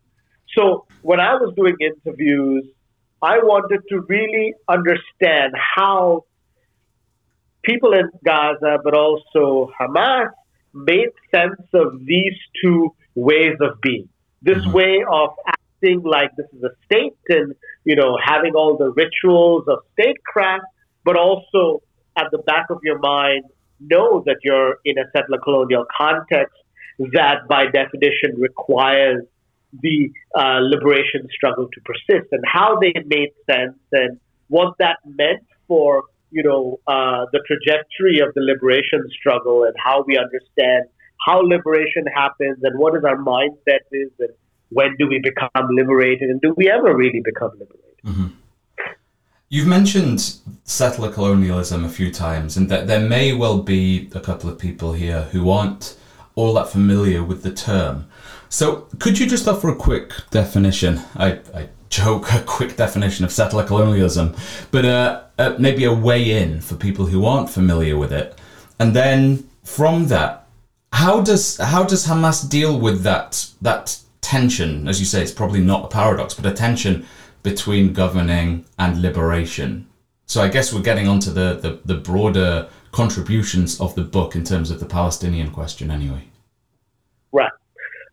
So 0.57 0.87
when 1.03 1.21
I 1.21 1.35
was 1.35 1.55
doing 1.57 1.77
interviews, 1.81 2.65
I 3.23 3.39
wanted 3.39 3.81
to 3.91 4.01
really 4.09 4.55
understand 4.69 5.55
how 5.77 6.25
people 7.63 7.93
in 7.93 8.09
Gaza, 8.25 8.79
but 8.83 8.95
also 8.95 9.71
Hamas, 9.79 10.29
made 10.73 11.09
sense 11.35 11.61
of 11.75 12.05
these 12.05 12.37
two 12.63 12.95
ways 13.17 13.57
of 13.61 13.81
being. 13.81 14.09
This 14.43 14.59
mm-hmm. 14.59 14.73
way 14.73 15.05
of 15.11 15.31
acting 15.49 16.03
like 16.05 16.31
this 16.37 16.47
is 16.53 16.63
a 16.63 16.71
state 16.85 17.19
and, 17.29 17.55
you 17.85 17.97
know, 17.97 18.17
having 18.23 18.55
all 18.55 18.77
the 18.77 18.93
rituals 18.93 19.65
of 19.67 19.79
statecraft, 19.95 20.65
but 21.05 21.17
also 21.17 21.83
at 22.17 22.27
the 22.31 22.39
back 22.39 22.67
of 22.71 22.79
your 22.85 22.99
mind, 23.01 23.45
know 23.81 24.23
that 24.25 24.37
you're 24.45 24.79
in 24.85 24.97
a 24.99 25.05
settler 25.13 25.39
colonial 25.43 25.85
context 25.97 26.55
that 26.99 27.47
by 27.49 27.67
definition 27.67 28.39
requires 28.39 29.23
the 29.83 30.11
uh, 30.35 30.59
liberation 30.61 31.29
struggle 31.31 31.69
to 31.73 31.81
persist 31.85 32.29
and 32.33 32.43
how 32.47 32.79
they 32.81 32.93
made 33.05 33.31
sense 33.51 33.77
and 33.93 34.19
what 34.49 34.75
that 34.79 34.97
meant 35.05 35.45
for 35.69 36.05
you 36.31 36.43
know 36.43 36.79
uh, 36.87 37.27
the 37.33 37.41
trajectory 37.47 38.21
of 38.21 38.33
the 38.35 38.41
liberation 38.41 39.05
struggle 39.19 39.65
and 39.65 39.75
how 39.77 40.05
we 40.07 40.17
understand 40.17 40.85
how 41.27 41.41
liberation 41.41 42.05
happens 42.15 42.59
and 42.63 42.79
what 42.79 42.97
is 42.97 43.05
our 43.05 43.17
mindset 43.17 43.83
is 43.93 44.11
and 44.21 44.31
when 44.71 44.95
do 44.99 45.07
we 45.09 45.21
become 45.23 45.69
liberated 45.81 46.31
and 46.31 46.41
do 46.41 46.55
we 46.57 46.71
ever 46.71 46.97
really 46.97 47.23
become 47.25 47.51
liberated 47.59 48.01
mm-hmm. 48.05 48.29
You've 49.49 49.69
mentioned 49.69 50.39
settler 50.65 51.13
colonialism 51.13 51.85
a 51.85 51.89
few 51.89 52.11
times, 52.11 52.57
and 52.57 52.69
that 52.69 52.89
there 52.89 53.09
may 53.09 53.33
well 53.33 53.63
be 53.63 54.11
a 54.13 54.19
couple 54.19 54.51
of 54.51 54.59
people 54.59 54.95
here 54.95 55.23
who 55.31 55.51
aren't 55.51 55.97
all 56.35 56.55
that 56.55 56.69
familiar 56.69 57.23
with 57.23 57.45
the 57.45 57.53
term. 57.53 58.09
So, 58.49 58.89
could 58.99 59.21
you 59.21 59.27
just 59.29 59.47
offer 59.47 59.69
a 59.69 59.77
quick 59.77 60.11
definition? 60.31 61.01
I, 61.15 61.39
I 61.55 61.69
joke, 61.91 62.33
a 62.35 62.43
quick 62.43 62.77
definition 62.77 63.25
of 63.25 63.31
settler 63.31 63.65
colonialism, 63.65 64.35
but 64.73 64.85
uh, 64.85 65.23
uh, 65.39 65.55
maybe 65.61 65.85
a 65.85 65.95
way 65.95 66.43
in 66.43 66.61
for 66.61 66.75
people 66.75 67.07
who 67.07 67.25
aren't 67.25 67.49
familiar 67.49 67.97
with 67.97 68.13
it. 68.13 68.37
And 68.81 68.95
then 68.95 69.49
from 69.63 70.09
that, 70.09 70.46
how 70.97 71.21
does 71.21 71.59
how 71.59 71.85
does 71.85 72.07
Hamas 72.07 72.49
deal 72.49 72.81
with 72.81 73.03
that 73.03 73.47
that 73.61 73.99
tension? 74.23 74.89
As 74.89 74.99
you 74.99 75.07
say, 75.07 75.21
it's 75.23 75.37
probably 75.41 75.61
not 75.61 75.85
a 75.85 75.89
paradox, 75.89 76.33
but 76.33 76.47
a 76.47 76.55
tension 76.55 77.05
between 77.43 77.93
governing 77.93 78.65
and 78.79 79.03
liberation. 79.03 79.87
So 80.25 80.43
I 80.43 80.49
guess 80.49 80.73
we're 80.73 80.89
getting 80.91 81.07
onto 81.07 81.31
the, 81.31 81.49
the, 81.65 81.79
the 81.85 82.01
broader 82.01 82.69
contributions 82.91 83.81
of 83.81 83.95
the 83.95 84.03
book 84.03 84.35
in 84.35 84.43
terms 84.43 84.71
of 84.73 84.81
the 84.81 84.87
Palestinian 84.87 85.53
question, 85.53 85.91
anyway. 85.91 86.25
Right. 87.31 87.53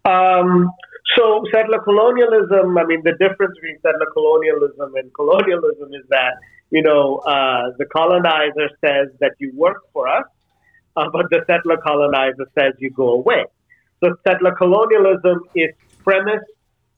Um, 0.06 0.70
so 1.16 1.44
settler 1.52 1.80
colonialism, 1.80 2.78
I 2.78 2.86
mean, 2.86 3.02
the 3.04 3.14
difference 3.14 3.56
between 3.56 3.80
settler 3.82 4.12
colonialism 4.14 4.94
and 4.96 5.12
colonialism 5.16 5.90
is 5.94 6.06
that, 6.10 6.34
you 6.70 6.84
know, 6.84 7.18
uh, 7.26 7.72
the 7.80 7.86
colonizer 7.86 8.70
says 8.86 9.08
that 9.20 9.34
you 9.40 9.52
work 9.56 9.82
for 9.94 10.08
us, 10.08 10.26
uh, 10.96 11.10
but 11.12 11.30
the 11.30 11.44
settler 11.48 11.78
colonizer 11.78 12.48
says 12.58 12.74
you 12.80 12.90
go 12.92 13.14
away. 13.14 13.46
So 14.04 14.16
settler 14.28 14.54
colonialism 14.56 15.42
is 15.56 15.72
premised 16.04 16.46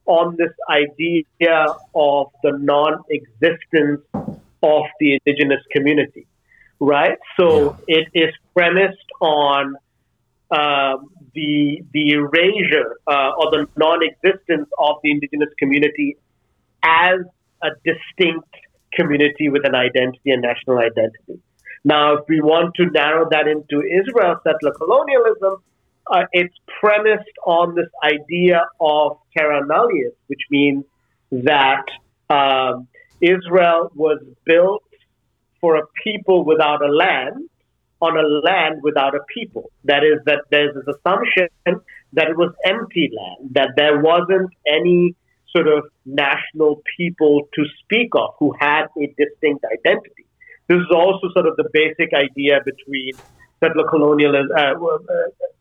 on 0.05 0.35
this 0.37 0.51
idea 0.69 1.65
of 1.95 2.27
the 2.43 2.57
non 2.59 2.99
existence 3.09 4.01
of 4.63 4.83
the 4.99 5.19
indigenous 5.25 5.61
community, 5.71 6.27
right? 6.79 7.17
So 7.39 7.77
yeah. 7.87 7.97
it 7.99 8.07
is 8.13 8.33
premised 8.53 9.11
on 9.21 9.75
uh, 10.51 10.97
the 11.33 11.83
the 11.93 12.11
erasure 12.11 12.97
uh, 13.07 13.31
or 13.37 13.51
the 13.51 13.67
non-existence 13.75 14.69
of 14.77 14.95
the 15.03 15.11
indigenous 15.11 15.49
community 15.57 16.17
as 16.83 17.19
a 17.63 17.69
distinct 17.83 18.47
community 18.93 19.49
with 19.49 19.65
an 19.65 19.75
identity 19.75 20.31
and 20.31 20.41
national 20.41 20.77
identity. 20.77 21.41
Now, 21.85 22.15
if 22.15 22.25
we 22.27 22.41
want 22.41 22.73
to 22.75 22.87
narrow 22.87 23.29
that 23.29 23.47
into 23.47 23.81
Israel 23.81 24.35
settler 24.43 24.73
colonialism, 24.73 25.63
uh, 26.11 26.23
it's 26.33 26.55
premised 26.79 27.37
on 27.45 27.75
this 27.75 27.89
idea 28.03 28.65
of 28.81 29.19
terra 29.37 29.61
nullius, 29.65 30.13
which 30.27 30.41
means 30.49 30.83
that 31.31 31.85
um, 32.29 32.87
Israel 33.21 33.91
was 33.95 34.19
built 34.45 34.83
for 35.61 35.77
a 35.77 35.83
people 36.03 36.43
without 36.43 36.83
a 36.83 36.91
land 36.91 37.49
on 38.01 38.17
a 38.17 38.21
land 38.21 38.81
without 38.81 39.15
a 39.15 39.19
people. 39.33 39.71
That 39.85 40.03
is, 40.03 40.19
that 40.25 40.45
there's 40.51 40.73
this 40.75 40.95
assumption 40.95 41.47
that 42.13 42.27
it 42.27 42.37
was 42.37 42.53
empty 42.65 43.11
land, 43.13 43.53
that 43.53 43.69
there 43.75 43.99
wasn't 43.99 44.51
any 44.67 45.15
sort 45.55 45.67
of 45.67 45.85
national 46.05 46.81
people 46.97 47.47
to 47.53 47.63
speak 47.83 48.09
of 48.15 48.35
who 48.39 48.53
had 48.59 48.87
a 48.97 49.07
distinct 49.17 49.63
identity. 49.71 50.24
This 50.67 50.77
is 50.77 50.91
also 50.91 51.29
sort 51.33 51.47
of 51.47 51.55
the 51.57 51.69
basic 51.71 52.11
idea 52.13 52.59
between 52.65 53.13
settler 53.59 53.87
colonialism, 53.87 54.49
uh, 54.57 54.73
uh, 54.73 54.97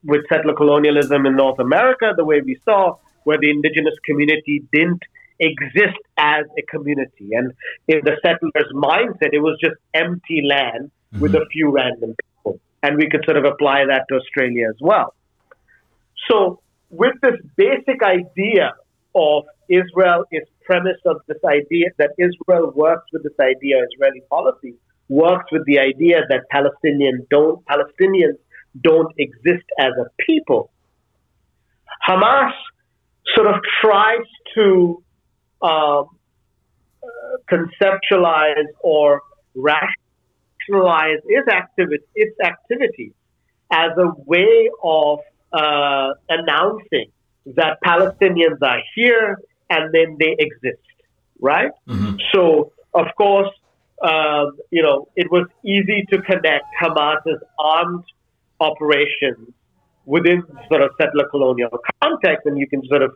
with 0.05 0.23
settler 0.33 0.55
colonialism 0.55 1.27
in 1.27 1.37
North 1.37 1.59
America, 1.59 2.13
the 2.17 2.25
way 2.25 2.41
we 2.41 2.59
saw, 2.65 2.97
where 3.25 3.39
the 3.39 3.51
indigenous 3.51 3.95
community 4.05 4.63
didn't 4.73 5.03
exist 5.41 5.99
as 6.17 6.45
a 6.59 6.63
community. 6.63 7.31
And 7.33 7.53
in 7.89 8.01
the 8.05 8.17
settlers' 8.23 8.73
mindset, 8.73 9.33
it 9.33 9.41
was 9.41 9.59
just 9.61 9.77
empty 9.93 10.43
land 10.47 10.91
mm-hmm. 10.91 11.21
with 11.21 11.35
a 11.35 11.45
few 11.53 11.71
random 11.71 12.15
people. 12.23 12.61
And 12.83 12.97
we 12.97 13.09
could 13.09 13.25
sort 13.25 13.37
of 13.37 13.45
apply 13.45 13.87
that 13.87 14.05
to 14.09 14.17
Australia 14.17 14.69
as 14.69 14.77
well. 14.81 15.15
So, 16.31 16.61
with 16.91 17.15
this 17.23 17.35
basic 17.57 18.03
idea 18.03 18.75
of 19.15 19.45
Israel 19.69 20.25
is 20.31 20.43
premised 20.65 21.05
on 21.07 21.19
this 21.27 21.39
idea 21.45 21.87
that 21.99 22.11
Israel 22.19 22.73
works 22.75 23.07
with 23.13 23.23
this 23.23 23.39
idea, 23.41 23.83
of 23.83 23.89
Israeli 23.93 24.23
policy 24.31 24.75
works 25.09 25.45
with 25.53 25.65
the 25.67 25.79
idea 25.79 26.23
that 26.29 26.43
Palestinians 26.53 27.29
don't 27.31 27.65
Palestinians 27.67 28.39
don't 28.81 29.13
exist 29.19 29.65
as 29.79 29.93
a 29.99 30.07
people. 30.27 30.71
Hamas 32.07 32.53
sort 33.35 33.47
of 33.47 33.61
tries 33.81 34.27
to 34.55 35.03
um, 35.63 36.07
uh, 37.03 37.37
conceptualize 37.51 38.67
or 38.81 39.23
rationalize 39.55 41.21
its 41.27 41.49
activity, 41.49 42.05
its 42.15 42.39
activities 42.41 43.13
as 43.71 43.91
a 43.97 44.09
way 44.27 44.69
of 44.83 45.21
uh, 45.53 46.11
announcing 46.29 47.11
that 47.47 47.79
Palestinians 47.85 48.61
are 48.63 48.81
here 48.95 49.39
and 49.71 49.93
then 49.95 50.17
they 50.19 50.37
exist, 50.39 50.83
right? 51.41 51.71
Mm-hmm. 51.89 52.17
So, 52.33 52.73
of 52.93 53.07
course, 53.17 53.51
um, 54.05 54.59
you 54.71 54.83
know, 54.83 55.09
it 55.17 55.31
was 55.31 55.47
easy 55.65 56.05
to 56.11 56.21
connect 56.23 56.67
Hamas's 56.81 57.43
armed 57.59 58.05
operations 58.61 59.49
within 60.07 60.43
sort 60.69 60.83
of 60.83 60.91
settler 61.01 61.27
colonial 61.31 61.71
context, 62.03 62.45
and 62.45 62.59
you 62.59 62.67
can 62.69 62.85
sort 62.87 63.03
of 63.03 63.13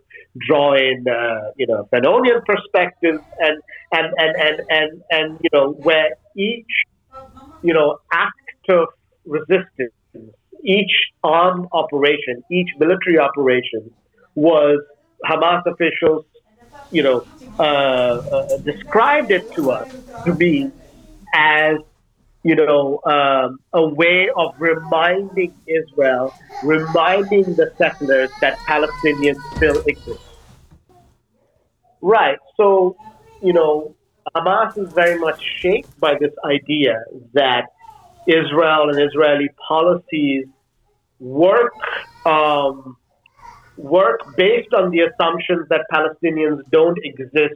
draw 0.47 0.75
in, 0.75 1.05
uh, 1.07 1.51
you 1.57 1.67
know, 1.67 1.87
Fanonian 1.93 2.43
perspectives 2.47 3.23
and, 3.39 3.63
and, 3.93 4.07
and, 4.17 4.37
and, 4.37 4.61
and, 4.71 5.03
and, 5.11 5.39
you 5.43 5.51
know, 5.53 5.73
where 5.73 6.11
each, 6.37 6.67
you 7.63 7.75
know, 7.75 7.99
act 8.11 8.33
of 8.71 8.89
resistance, 9.27 9.93
each 10.65 10.93
armed 11.23 11.67
operation, 11.73 12.43
each 12.51 12.69
military 12.79 13.19
operation 13.19 13.91
was 14.35 14.81
Hamas 15.27 15.63
officials, 15.67 16.25
you 16.91 17.03
know, 17.03 17.27
uh, 17.59 17.63
uh, 17.63 18.57
described 18.59 19.31
it 19.31 19.53
to 19.55 19.71
us 19.71 19.93
to 20.25 20.35
be 20.35 20.71
as 21.35 21.79
you 22.45 22.55
know, 22.55 23.01
um, 23.05 23.59
a 23.73 23.87
way 23.87 24.29
of 24.37 24.55
reminding 24.59 25.55
Israel, 25.67 26.33
reminding 26.63 27.43
the 27.55 27.73
settlers 27.77 28.31
that 28.41 28.57
Palestinians 28.61 29.39
still 29.57 29.83
exist. 29.87 30.21
Right. 32.01 32.39
So, 32.57 32.97
you 33.43 33.53
know, 33.53 33.95
Hamas 34.35 34.79
is 34.79 34.93
very 34.93 35.19
much 35.19 35.43
shaped 35.61 35.99
by 35.99 36.15
this 36.19 36.33
idea 36.45 37.03
that 37.35 37.67
Israel 38.27 38.91
and 38.91 39.01
Israeli 39.01 39.49
policies 39.67 40.47
work 41.19 41.75
um, 42.25 42.97
work 43.79 44.37
based 44.37 44.75
on 44.75 44.91
the 44.91 45.01
assumptions 45.01 45.69
that 45.69 45.87
Palestinians 45.93 46.63
don't 46.71 46.99
exist 47.05 47.55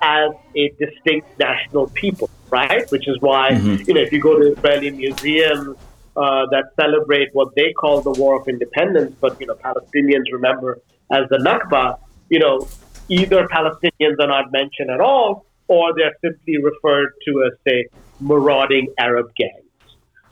as 0.00 0.30
a 0.56 0.72
distinct 0.78 1.38
national 1.38 1.88
people, 1.88 2.30
right? 2.48 2.90
Which 2.90 3.06
is 3.06 3.16
why, 3.20 3.50
mm-hmm. 3.50 3.82
you 3.86 3.94
know, 3.94 4.00
if 4.00 4.12
you 4.12 4.20
go 4.20 4.38
to 4.38 4.52
Israeli 4.52 4.90
museums 4.90 5.76
uh, 6.16 6.46
that 6.50 6.72
celebrate 6.80 7.28
what 7.34 7.54
they 7.54 7.72
call 7.72 8.00
the 8.00 8.12
War 8.12 8.40
of 8.40 8.48
Independence, 8.48 9.14
but, 9.20 9.38
you 9.40 9.46
know, 9.46 9.54
Palestinians 9.54 10.24
remember 10.32 10.80
as 11.10 11.28
the 11.28 11.38
Nakba, 11.38 11.98
you 12.28 12.38
know, 12.38 12.66
either 13.08 13.46
Palestinians 13.48 14.18
are 14.20 14.28
not 14.28 14.52
mentioned 14.52 14.90
at 14.90 15.00
all 15.00 15.44
or 15.68 15.92
they're 15.94 16.16
simply 16.22 16.56
referred 16.62 17.12
to 17.26 17.44
as, 17.44 17.52
say, 17.68 17.86
marauding 18.20 18.88
Arab 18.98 19.34
gangs. 19.34 19.64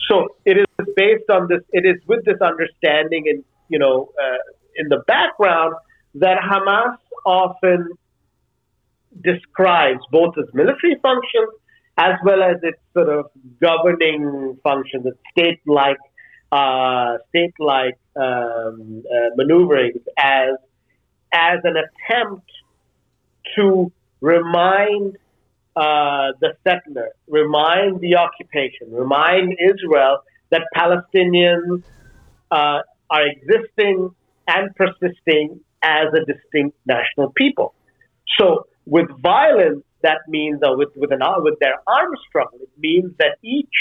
So 0.08 0.36
it 0.44 0.56
is 0.56 0.86
based 0.96 1.28
on 1.30 1.48
this, 1.48 1.60
it 1.72 1.84
is 1.84 2.00
with 2.06 2.24
this 2.24 2.40
understanding 2.40 3.28
and, 3.28 3.44
you 3.68 3.78
know, 3.78 4.10
uh, 4.20 4.36
in 4.78 4.88
the 4.88 5.02
background 5.06 5.74
that 6.14 6.38
Hamas 6.38 6.96
often 7.26 7.90
describes 9.22 10.00
both 10.10 10.34
its 10.36 10.52
military 10.54 10.96
functions 11.02 11.50
as 11.98 12.14
well 12.24 12.42
as 12.42 12.56
its 12.62 12.78
sort 12.94 13.08
of 13.08 13.26
governing 13.60 14.56
functions, 14.62 15.04
its 15.04 15.18
state-like, 15.32 15.98
uh, 16.52 17.18
state-like 17.28 17.98
um, 18.16 19.02
uh, 19.04 19.30
maneuverings 19.36 20.00
as 20.16 20.50
as 21.30 21.58
an 21.64 21.74
attempt 21.76 22.50
to 23.54 23.92
remind 24.22 25.18
uh, 25.76 26.32
the 26.40 26.56
settler, 26.64 27.10
remind 27.28 28.00
the 28.00 28.16
occupation, 28.16 28.90
remind 28.90 29.54
Israel 29.60 30.20
that 30.50 30.62
Palestinians 30.74 31.82
uh, 32.50 32.80
are 33.10 33.26
existing 33.26 34.14
and 34.48 34.74
persisting 34.74 35.60
as 35.82 36.06
a 36.12 36.24
distinct 36.24 36.76
national 36.86 37.32
people. 37.36 37.74
So 38.38 38.66
with 38.86 39.06
violence, 39.22 39.84
that 40.02 40.18
means, 40.28 40.60
or 40.62 40.76
with 40.76 40.90
with 40.96 41.12
an 41.12 41.20
with 41.38 41.58
their 41.60 41.76
armed 41.86 42.16
struggle, 42.28 42.58
it 42.60 42.70
means 42.78 43.12
that 43.18 43.36
each 43.42 43.78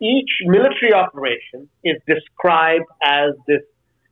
each 0.00 0.30
military 0.44 0.92
operation 0.92 1.68
is 1.82 1.96
described 2.06 2.86
as 3.02 3.32
this 3.46 3.62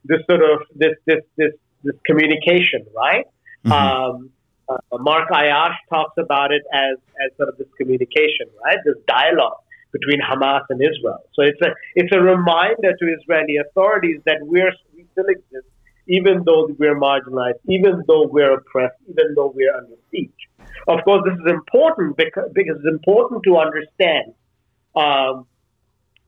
this 0.05 0.21
sort 0.29 0.43
of 0.43 0.61
this 0.75 0.95
this 1.07 1.23
this 1.37 1.53
this 1.83 1.95
communication, 2.05 2.87
right? 2.97 3.27
Mm-hmm. 3.65 3.73
Um, 3.73 4.31
uh, 4.69 4.99
Mark 4.99 5.29
Ayyash 5.31 5.77
talks 5.91 6.15
about 6.19 6.53
it 6.53 6.62
as 6.73 6.97
as 7.25 7.37
sort 7.37 7.49
of 7.49 7.59
this 7.59 7.69
communication, 7.77 8.47
right? 8.65 8.79
This 8.85 8.97
dialogue 9.07 9.59
between 9.97 10.21
Hamas 10.21 10.65
and 10.71 10.81
Israel. 10.81 11.23
So 11.35 11.43
it's 11.51 11.61
a 11.69 11.71
it's 11.95 12.13
a 12.15 12.21
reminder 12.21 12.91
to 13.01 13.05
Israeli 13.19 13.57
authorities 13.65 14.21
that 14.27 14.39
we're 14.43 14.73
we 14.95 15.07
still 15.13 15.31
exist 15.37 15.69
even 16.07 16.43
though 16.47 16.69
we're 16.79 16.99
marginalized, 16.99 17.61
even 17.69 18.03
though 18.07 18.27
we're 18.27 18.55
oppressed, 18.55 18.95
even 19.09 19.35
though 19.35 19.53
we're 19.55 19.75
under 19.75 19.97
siege. 20.11 20.31
Of 20.89 21.01
course, 21.05 21.23
this 21.25 21.35
is 21.35 21.51
important 21.51 22.17
because, 22.17 22.51
because 22.55 22.77
it's 22.77 22.89
important 22.89 23.43
to 23.45 23.57
understand, 23.57 24.35
um, 24.95 25.47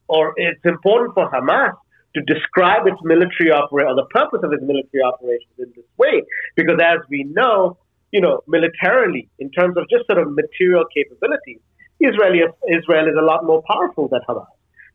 or 0.09 0.35
it's 0.37 0.65
important 0.65 1.15
for 1.15 1.31
Hamas 1.31 1.75
to 2.15 2.23
describe 2.23 2.87
its 2.87 2.99
military 3.05 3.53
operation, 3.53 3.91
or 3.91 3.95
the 3.95 4.09
purpose 4.11 4.41
of 4.43 4.53
its 4.53 4.63
military 4.63 5.03
operations 5.05 5.55
in 5.59 5.71
this 5.77 5.85
way, 5.97 6.23
because 6.57 6.79
as 6.83 6.99
we 7.09 7.25
know, 7.25 7.79
you 8.11 8.21
know, 8.21 8.41
militarily, 8.49 9.29
in 9.39 9.51
terms 9.51 9.77
of 9.77 9.85
just 9.89 10.07
sort 10.07 10.19
of 10.19 10.33
material 10.33 10.85
capabilities, 10.93 11.61
Israeli, 12.01 12.41
Israel 12.69 13.09
is 13.09 13.17
a 13.19 13.25
lot 13.25 13.45
more 13.45 13.63
powerful 13.67 14.09
than 14.09 14.21
Hamas. 14.29 14.47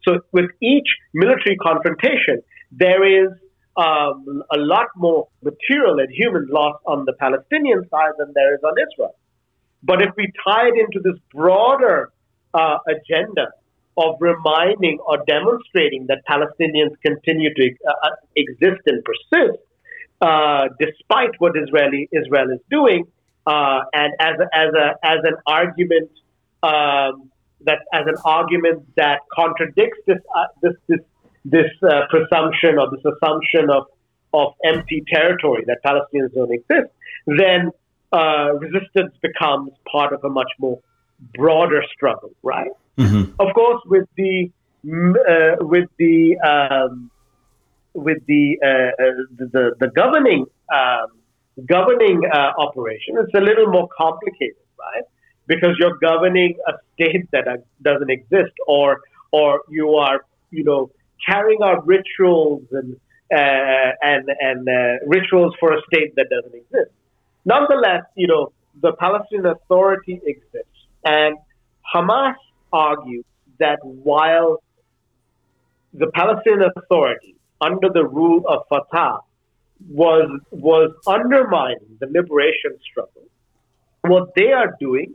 So 0.03 0.19
with 0.31 0.49
each 0.61 0.87
military 1.13 1.55
confrontation, 1.57 2.41
there 2.71 3.03
is 3.03 3.29
um, 3.77 4.43
a 4.51 4.57
lot 4.57 4.87
more 4.95 5.27
material 5.41 5.99
and 5.99 6.09
human 6.11 6.47
loss 6.49 6.75
on 6.85 7.05
the 7.05 7.13
Palestinian 7.13 7.87
side 7.89 8.13
than 8.17 8.31
there 8.35 8.53
is 8.55 8.61
on 8.63 8.73
Israel. 8.77 9.15
But 9.83 10.01
if 10.01 10.09
we 10.15 10.31
tie 10.45 10.67
it 10.67 10.75
into 10.77 10.99
this 11.03 11.19
broader 11.33 12.11
uh, 12.53 12.77
agenda 12.87 13.47
of 13.97 14.15
reminding 14.19 14.99
or 15.05 15.17
demonstrating 15.27 16.07
that 16.07 16.21
Palestinians 16.29 16.93
continue 17.05 17.53
to 17.53 17.69
uh, 17.87 18.09
exist 18.35 18.81
and 18.85 19.03
persist, 19.03 19.59
uh, 20.21 20.69
despite 20.79 21.31
what 21.39 21.53
Israeli 21.55 22.09
Israel 22.11 22.49
is 22.51 22.59
doing, 22.71 23.05
uh, 23.45 23.81
and 23.93 24.13
as 24.19 24.35
a, 24.39 24.57
as 24.57 24.73
a 24.73 25.05
as 25.05 25.19
an 25.23 25.35
argument 25.45 26.09
um, 26.63 27.29
that 27.65 27.79
as 27.93 28.05
an 28.07 28.15
argument 28.25 28.85
that 28.95 29.19
contradicts 29.33 29.99
this 30.07 30.19
uh, 30.35 30.45
this 30.61 30.73
this 30.87 30.99
this 31.45 31.71
uh, 31.83 32.01
presumption 32.09 32.79
or 32.79 32.89
this 32.89 33.03
assumption 33.05 33.69
of 33.69 33.85
of 34.33 34.53
empty 34.65 35.03
territory 35.07 35.63
that 35.67 35.77
Palestinians 35.85 36.33
don't 36.33 36.51
exist, 36.51 36.91
then 37.27 37.69
uh, 38.11 38.53
resistance 38.55 39.13
becomes 39.21 39.71
part 39.91 40.13
of 40.13 40.23
a 40.23 40.29
much 40.29 40.51
more 40.59 40.79
broader 41.35 41.83
struggle, 41.93 42.31
right? 42.41 42.71
Mm-hmm. 42.97 43.33
Of 43.39 43.53
course, 43.53 43.81
with 43.85 44.07
the 44.17 44.51
uh, 44.85 45.55
with 45.61 45.89
the 45.97 46.37
um, 46.39 47.11
with 47.93 48.25
the, 48.27 48.57
uh, 48.63 48.67
uh, 48.67 49.11
the 49.37 49.75
the 49.79 49.87
governing 49.95 50.45
um, 50.73 51.07
governing 51.65 52.23
uh, 52.31 52.51
operation, 52.57 53.15
it's 53.19 53.33
a 53.35 53.41
little 53.41 53.67
more 53.67 53.87
complicated, 53.95 54.55
right? 54.79 55.03
Because 55.47 55.75
you're 55.79 55.97
governing 55.97 56.55
a 56.67 56.73
state 56.93 57.29
that 57.31 57.63
doesn't 57.81 58.09
exist, 58.09 58.53
or 58.67 59.01
or 59.31 59.61
you 59.69 59.95
are 59.95 60.25
you 60.51 60.63
know 60.63 60.91
carrying 61.27 61.59
out 61.63 61.85
rituals 61.85 62.63
and 62.71 62.95
uh, 63.31 63.91
and 64.01 64.29
and 64.39 64.69
uh, 64.69 65.05
rituals 65.05 65.53
for 65.59 65.73
a 65.73 65.81
state 65.87 66.15
that 66.15 66.27
doesn't 66.29 66.55
exist. 66.55 66.91
Nonetheless, 67.45 68.03
you 68.15 68.27
know 68.27 68.53
the 68.81 68.93
Palestinian 68.93 69.47
Authority 69.47 70.21
exists, 70.25 70.87
and 71.03 71.37
Hamas 71.93 72.35
argues 72.71 73.25
that 73.59 73.79
while 73.83 74.63
the 75.93 76.07
Palestinian 76.07 76.69
Authority 76.75 77.35
under 77.61 77.89
the 77.93 78.05
rule 78.05 78.43
of 78.47 78.63
Fatah 78.69 79.19
was 79.89 80.29
was 80.51 80.91
undermining 81.07 81.97
the 81.99 82.07
liberation 82.07 82.77
struggle. 82.89 83.23
What 84.01 84.33
they 84.35 84.51
are 84.51 84.75
doing 84.79 85.13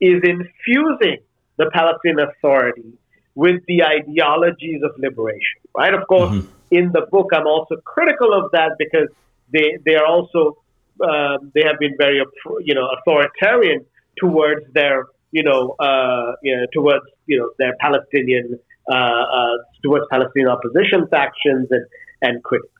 is 0.00 0.22
infusing 0.22 1.18
the 1.56 1.70
Palestinian 1.72 2.28
Authority 2.28 2.92
with 3.34 3.60
the 3.66 3.82
ideologies 3.84 4.80
of 4.82 4.92
liberation. 4.98 5.60
Right? 5.76 5.94
Of 5.94 6.06
course, 6.08 6.30
mm-hmm. 6.30 6.48
in 6.70 6.92
the 6.92 7.06
book, 7.10 7.30
I'm 7.32 7.46
also 7.46 7.76
critical 7.84 8.32
of 8.34 8.50
that 8.52 8.72
because 8.78 9.08
they 9.52 9.78
they 9.84 9.94
are 9.96 10.06
also 10.06 10.58
uh, 11.02 11.38
they 11.54 11.62
have 11.64 11.78
been 11.78 11.94
very 11.98 12.22
you 12.64 12.74
know 12.74 12.88
authoritarian 12.96 13.84
towards 14.16 14.64
their 14.72 15.06
you 15.30 15.42
know, 15.42 15.76
uh, 15.78 16.32
you 16.42 16.56
know 16.56 16.66
towards 16.72 17.04
you 17.26 17.38
know 17.38 17.50
their 17.58 17.74
Palestinian 17.80 18.58
uh, 18.90 18.94
uh, 18.94 19.56
towards 19.82 20.06
Palestinian 20.10 20.50
opposition 20.50 21.06
factions 21.08 21.68
and 21.70 21.86
and 22.22 22.42
critics. 22.42 22.72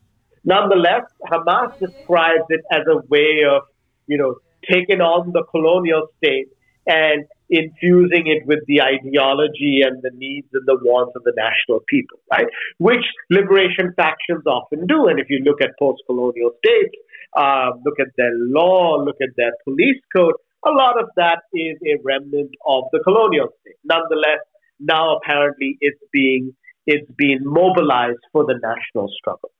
Nonetheless, 0.44 1.04
Hamas 1.30 1.78
describes 1.78 2.44
it 2.48 2.62
as 2.72 2.82
a 2.88 2.98
way 3.08 3.44
of, 3.44 3.62
you 4.06 4.16
know, 4.16 4.36
taking 4.70 5.00
on 5.00 5.32
the 5.32 5.44
colonial 5.50 6.08
state 6.16 6.48
and 6.88 7.24
infusing 7.50 8.26
it 8.26 8.46
with 8.46 8.60
the 8.66 8.82
ideology 8.82 9.80
and 9.84 10.02
the 10.02 10.10
needs 10.14 10.48
and 10.52 10.66
the 10.66 10.76
wants 10.82 11.12
of 11.16 11.22
the 11.24 11.32
national 11.36 11.80
people, 11.88 12.18
right? 12.30 12.46
Which 12.78 13.04
liberation 13.30 13.94
factions 13.96 14.44
often 14.46 14.86
do. 14.86 15.06
And 15.06 15.20
if 15.20 15.30
you 15.30 15.40
look 15.44 15.62
at 15.62 15.70
post-colonial 15.78 16.50
states, 16.64 16.96
uh, 17.36 17.70
look 17.84 18.00
at 18.00 18.08
their 18.16 18.32
law, 18.34 18.96
look 18.96 19.16
at 19.22 19.30
their 19.36 19.52
police 19.64 20.00
code, 20.14 20.34
a 20.66 20.70
lot 20.70 21.00
of 21.00 21.08
that 21.16 21.40
is 21.52 21.76
a 21.86 21.96
remnant 22.04 22.50
of 22.66 22.84
the 22.92 23.00
colonial 23.04 23.48
state. 23.60 23.76
Nonetheless, 23.84 24.40
now 24.80 25.16
apparently 25.16 25.78
it's 25.80 26.00
being 26.12 26.54
it's 26.86 27.10
being 27.16 27.40
mobilized 27.42 28.18
for 28.32 28.44
the 28.46 28.54
national 28.62 29.10
struggle. 29.18 29.50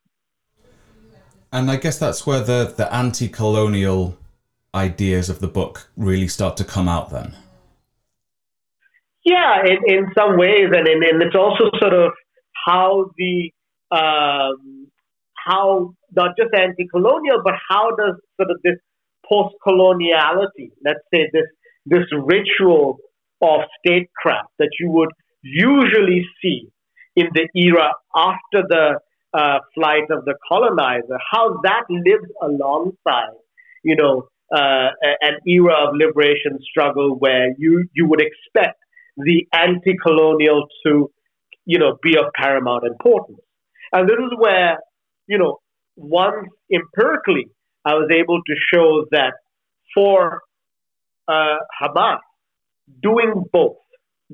And 1.53 1.71
I 1.71 1.77
guess 1.77 1.99
that's 1.99 2.27
where 2.27 2.41
the, 2.41 2.73
the 2.75 2.93
anti 2.93 3.29
colonial 3.29 4.17
ideas 4.75 5.29
of 5.29 5.41
the 5.41 5.49
book 5.49 5.91
really 5.97 6.29
start 6.29 6.57
to 6.59 6.65
come 6.65 6.89
out 6.89 7.11
then. 7.11 7.37
Yeah, 9.25 9.63
in, 9.65 9.79
in 9.87 10.07
some 10.17 10.39
ways, 10.39 10.69
and, 10.73 10.87
in, 10.89 11.03
and 11.05 11.23
it's 11.23 11.37
also 11.37 11.71
sort 11.79 11.93
of 11.93 12.13
how 12.67 13.11
the 13.17 13.51
um, 13.91 14.89
how 15.35 15.95
not 16.15 16.37
just 16.37 16.55
anti-colonial, 16.55 17.41
but 17.43 17.55
how 17.69 17.91
does 17.91 18.15
sort 18.37 18.51
of 18.51 18.59
this 18.63 18.77
post-coloniality, 19.29 20.71
let's 20.85 21.01
say 21.13 21.29
this 21.33 21.47
this 21.87 22.05
ritual 22.13 22.99
of 23.41 23.61
statecraft 23.79 24.51
that 24.59 24.71
you 24.81 24.91
would 24.91 25.11
usually 25.43 26.27
see 26.43 26.69
in 27.17 27.29
the 27.35 27.49
era 27.55 27.93
after 28.15 28.63
the 28.69 28.99
uh, 29.35 29.59
flight 29.75 30.11
of 30.11 30.25
the 30.25 30.35
colonizer, 30.49 31.19
how 31.31 31.61
that 31.63 31.85
lives 31.89 32.31
alongside, 32.43 33.37
you 33.83 33.97
know, 33.97 34.29
uh, 34.55 34.89
an 35.21 35.35
era 35.47 35.89
of 35.89 35.95
liberation 35.95 36.59
struggle 36.63 37.17
where 37.19 37.55
you, 37.59 37.89
you 37.93 38.07
would 38.09 38.21
expect 38.21 38.79
the 39.17 39.47
anti-colonial 39.53 40.67
to, 40.87 41.11
you 41.67 41.79
know, 41.79 41.99
be 42.03 42.17
of 42.17 42.27
paramount 42.35 42.85
importance. 42.85 43.41
And 43.93 44.09
this 44.09 44.17
is 44.17 44.33
where, 44.39 44.79
you 45.27 45.39
know, 45.39 45.59
once 45.97 46.49
empirically, 46.73 47.49
I 47.85 47.95
was 47.95 48.09
able 48.15 48.41
to 48.43 48.55
show 48.73 49.07
that 49.11 49.35
for 49.95 50.43
uh, 51.27 51.57
Hamas, 51.83 52.19
doing 53.03 53.45
both, 53.53 53.77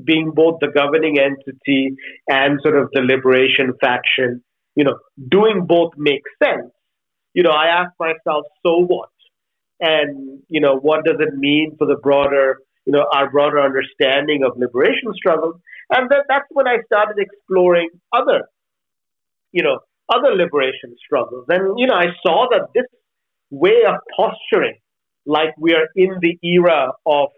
being 0.03 0.33
both 0.35 0.59
the 0.61 0.69
governing 0.75 1.19
entity 1.19 1.97
and 2.29 2.61
sort 2.63 2.77
of 2.77 2.91
the 2.93 3.01
liberation 3.01 3.73
faction, 3.81 4.43
you 4.75 4.85
know, 4.85 4.99
doing 5.31 5.67
both 5.67 5.93
makes 5.97 6.31
sense. 6.43 6.71
You 7.33 7.43
know, 7.43 7.51
I 7.51 7.67
ask 7.67 7.91
myself, 7.99 8.45
so 8.65 8.85
what? 8.85 9.09
And, 9.85 10.41
you 10.49 10.61
know, 10.61 10.77
what 10.77 11.05
does 11.05 11.17
it 11.21 11.35
mean 11.37 11.77
for 11.79 11.87
the 11.87 11.97
broader, 12.03 12.61
you 12.87 12.93
know, 12.93 13.07
our 13.13 13.31
broader 13.31 13.61
understanding 13.61 14.43
of 14.45 14.57
liberation 14.57 15.13
struggles? 15.15 15.57
And 15.91 16.09
that, 16.11 16.25
that's 16.29 16.47
when 16.51 16.67
I 16.67 16.79
started 16.87 17.17
exploring 17.19 17.91
other, 18.13 18.49
you 19.53 19.63
know, 19.63 19.81
other 20.09 20.35
liberation 20.35 20.97
struggles. 21.05 21.45
And, 21.49 21.79
you 21.79 21.87
know, 21.87 21.95
I 21.95 22.07
saw 22.27 22.47
that 22.51 22.69
this 22.75 22.87
way 23.51 23.85
of 23.87 23.97
posturing, 24.17 24.79
like 25.27 25.51
we 25.59 25.75
are 25.75 25.89
in 25.95 26.19
the 26.21 26.39
era 26.43 26.93
of 27.05 27.29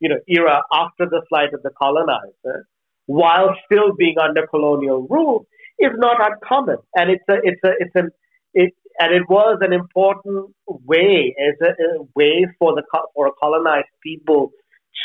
you 0.00 0.10
know, 0.10 0.18
era 0.28 0.62
after 0.72 1.06
the 1.06 1.22
flight 1.30 1.54
of 1.54 1.62
the 1.62 1.70
colonizer, 1.70 2.66
while 3.06 3.54
still 3.64 3.94
being 3.96 4.16
under 4.18 4.46
colonial 4.46 5.06
rule, 5.08 5.46
is 5.78 5.92
not 5.96 6.16
uncommon. 6.20 6.76
And 6.94 7.10
it's 7.10 7.24
a, 7.30 7.36
it's 7.42 7.60
a, 7.64 7.70
it's 7.78 7.94
an, 7.94 8.10
it, 8.52 8.74
and 9.00 9.12
it 9.12 9.28
was 9.28 9.58
an 9.60 9.72
important 9.72 10.54
way, 10.66 11.34
as 11.38 11.54
a, 11.62 11.70
a 11.70 12.02
way 12.14 12.46
for 12.58 12.74
the 12.74 12.82
for 13.14 13.26
a 13.26 13.32
colonized 13.40 13.88
people 14.02 14.50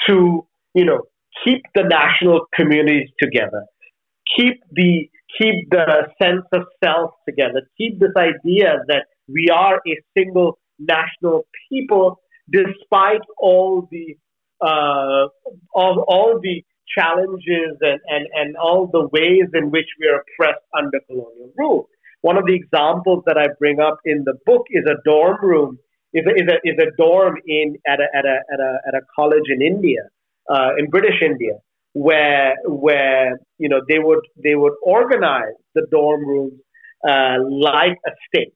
to, 0.07 0.45
you 0.73 0.85
know, 0.85 1.01
keep 1.43 1.61
the 1.75 1.83
national 1.83 2.45
communities 2.53 3.09
together, 3.19 3.65
keep 4.37 4.61
the 4.71 5.09
keep 5.37 5.69
the 5.69 6.07
sense 6.21 6.45
of 6.53 6.63
self 6.83 7.11
together, 7.27 7.61
keep 7.77 7.99
this 7.99 8.11
idea 8.17 8.77
that 8.87 9.05
we 9.27 9.49
are 9.49 9.77
a 9.87 9.97
single 10.17 10.59
national 10.79 11.45
people, 11.69 12.19
despite 12.51 13.21
all 13.37 13.87
the 13.91 14.15
uh, 14.61 15.25
of 15.75 15.97
all 16.07 16.39
the 16.41 16.63
challenges 16.97 17.77
and, 17.81 17.99
and, 18.07 18.27
and 18.33 18.57
all 18.57 18.87
the 18.91 19.07
ways 19.11 19.47
in 19.53 19.69
which 19.69 19.85
we 19.99 20.07
are 20.07 20.21
oppressed 20.21 20.63
under 20.75 20.99
colonial 21.07 21.51
rule. 21.57 21.87
One 22.21 22.37
of 22.37 22.45
the 22.45 22.55
examples 22.55 23.23
that 23.25 23.37
I 23.37 23.47
bring 23.59 23.79
up 23.79 23.97
in 24.05 24.23
the 24.25 24.33
book 24.45 24.65
is 24.69 24.83
a 24.85 24.95
dorm 25.05 25.37
room, 25.41 25.79
is 26.13 26.25
a, 26.25 26.31
is 26.31 26.47
a, 26.47 26.55
is 26.63 26.77
a 26.79 26.91
dorm 26.97 27.37
in, 27.47 27.77
at, 27.87 27.99
a, 27.99 28.07
at, 28.15 28.25
a, 28.25 28.37
at, 28.53 28.59
a, 28.59 28.77
at 28.87 28.93
a 28.95 29.01
college 29.15 29.45
in 29.47 29.61
India, 29.61 30.01
uh, 30.49 30.71
in 30.77 30.89
British 30.89 31.21
India, 31.21 31.53
where, 31.93 32.55
where 32.65 33.39
you 33.57 33.69
know, 33.69 33.81
they, 33.87 33.99
would, 33.99 34.19
they 34.43 34.55
would 34.55 34.73
organize 34.83 35.55
the 35.75 35.85
dorm 35.91 36.25
rooms 36.25 36.59
uh, 37.07 37.37
like 37.49 37.97
a 38.05 38.11
state. 38.27 38.53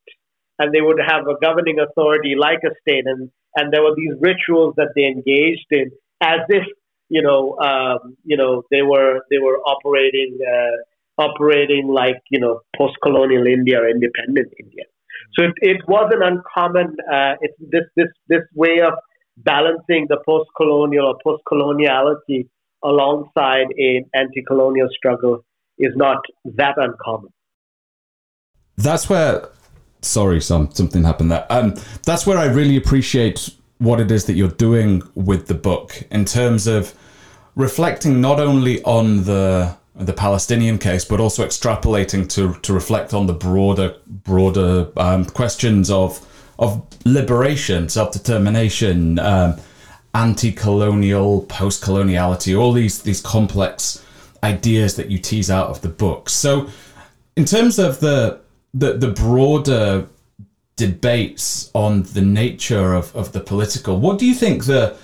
And 0.59 0.73
they 0.73 0.81
would 0.81 0.99
have 1.05 1.27
a 1.27 1.35
governing 1.41 1.79
authority 1.79 2.35
like 2.37 2.59
a 2.63 2.71
state. 2.81 3.05
And 3.05 3.31
and 3.55 3.71
there 3.71 3.83
were 3.83 3.95
these 3.95 4.13
rituals 4.19 4.73
that 4.77 4.89
they 4.95 5.05
engaged 5.05 5.67
in 5.71 5.91
as 6.21 6.39
if 6.49 6.63
you 7.09 7.21
know 7.21 7.57
um, 7.59 8.17
you 8.23 8.37
know 8.37 8.63
they 8.71 8.81
were 8.81 9.21
they 9.29 9.37
were 9.37 9.59
operating 9.59 10.37
uh, 10.41 10.77
operating 11.17 11.87
like 11.87 12.21
you 12.29 12.39
know 12.39 12.61
post-colonial 12.75 13.45
India 13.45 13.79
or 13.79 13.89
independent 13.89 14.51
India. 14.59 14.83
So 15.33 15.45
it, 15.45 15.53
it 15.61 15.81
wasn't 15.87 16.23
uncommon. 16.23 16.95
Uh, 17.11 17.35
it's 17.41 17.57
this 17.59 17.83
this 17.95 18.07
this 18.27 18.43
way 18.55 18.81
of 18.81 18.93
balancing 19.37 20.05
the 20.09 20.17
post-colonial 20.25 21.07
or 21.07 21.17
post-coloniality 21.23 22.47
alongside 22.83 23.67
an 23.77 24.05
anti-colonial 24.13 24.89
struggle 24.95 25.43
is 25.79 25.93
not 25.95 26.17
that 26.43 26.75
uncommon. 26.77 27.31
That's 28.77 29.09
where 29.09 29.49
sorry, 30.01 30.41
some 30.41 30.71
something 30.71 31.03
happened 31.03 31.31
there. 31.31 31.45
Um, 31.49 31.75
that's 32.05 32.25
where 32.25 32.37
I 32.37 32.45
really 32.45 32.77
appreciate 32.77 33.49
what 33.77 33.99
it 33.99 34.11
is 34.11 34.25
that 34.25 34.33
you're 34.33 34.49
doing 34.49 35.01
with 35.15 35.47
the 35.47 35.53
book 35.53 36.03
in 36.11 36.25
terms 36.25 36.67
of 36.67 36.93
reflecting 37.55 38.21
not 38.21 38.39
only 38.39 38.81
on 38.83 39.23
the 39.23 39.75
the 39.95 40.13
Palestinian 40.13 40.77
case, 40.77 41.05
but 41.05 41.19
also 41.19 41.45
extrapolating 41.45 42.27
to 42.29 42.53
to 42.61 42.73
reflect 42.73 43.13
on 43.13 43.27
the 43.27 43.33
broader 43.33 43.95
broader 44.07 44.87
um, 44.97 45.25
questions 45.25 45.89
of 45.89 46.25
of 46.59 46.85
liberation, 47.05 47.89
self 47.89 48.11
determination, 48.11 49.19
um, 49.19 49.55
anti-colonial, 50.15 51.41
post-coloniality, 51.43 52.59
all 52.59 52.71
these 52.71 53.01
these 53.03 53.21
complex 53.21 54.03
ideas 54.43 54.95
that 54.95 55.09
you 55.09 55.17
tease 55.17 55.49
out 55.49 55.69
of 55.69 55.81
the 55.81 55.89
book. 55.89 56.29
So, 56.29 56.69
in 57.35 57.45
terms 57.45 57.79
of 57.79 57.99
the 57.99 58.39
the, 58.73 58.93
the 58.93 59.09
broader 59.09 60.07
debates 60.75 61.69
on 61.75 62.01
the 62.03 62.21
nature 62.21 62.93
of, 62.93 63.15
of 63.15 63.31
the 63.31 63.39
political, 63.39 63.99
what 63.99 64.17
do 64.17 64.25
you 64.25 64.33
think 64.33 64.65
the 64.65 64.97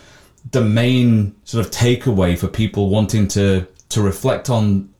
the 0.51 0.63
main 0.63 1.35
sort 1.43 1.65
of 1.65 1.71
takeaway 1.71 2.37
for 2.37 2.47
people 2.47 2.89
wanting 2.89 3.27
to 3.27 3.67
to 3.89 4.01
reflect 4.01 4.49
on 4.49 4.93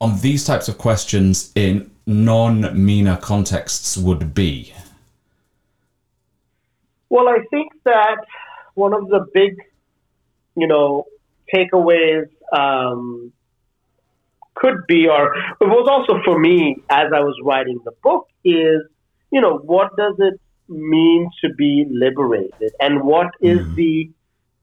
on 0.00 0.20
these 0.20 0.44
types 0.44 0.68
of 0.68 0.76
questions 0.78 1.52
in 1.54 1.90
non-MENA 2.06 3.16
contexts 3.18 3.96
would 3.96 4.34
be? 4.34 4.72
Well, 7.08 7.28
I 7.28 7.38
think 7.50 7.72
that 7.84 8.18
one 8.74 8.92
of 8.92 9.08
the 9.08 9.26
big, 9.32 9.56
you 10.54 10.66
know, 10.66 11.06
takeaways 11.52 12.28
um, 12.52 13.32
could 14.54 14.86
be, 14.86 15.08
or 15.08 15.34
it 15.34 15.64
was 15.64 15.88
also 15.88 16.22
for 16.24 16.38
me 16.38 16.76
as 16.90 17.12
I 17.14 17.20
was 17.20 17.36
writing 17.42 17.80
the 17.84 17.92
book, 18.02 18.28
is, 18.44 18.82
you 19.30 19.40
know, 19.40 19.58
what 19.58 19.96
does 19.96 20.14
it 20.18 20.40
mean 20.68 21.30
to 21.40 21.54
be 21.54 21.86
liberated, 21.88 22.72
and 22.80 23.02
what 23.02 23.28
is 23.40 23.60
mm. 23.60 23.74
the 23.76 24.10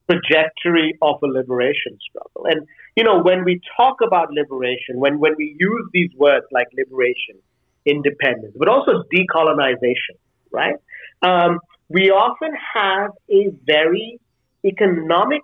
trajectory 0.10 0.98
of 1.02 1.16
a 1.24 1.28
liberation 1.28 1.98
struggle? 2.10 2.46
And 2.46 2.68
you 2.96 3.04
know, 3.04 3.22
when 3.22 3.44
we 3.44 3.62
talk 3.78 3.98
about 4.06 4.32
liberation, 4.32 5.00
when 5.00 5.20
when 5.20 5.36
we 5.38 5.56
use 5.60 5.90
these 5.94 6.12
words 6.18 6.46
like 6.52 6.68
liberation, 6.78 7.36
independence, 7.86 8.56
but 8.58 8.68
also 8.68 9.04
decolonization, 9.14 10.18
right? 10.52 10.76
Um, 11.22 11.60
we 11.90 12.10
often 12.12 12.52
have 12.74 13.12
a 13.30 13.52
very 13.66 14.20
economic 14.66 15.42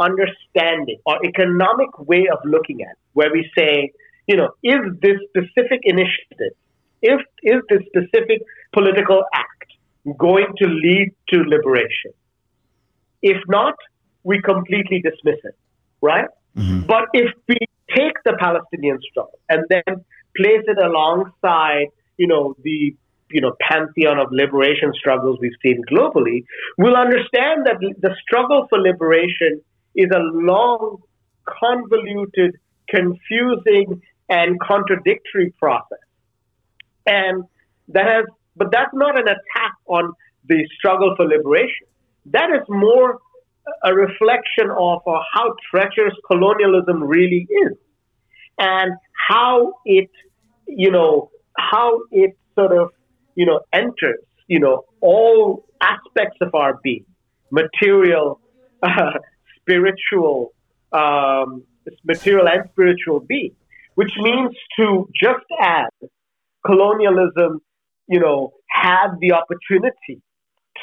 understanding 0.00 0.98
or 1.06 1.24
economic 1.24 1.98
way 1.98 2.26
of 2.32 2.38
looking 2.44 2.82
at 2.82 2.92
it, 2.92 2.98
where 3.14 3.30
we 3.32 3.50
say, 3.56 3.92
you 4.26 4.36
know, 4.36 4.50
is 4.62 4.78
this 5.02 5.18
specific 5.28 5.80
initiative, 5.82 6.54
if 7.02 7.20
is 7.42 7.60
this 7.68 7.80
specific 7.86 8.42
political 8.72 9.24
act 9.34 9.72
going 10.18 10.46
to 10.58 10.66
lead 10.66 11.12
to 11.30 11.40
liberation? 11.40 12.12
If 13.22 13.38
not, 13.48 13.74
we 14.22 14.40
completely 14.42 15.00
dismiss 15.00 15.38
it, 15.44 15.56
right? 16.02 16.28
Mm-hmm. 16.56 16.86
But 16.86 17.04
if 17.12 17.32
we 17.48 17.56
take 17.96 18.14
the 18.24 18.36
Palestinian 18.38 18.98
struggle 19.10 19.38
and 19.48 19.64
then 19.70 20.04
place 20.36 20.64
it 20.66 20.78
alongside, 20.78 21.86
you 22.16 22.26
know, 22.26 22.54
the 22.62 22.94
you 23.30 23.42
know 23.42 23.52
pantheon 23.60 24.18
of 24.18 24.28
liberation 24.30 24.92
struggles 24.94 25.38
we've 25.40 25.58
seen 25.62 25.82
globally, 25.90 26.44
we'll 26.78 26.96
understand 26.96 27.66
that 27.66 27.76
the 27.80 28.14
struggle 28.22 28.66
for 28.68 28.78
liberation 28.78 29.60
is 29.94 30.08
a 30.14 30.18
long, 30.18 30.98
convoluted, 31.46 32.56
confusing, 32.88 34.00
and 34.28 34.60
contradictory 34.60 35.52
process. 35.58 35.98
And 37.06 37.44
that 37.88 38.06
has, 38.06 38.24
but 38.56 38.68
that's 38.70 38.92
not 38.92 39.18
an 39.18 39.26
attack 39.26 39.74
on 39.86 40.12
the 40.46 40.68
struggle 40.78 41.14
for 41.16 41.26
liberation. 41.26 41.86
That 42.32 42.50
is 42.50 42.66
more 42.68 43.18
a 43.84 43.94
reflection 43.94 44.70
of 44.70 45.02
uh, 45.06 45.20
how 45.32 45.54
treacherous 45.70 46.14
colonialism 46.26 47.02
really 47.02 47.46
is 47.50 47.76
and 48.58 48.92
how 49.28 49.74
it, 49.84 50.10
you 50.66 50.90
know, 50.90 51.30
how 51.56 52.00
it 52.10 52.36
sort 52.54 52.76
of, 52.76 52.90
you 53.34 53.46
know, 53.46 53.60
enters, 53.72 54.24
you 54.46 54.58
know, 54.58 54.84
all 55.00 55.64
aspects 55.80 56.38
of 56.40 56.54
our 56.54 56.78
being, 56.82 57.04
material, 57.50 58.40
uh, 58.82 59.12
spiritual, 59.60 60.52
um, 60.92 61.62
material 62.04 62.48
and 62.48 62.68
spiritual 62.72 63.20
being, 63.20 63.54
which 63.94 64.12
means 64.18 64.54
to 64.78 65.08
just 65.20 65.44
as 65.60 66.08
colonialism, 66.66 67.60
you 68.08 68.20
know, 68.20 68.52
had 68.70 69.08
the 69.20 69.32
opportunity 69.32 70.22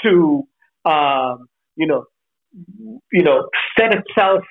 to, 0.03 0.47
um, 0.85 1.47
you 1.75 1.87
know, 1.87 2.05
you 3.11 3.23
know, 3.23 3.49
set 3.77 3.93
itself, 3.93 4.43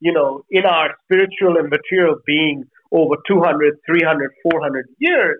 you 0.00 0.12
know, 0.12 0.44
in 0.50 0.64
our 0.66 0.94
spiritual 1.04 1.56
and 1.56 1.70
material 1.70 2.16
being 2.26 2.64
over 2.92 3.16
200, 3.26 3.78
300, 3.86 4.30
400 4.42 4.86
years, 4.98 5.38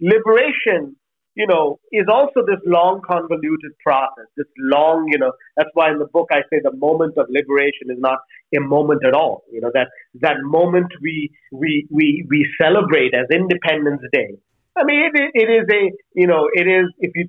liberation, 0.00 0.96
you 1.34 1.46
know, 1.46 1.78
is 1.92 2.06
also 2.10 2.44
this 2.46 2.60
long, 2.66 3.00
convoluted 3.06 3.72
process, 3.84 4.26
this 4.36 4.46
long, 4.58 5.08
you 5.10 5.18
know, 5.18 5.32
that's 5.56 5.70
why 5.74 5.90
in 5.90 5.98
the 5.98 6.06
book 6.12 6.28
I 6.30 6.40
say 6.50 6.60
the 6.62 6.76
moment 6.76 7.16
of 7.16 7.26
liberation 7.30 7.88
is 7.90 7.98
not 7.98 8.18
a 8.54 8.60
moment 8.60 9.04
at 9.06 9.14
all. 9.14 9.44
You 9.50 9.60
know, 9.60 9.70
that, 9.74 9.88
that 10.20 10.36
moment 10.42 10.92
we, 11.00 11.30
we, 11.52 11.86
we, 11.90 12.26
we 12.28 12.48
celebrate 12.60 13.14
as 13.14 13.26
Independence 13.32 14.02
Day. 14.12 14.36
I 14.76 14.84
mean, 14.84 15.10
it, 15.12 15.30
it 15.34 15.50
is 15.50 15.66
a, 15.72 15.92
you 16.14 16.26
know, 16.26 16.48
it 16.52 16.66
is, 16.66 16.86
if 16.98 17.12
you 17.14 17.28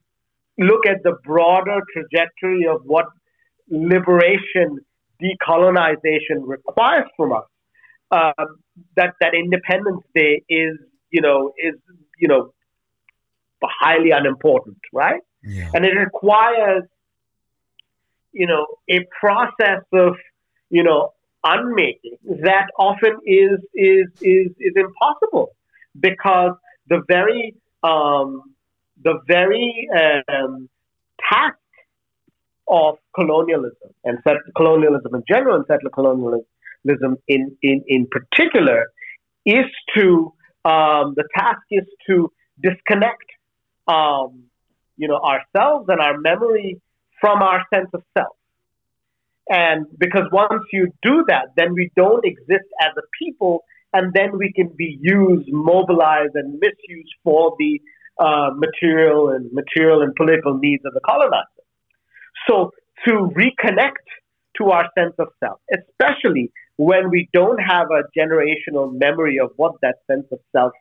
look 0.57 0.85
at 0.85 1.03
the 1.03 1.17
broader 1.23 1.79
trajectory 1.93 2.67
of 2.67 2.81
what 2.85 3.07
liberation, 3.69 4.79
decolonization 5.21 6.41
requires 6.41 7.05
from 7.17 7.33
us. 7.33 7.45
Um, 8.11 8.57
that 8.97 9.13
that 9.21 9.33
Independence 9.33 10.03
Day 10.13 10.43
is, 10.49 10.77
you 11.11 11.21
know, 11.21 11.53
is 11.57 11.75
you 12.21 12.27
know, 12.27 12.53
highly 13.63 14.11
unimportant, 14.11 14.77
right? 14.93 15.21
Yeah. 15.43 15.69
And 15.73 15.85
it 15.85 15.95
requires, 15.95 16.83
you 18.31 18.47
know, 18.47 18.65
a 18.89 18.99
process 19.19 19.83
of, 19.91 20.15
you 20.69 20.83
know, 20.83 21.13
unmaking 21.43 22.17
that 22.43 22.67
often 22.77 23.17
is 23.25 23.59
is 23.73 24.05
is 24.21 24.51
is 24.59 24.73
impossible 24.75 25.55
because 25.99 26.51
the 26.87 27.01
very 27.07 27.55
um, 27.83 28.50
the 29.03 29.19
very 29.27 29.87
um, 30.29 30.69
task 31.29 31.57
of 32.67 32.95
colonialism 33.15 33.89
and 34.03 34.17
settler 34.23 34.41
colonialism 34.55 35.15
in 35.15 35.23
general 35.27 35.55
and 35.55 35.65
settler 35.67 35.89
colonialism 35.89 37.17
in, 37.27 37.55
in, 37.61 37.83
in 37.87 38.07
particular 38.07 38.87
is 39.45 39.65
to, 39.95 40.33
um, 40.65 41.13
the 41.15 41.27
task 41.37 41.61
is 41.71 41.85
to 42.07 42.31
disconnect, 42.61 43.25
um, 43.87 44.43
you 44.97 45.07
know, 45.07 45.19
ourselves 45.19 45.85
and 45.89 45.99
our 45.99 46.17
memory 46.17 46.79
from 47.19 47.41
our 47.41 47.65
sense 47.73 47.89
of 47.93 48.03
self. 48.17 48.35
And 49.49 49.85
because 49.97 50.27
once 50.31 50.63
you 50.71 50.93
do 51.01 51.25
that, 51.27 51.47
then 51.57 51.73
we 51.73 51.91
don't 51.95 52.23
exist 52.25 52.67
as 52.81 52.91
a 52.97 53.01
people, 53.21 53.63
and 53.93 54.13
then 54.13 54.37
we 54.37 54.53
can 54.53 54.69
be 54.69 54.97
used, 55.01 55.49
mobilized, 55.51 56.35
and 56.35 56.59
misused 56.59 57.13
for 57.23 57.55
the 57.59 57.81
uh, 58.19 58.51
material 58.55 59.29
and 59.29 59.51
material 59.51 60.01
and 60.01 60.15
political 60.15 60.57
needs 60.57 60.83
of 60.85 60.93
the 60.93 61.01
colonizer. 61.01 61.45
So 62.47 62.71
to 63.05 63.31
reconnect 63.35 64.05
to 64.57 64.69
our 64.71 64.89
sense 64.97 65.13
of 65.17 65.29
self, 65.39 65.59
especially 65.73 66.51
when 66.77 67.09
we 67.09 67.29
don't 67.33 67.59
have 67.59 67.87
a 67.91 68.03
generational 68.17 68.97
memory 68.97 69.39
of 69.39 69.51
what 69.55 69.75
that 69.81 69.95
sense 70.07 70.25
of 70.31 70.39
self, 70.51 70.73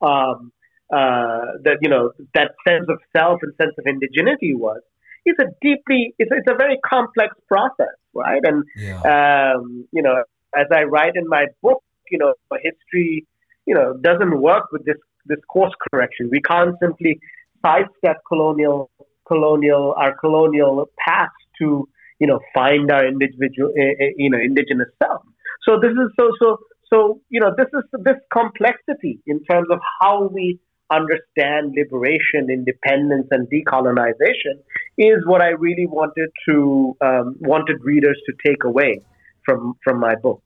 um, 0.00 0.52
uh, 0.92 1.56
that 1.64 1.78
you 1.80 1.88
know, 1.88 2.12
that 2.34 2.52
sense 2.66 2.86
of 2.88 2.98
self 3.16 3.40
and 3.42 3.52
sense 3.60 3.74
of 3.78 3.84
indigeneity 3.84 4.56
was, 4.56 4.80
it's 5.24 5.38
a 5.38 5.46
deeply, 5.60 6.14
it's, 6.18 6.30
it's 6.32 6.48
a 6.50 6.54
very 6.54 6.78
complex 6.84 7.34
process, 7.48 7.94
right? 8.12 8.42
And 8.44 8.64
yeah. 8.76 9.52
um, 9.54 9.86
you 9.92 10.02
know, 10.02 10.24
as 10.56 10.66
I 10.72 10.82
write 10.82 11.16
in 11.16 11.28
my 11.28 11.46
book, 11.62 11.82
you 12.10 12.18
know, 12.18 12.34
history, 12.62 13.26
you 13.66 13.74
know, 13.74 13.94
doesn't 13.94 14.40
work 14.40 14.64
with 14.72 14.84
this 14.84 14.96
this 15.26 15.38
course 15.48 15.72
correction. 15.90 16.28
We 16.30 16.40
can't 16.40 16.74
simply 16.80 17.18
sidestep 17.64 18.18
colonial 18.28 18.90
colonial 19.26 19.94
our 19.96 20.16
colonial 20.18 20.90
past 20.98 21.30
to 21.58 21.88
you 22.18 22.26
know 22.26 22.40
find 22.54 22.90
our 22.90 23.06
individual 23.06 23.70
uh, 23.70 24.04
you 24.16 24.30
know 24.30 24.38
indigenous 24.38 24.88
self. 25.02 25.22
So 25.66 25.78
this 25.80 25.92
is 25.92 26.10
so 26.18 26.30
so 26.40 26.58
so 26.92 27.20
you 27.30 27.40
know 27.40 27.52
this 27.56 27.68
is 27.72 27.84
this 28.04 28.16
complexity 28.32 29.20
in 29.26 29.42
terms 29.44 29.68
of 29.70 29.78
how 30.00 30.28
we 30.32 30.58
understand 30.92 31.74
liberation, 31.76 32.50
independence, 32.50 33.26
and 33.30 33.48
decolonization 33.48 34.60
is 34.98 35.18
what 35.26 35.40
I 35.40 35.50
really 35.50 35.86
wanted 35.86 36.30
to 36.48 36.96
um, 37.00 37.36
wanted 37.40 37.78
readers 37.82 38.20
to 38.26 38.32
take 38.46 38.64
away 38.64 39.00
from 39.44 39.74
from 39.82 39.98
my 39.98 40.14
book. 40.14 40.42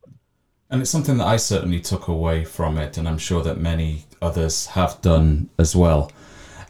And 0.69 0.83
it's 0.83 0.91
something 0.91 1.19
that 1.19 1.27
I 1.27 1.37
certainly 1.37 1.81
took 1.81 2.09
away 2.09 2.45
from 2.45 2.77
it, 2.77 2.99
and 2.99 3.09
I'm 3.09 3.19
sure 3.19 3.43
that 3.43 3.59
many 3.59 4.05
others 4.21 4.67
have 4.67 5.01
done 5.01 5.49
as 5.59 5.77
well. 5.77 6.11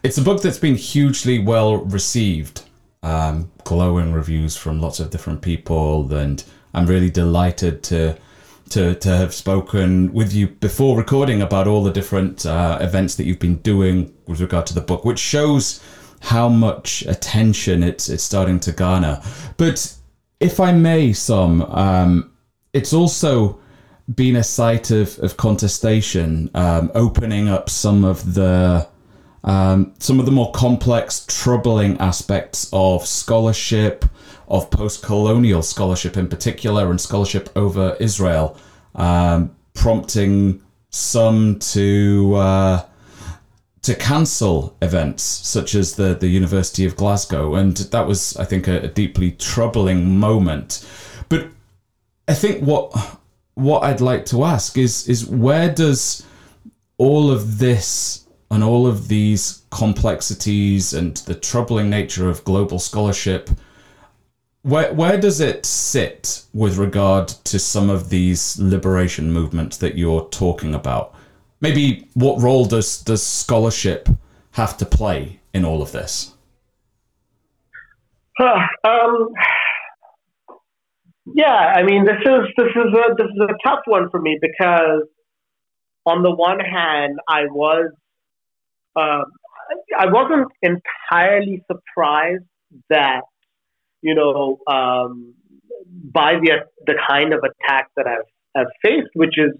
It's 0.03 0.19
a 0.19 0.23
book 0.23 0.43
that's 0.43 0.59
been 0.59 0.77
hugely 0.77 1.39
well 1.39 1.79
received, 1.79 2.63
um, 3.03 3.51
glowing 3.65 4.13
reviews 4.13 4.57
from 4.57 4.81
lots 4.81 5.01
of 5.01 5.11
different 5.11 5.41
people, 5.41 6.13
and 6.13 6.45
I'm 6.75 6.87
really 6.87 7.11
delighted 7.11 7.83
to 7.85 8.19
to 8.69 8.95
to 8.97 9.09
have 9.09 9.33
spoken 9.33 10.13
with 10.13 10.33
you 10.33 10.49
before 10.49 10.99
recording 10.99 11.41
about 11.41 11.67
all 11.67 11.83
the 11.83 11.93
different 11.93 12.45
uh, 12.45 12.79
events 12.81 13.15
that 13.15 13.25
you've 13.25 13.39
been 13.39 13.57
doing 13.57 14.13
with 14.27 14.41
regard 14.41 14.67
to 14.67 14.75
the 14.75 14.81
book, 14.81 15.05
which 15.05 15.19
shows 15.19 15.83
how 16.21 16.49
much 16.49 17.03
attention 17.07 17.83
it's 17.83 18.09
it's 18.11 18.25
starting 18.25 18.61
to 18.61 18.73
garner. 18.73 19.23
But 19.57 19.95
if 20.39 20.61
I 20.61 20.73
may, 20.73 21.15
some, 21.15 21.63
um, 21.63 22.33
it's 22.75 22.93
also 22.93 23.59
been 24.15 24.37
a 24.37 24.45
site 24.45 24.91
of, 24.91 25.19
of 25.19 25.37
contestation, 25.37 26.51
um, 26.55 26.91
opening 26.95 27.49
up 27.49 27.69
some 27.69 28.05
of 28.05 28.35
the 28.35 28.89
um, 29.45 29.95
some 30.01 30.19
of 30.19 30.27
the 30.27 30.33
more 30.33 30.51
complex, 30.51 31.25
troubling 31.29 31.97
aspects 31.99 32.69
of 32.73 33.07
scholarship, 33.07 34.05
of 34.49 34.71
post-colonial 34.71 35.63
scholarship 35.63 36.17
in 36.17 36.27
particular, 36.27 36.91
and 36.91 37.01
scholarship 37.01 37.49
over 37.55 37.97
Israel, 38.01 38.59
um, 38.97 39.55
prompting 39.73 40.63
some 40.91 41.59
to 41.61 42.35
uh, 42.37 42.87
to 43.83 43.95
cancel 43.95 44.77
events 44.83 45.23
such 45.23 45.77
as 45.77 45.95
the 45.95 46.15
the 46.15 46.29
University 46.29 46.85
of 46.85 46.97
Glasgow, 46.97 47.55
and 47.55 47.77
that 47.77 48.07
was, 48.07 48.37
I 48.37 48.45
think, 48.45 48.67
a, 48.67 48.83
a 48.83 48.89
deeply 48.89 49.33
troubling 49.33 50.19
moment. 50.19 50.85
But 51.29 51.49
I 52.27 52.35
think 52.35 52.63
what 52.65 52.93
what 53.57 53.83
I'd 53.83 54.01
like 54.01 54.25
to 54.27 54.45
ask 54.45 54.79
is 54.79 55.09
is 55.09 55.27
where 55.27 55.73
does 55.73 56.25
all 56.99 57.31
of 57.31 57.59
this 57.59 58.27
and 58.51 58.63
all 58.63 58.87
of 58.87 59.09
these 59.09 59.63
complexities 59.71 60.93
and 60.95 61.17
the 61.19 61.35
troubling 61.35 61.91
nature 61.91 62.29
of 62.29 62.45
global 62.45 62.79
scholarship 62.79 63.51
where 64.67 64.93
where 64.93 65.17
does 65.17 65.41
it 65.41 65.65
sit 65.65 66.43
with 66.53 66.77
regard 66.77 67.29
to 67.29 67.59
some 67.59 67.89
of 67.89 68.11
these 68.11 68.59
liberation 68.59 69.33
movements 69.33 69.77
that 69.79 69.97
you're 69.97 70.29
talking 70.31 70.75
about? 70.75 71.15
Maybe 71.61 72.09
what 72.15 72.43
role 72.43 72.65
does 72.65 73.01
does 73.03 73.23
scholarship 73.23 74.09
have 74.53 74.77
to 74.79 74.85
play 74.85 75.41
in 75.55 75.65
all 75.65 75.83
of 75.83 75.93
this? 75.93 76.35
um, 78.85 79.29
yeah, 81.35 81.73
I 81.75 81.83
mean, 81.83 82.05
this 82.05 82.21
is 82.21 82.41
this 82.57 82.71
is 82.71 82.93
a 82.93 83.15
this 83.17 83.27
is 83.27 83.41
a 83.43 83.69
tough 83.69 83.81
one 83.87 84.11
for 84.11 84.21
me 84.21 84.39
because 84.41 85.03
on 86.05 86.23
the 86.23 86.35
one 86.35 86.61
hand, 86.61 87.19
I 87.29 87.47
was 87.51 87.91
uh, 88.95 89.23
I 89.99 90.07
wasn't 90.07 90.49
entirely 90.63 91.63
surprised 91.69 92.45
that 92.91 93.23
you 94.03 94.15
know, 94.15 94.59
um, 94.73 95.35
by 96.13 96.35
the 96.35 96.51
the 96.87 96.95
kind 97.09 97.33
of 97.33 97.41
attack 97.41 97.89
that 97.97 98.07
I've, 98.07 98.29
I've 98.57 98.73
faced, 98.83 99.11
which 99.15 99.37
is 99.37 99.53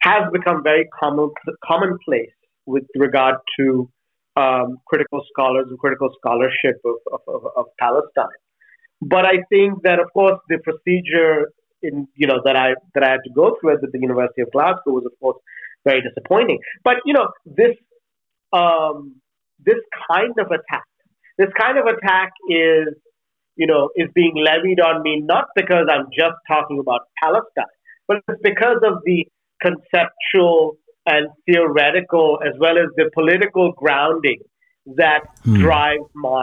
has 0.00 0.24
become 0.32 0.62
very 0.62 0.88
common 0.98 1.30
commonplace 1.64 2.32
with 2.66 2.84
regard 2.96 3.36
to 3.58 3.90
um, 4.36 4.78
critical 4.86 5.22
scholars 5.32 5.66
and 5.68 5.78
critical 5.78 6.10
scholarship 6.18 6.80
of, 6.84 6.94
of, 7.12 7.20
of, 7.28 7.42
of, 7.56 7.66
Palestine. 7.78 8.40
But 9.02 9.26
I 9.26 9.42
think 9.50 9.82
that, 9.82 9.98
of 9.98 10.12
course, 10.12 10.38
the 10.48 10.58
procedure 10.58 11.52
in 11.82 12.06
you 12.14 12.26
know 12.26 12.40
that 12.44 12.56
I 12.56 12.74
that 12.94 13.02
I 13.02 13.10
had 13.10 13.20
to 13.24 13.30
go 13.34 13.56
through 13.60 13.74
at 13.74 13.80
the 13.80 13.98
University 13.98 14.42
of 14.42 14.52
Glasgow 14.52 14.92
was, 14.92 15.04
of 15.04 15.12
course, 15.20 15.38
very 15.84 16.00
disappointing. 16.00 16.58
But 16.84 16.96
you 17.04 17.12
know 17.12 17.28
this 17.44 17.76
um, 18.52 19.16
this 19.64 19.80
kind 20.08 20.34
of 20.38 20.46
attack, 20.46 20.86
this 21.38 21.48
kind 21.58 21.78
of 21.78 21.86
attack 21.86 22.30
is 22.48 22.94
you 23.56 23.66
know, 23.66 23.90
is 23.96 24.08
being 24.14 24.34
levied 24.36 24.80
on 24.80 25.02
me 25.02 25.20
not 25.20 25.46
because 25.54 25.86
I'm 25.90 26.06
just 26.16 26.36
talking 26.48 26.78
about 26.78 27.02
Palestine, 27.22 27.64
but 28.08 28.18
it's 28.28 28.40
because 28.42 28.78
of 28.82 28.98
the 29.04 29.26
conceptual 29.60 30.78
and 31.06 31.28
theoretical 31.46 32.38
as 32.44 32.54
well 32.58 32.78
as 32.78 32.86
the 32.96 33.10
political 33.12 33.72
grounding 33.72 34.38
that 34.96 35.20
hmm. 35.44 35.60
drives 35.60 36.04
my 36.14 36.42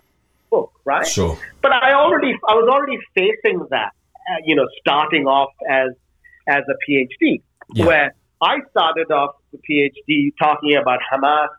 book, 0.49 0.71
right? 0.85 1.07
Sure. 1.07 1.37
But 1.61 1.71
I 1.71 1.93
already, 1.93 2.33
I 2.47 2.53
was 2.55 2.69
already 2.69 2.97
facing 3.15 3.65
that, 3.69 3.91
uh, 4.29 4.35
you 4.45 4.55
know, 4.55 4.67
starting 4.79 5.25
off 5.25 5.51
as 5.69 5.89
as 6.47 6.63
a 6.67 6.91
PhD, 6.91 7.41
yeah. 7.73 7.85
where 7.85 8.15
I 8.41 8.57
started 8.71 9.11
off 9.11 9.35
the 9.51 9.59
PhD 9.59 10.31
talking 10.41 10.75
about 10.75 10.99
Hamas, 11.11 11.49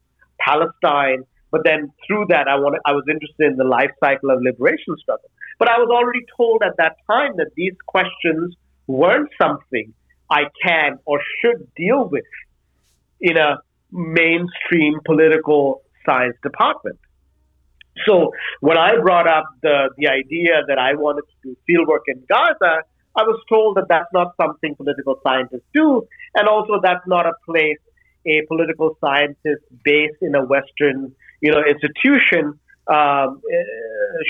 Palestine, 0.40 1.24
but 1.50 1.62
then 1.64 1.92
through 2.06 2.26
that, 2.28 2.48
I 2.48 2.56
wanted, 2.56 2.80
I 2.86 2.92
was 2.92 3.04
interested 3.08 3.52
in 3.52 3.56
the 3.56 3.64
life 3.64 3.90
cycle 4.00 4.30
of 4.30 4.40
liberation 4.42 4.96
struggle. 4.98 5.30
But 5.58 5.68
I 5.68 5.78
was 5.78 5.88
already 5.90 6.24
told 6.36 6.62
at 6.62 6.76
that 6.78 6.96
time 7.06 7.36
that 7.36 7.50
these 7.56 7.74
questions 7.86 8.56
weren't 8.86 9.28
something 9.40 9.92
I 10.30 10.44
can 10.64 10.98
or 11.04 11.20
should 11.40 11.68
deal 11.74 12.08
with 12.08 12.24
in 13.20 13.36
a 13.36 13.58
mainstream 13.92 15.00
political 15.04 15.82
science 16.06 16.36
department. 16.42 16.98
So 18.06 18.32
when 18.60 18.78
I 18.78 18.96
brought 18.96 19.28
up 19.28 19.44
the, 19.62 19.90
the 19.98 20.08
idea 20.08 20.62
that 20.66 20.78
I 20.78 20.94
wanted 20.94 21.22
to 21.22 21.36
do 21.42 21.56
fieldwork 21.68 22.04
in 22.08 22.22
Gaza, 22.28 22.82
I 23.16 23.22
was 23.22 23.40
told 23.48 23.76
that 23.76 23.86
that's 23.88 24.08
not 24.12 24.34
something 24.40 24.74
political 24.76 25.20
scientists 25.26 25.66
do, 25.74 26.06
and 26.34 26.48
also 26.48 26.80
that's 26.82 27.06
not 27.06 27.26
a 27.26 27.32
place 27.44 27.78
a 28.26 28.42
political 28.48 28.98
scientist 29.00 29.62
based 29.82 30.18
in 30.20 30.34
a 30.34 30.44
Western 30.44 31.14
you 31.40 31.50
know, 31.50 31.62
institution 31.64 32.58
um, 32.86 33.40
eh, 33.50 33.56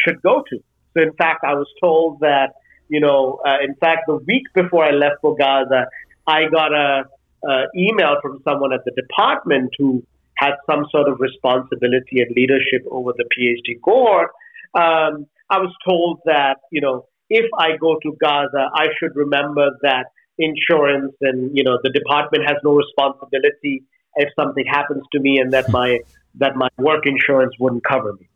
should 0.05 0.23
go 0.23 0.43
to. 0.49 0.59
So, 0.95 1.03
in 1.03 1.13
fact, 1.15 1.45
I 1.45 1.55
was 1.55 1.67
told 1.81 2.21
that, 2.21 2.55
you 2.89 3.01
know, 3.01 3.41
uh, 3.47 3.59
in 3.63 3.75
fact, 3.77 4.03
the 4.07 4.17
week 4.17 4.45
before 4.55 4.85
I 4.85 4.91
left 4.91 5.17
for 5.21 5.37
Gaza, 5.37 5.87
I 6.27 6.47
got 6.47 6.73
a, 6.73 7.05
a 7.45 7.65
email 7.77 8.17
from 8.23 8.41
someone 8.45 8.73
at 8.73 8.85
the 8.85 8.93
department 8.93 9.71
who 9.79 10.05
had 10.41 10.55
some 10.69 10.87
sort 10.91 11.09
of 11.09 11.21
responsibility 11.21 12.21
and 12.23 12.35
leadership 12.35 12.83
over 12.91 13.13
the 13.17 13.27
PhD 13.35 13.79
cohort. 13.85 14.31
Um, 14.75 15.27
I 15.51 15.59
was 15.59 15.75
told 15.87 16.21
that, 16.25 16.59
you 16.73 16.81
know, 16.81 17.07
if 17.29 17.47
I 17.59 17.77
go 17.77 17.99
to 18.03 18.17
Gaza, 18.23 18.71
I 18.75 18.87
should 18.99 19.15
remember 19.15 19.71
that 19.83 20.07
insurance 20.39 21.15
and, 21.21 21.55
you 21.57 21.63
know, 21.63 21.79
the 21.83 21.91
department 21.91 22.45
has 22.47 22.57
no 22.65 22.73
responsibility 22.73 23.85
if 24.17 24.29
something 24.39 24.65
happens 24.67 25.05
to 25.13 25.21
me 25.21 25.39
and 25.39 25.53
that 25.53 25.69
my 25.79 25.99
that 26.37 26.57
my 26.57 26.69
work 26.79 27.07
insurance 27.07 27.55
wouldn't 27.59 27.85
cover 27.85 28.15
me. 28.15 28.27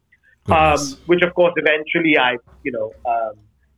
Um, 0.55 0.79
which, 1.07 1.23
of 1.23 1.33
course, 1.35 1.55
eventually 1.57 2.19
I, 2.19 2.37
you 2.65 2.73
know, 2.73 2.93
um, 3.07 3.33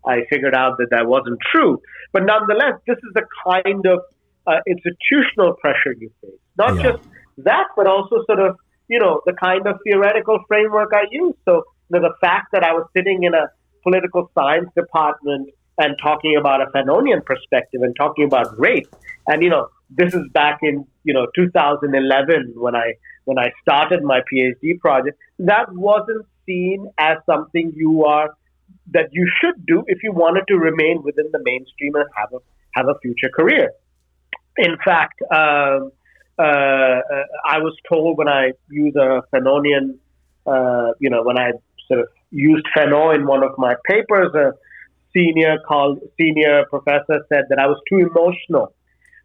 I 0.04 0.22
figured 0.28 0.54
out 0.54 0.78
that 0.78 0.88
that 0.90 1.06
wasn't 1.06 1.38
true. 1.52 1.80
But 2.12 2.24
nonetheless, 2.24 2.80
this 2.88 2.96
is 2.96 3.12
the 3.14 3.22
kind 3.46 3.86
of 3.86 4.00
uh, 4.46 4.60
institutional 4.66 5.54
pressure 5.54 5.94
you 5.98 6.10
face. 6.20 6.40
Not 6.56 6.76
yeah. 6.76 6.82
just 6.82 7.02
that, 7.38 7.68
but 7.76 7.86
also 7.86 8.24
sort 8.26 8.40
of, 8.40 8.56
you 8.88 8.98
know, 8.98 9.20
the 9.26 9.32
kind 9.32 9.66
of 9.66 9.78
theoretical 9.84 10.38
framework 10.48 10.90
I 10.94 11.04
use. 11.10 11.34
So 11.44 11.64
you 11.90 12.00
know, 12.00 12.08
the 12.08 12.14
fact 12.20 12.48
that 12.52 12.62
I 12.62 12.72
was 12.72 12.86
sitting 12.96 13.24
in 13.24 13.34
a 13.34 13.48
political 13.82 14.30
science 14.34 14.68
department 14.76 15.50
and 15.78 15.96
talking 16.02 16.36
about 16.36 16.60
a 16.62 16.66
Fanonian 16.66 17.24
perspective 17.24 17.82
and 17.82 17.94
talking 17.96 18.24
about 18.24 18.58
race, 18.58 18.86
and 19.26 19.42
you 19.42 19.50
know, 19.50 19.68
this 19.90 20.14
is 20.14 20.22
back 20.32 20.58
in 20.62 20.86
you 21.04 21.14
know 21.14 21.26
2011 21.34 22.54
when 22.56 22.74
I 22.74 22.94
when 23.24 23.38
I 23.38 23.50
started 23.60 24.02
my 24.02 24.20
PhD 24.32 24.78
project, 24.78 25.18
that 25.40 25.72
wasn't 25.72 26.26
seen 26.46 26.88
as 26.98 27.18
something 27.26 27.72
you 27.74 28.04
are 28.04 28.30
that 28.92 29.08
you 29.12 29.28
should 29.40 29.66
do 29.66 29.82
if 29.86 30.02
you 30.02 30.12
wanted 30.12 30.44
to 30.48 30.56
remain 30.56 31.02
within 31.02 31.26
the 31.32 31.40
mainstream 31.42 31.94
and 31.96 32.06
have 32.16 32.32
a 32.32 32.38
have 32.74 32.88
a 32.88 32.98
future 33.00 33.30
career. 33.34 33.70
In 34.58 34.76
fact, 34.84 35.20
um, 35.30 35.90
I 36.42 37.58
was 37.58 37.74
told 37.88 38.18
when 38.18 38.28
I 38.28 38.52
use 38.68 38.94
a 38.96 39.22
Fanonian, 39.32 39.98
uh, 40.46 40.92
you 40.98 41.10
know, 41.10 41.22
when 41.22 41.38
I 41.38 41.52
sort 41.88 42.00
of 42.00 42.08
used 42.30 42.66
Fanon 42.76 43.14
in 43.16 43.26
one 43.26 43.42
of 43.42 43.52
my 43.58 43.74
papers, 43.88 44.34
a 44.34 44.52
senior 45.14 45.56
called 45.66 46.00
senior 46.18 46.64
professor 46.68 47.24
said 47.28 47.44
that 47.48 47.58
I 47.58 47.66
was 47.66 47.80
too 47.88 47.98
emotional 47.98 48.74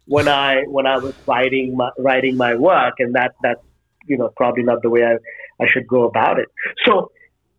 when 0.06 0.28
I 0.28 0.62
when 0.66 0.86
I 0.86 0.96
was 0.98 1.14
writing 1.26 1.76
my 1.76 1.90
writing 1.98 2.36
my 2.36 2.54
work, 2.54 2.94
and 2.98 3.14
that 3.14 3.34
that's 3.42 3.60
you 4.06 4.16
know 4.16 4.32
probably 4.36 4.62
not 4.62 4.82
the 4.82 4.90
way 4.90 5.04
I, 5.04 5.16
I 5.62 5.68
should 5.68 5.86
go 5.86 6.04
about 6.04 6.38
it. 6.38 6.48
So, 6.84 7.12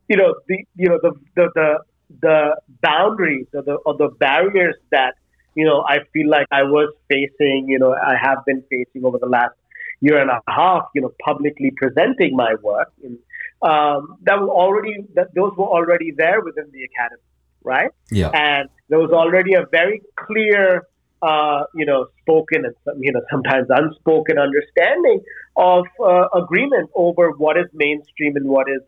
you 0.08 0.18
know 0.18 0.36
the 0.48 0.66
you 0.76 0.90
know 0.90 1.00
the 1.02 1.12
the 1.36 1.50
the, 1.56 1.80
the 2.22 2.62
boundaries 2.82 3.48
or 3.54 3.62
the 3.62 3.76
or 3.86 3.96
the 3.98 4.10
barriers 4.10 4.76
that 4.92 5.16
you 5.56 5.66
know 5.66 5.84
I 5.88 6.00
feel 6.14 6.30
like 6.30 6.48
I 6.52 6.64
was 6.64 6.94
facing, 7.10 7.66
you 7.68 7.80
know, 7.80 7.94
I 7.94 8.16
have 8.22 8.40
been 8.46 8.64
facing 8.70 9.06
over 9.06 9.18
the 9.18 9.28
last 9.28 9.56
year 10.02 10.20
and 10.20 10.30
a 10.30 10.42
half, 10.50 10.84
you 10.94 11.02
know, 11.02 11.12
publicly 11.24 11.72
presenting 11.78 12.36
my 12.36 12.56
work. 12.62 12.92
In, 13.04 13.18
um, 13.62 14.18
that 14.24 14.40
were 14.42 14.50
already 14.50 15.06
that 15.16 15.34
those 15.36 15.54
were 15.58 15.68
already 15.68 16.12
there 16.12 16.42
within 16.42 16.70
the 16.72 16.84
academy, 16.84 17.22
right? 17.64 17.92
Yeah. 18.12 18.30
And 18.30 18.70
there 18.90 19.00
was 19.00 19.12
already 19.12 19.54
a 19.54 19.66
very 19.72 20.02
clear 20.18 20.84
uh, 21.24 21.64
you 21.74 21.86
know, 21.86 22.08
spoken 22.22 22.66
and 22.66 22.76
you 23.02 23.12
know 23.14 23.22
sometimes 23.32 23.68
unspoken 23.70 24.38
understanding 24.38 25.22
of 25.56 25.86
uh, 26.04 26.28
agreement 26.36 26.90
over 26.96 27.32
what 27.32 27.58
is 27.58 27.66
mainstream 27.74 28.36
and 28.36 28.48
what 28.50 28.68
is, 28.70 28.82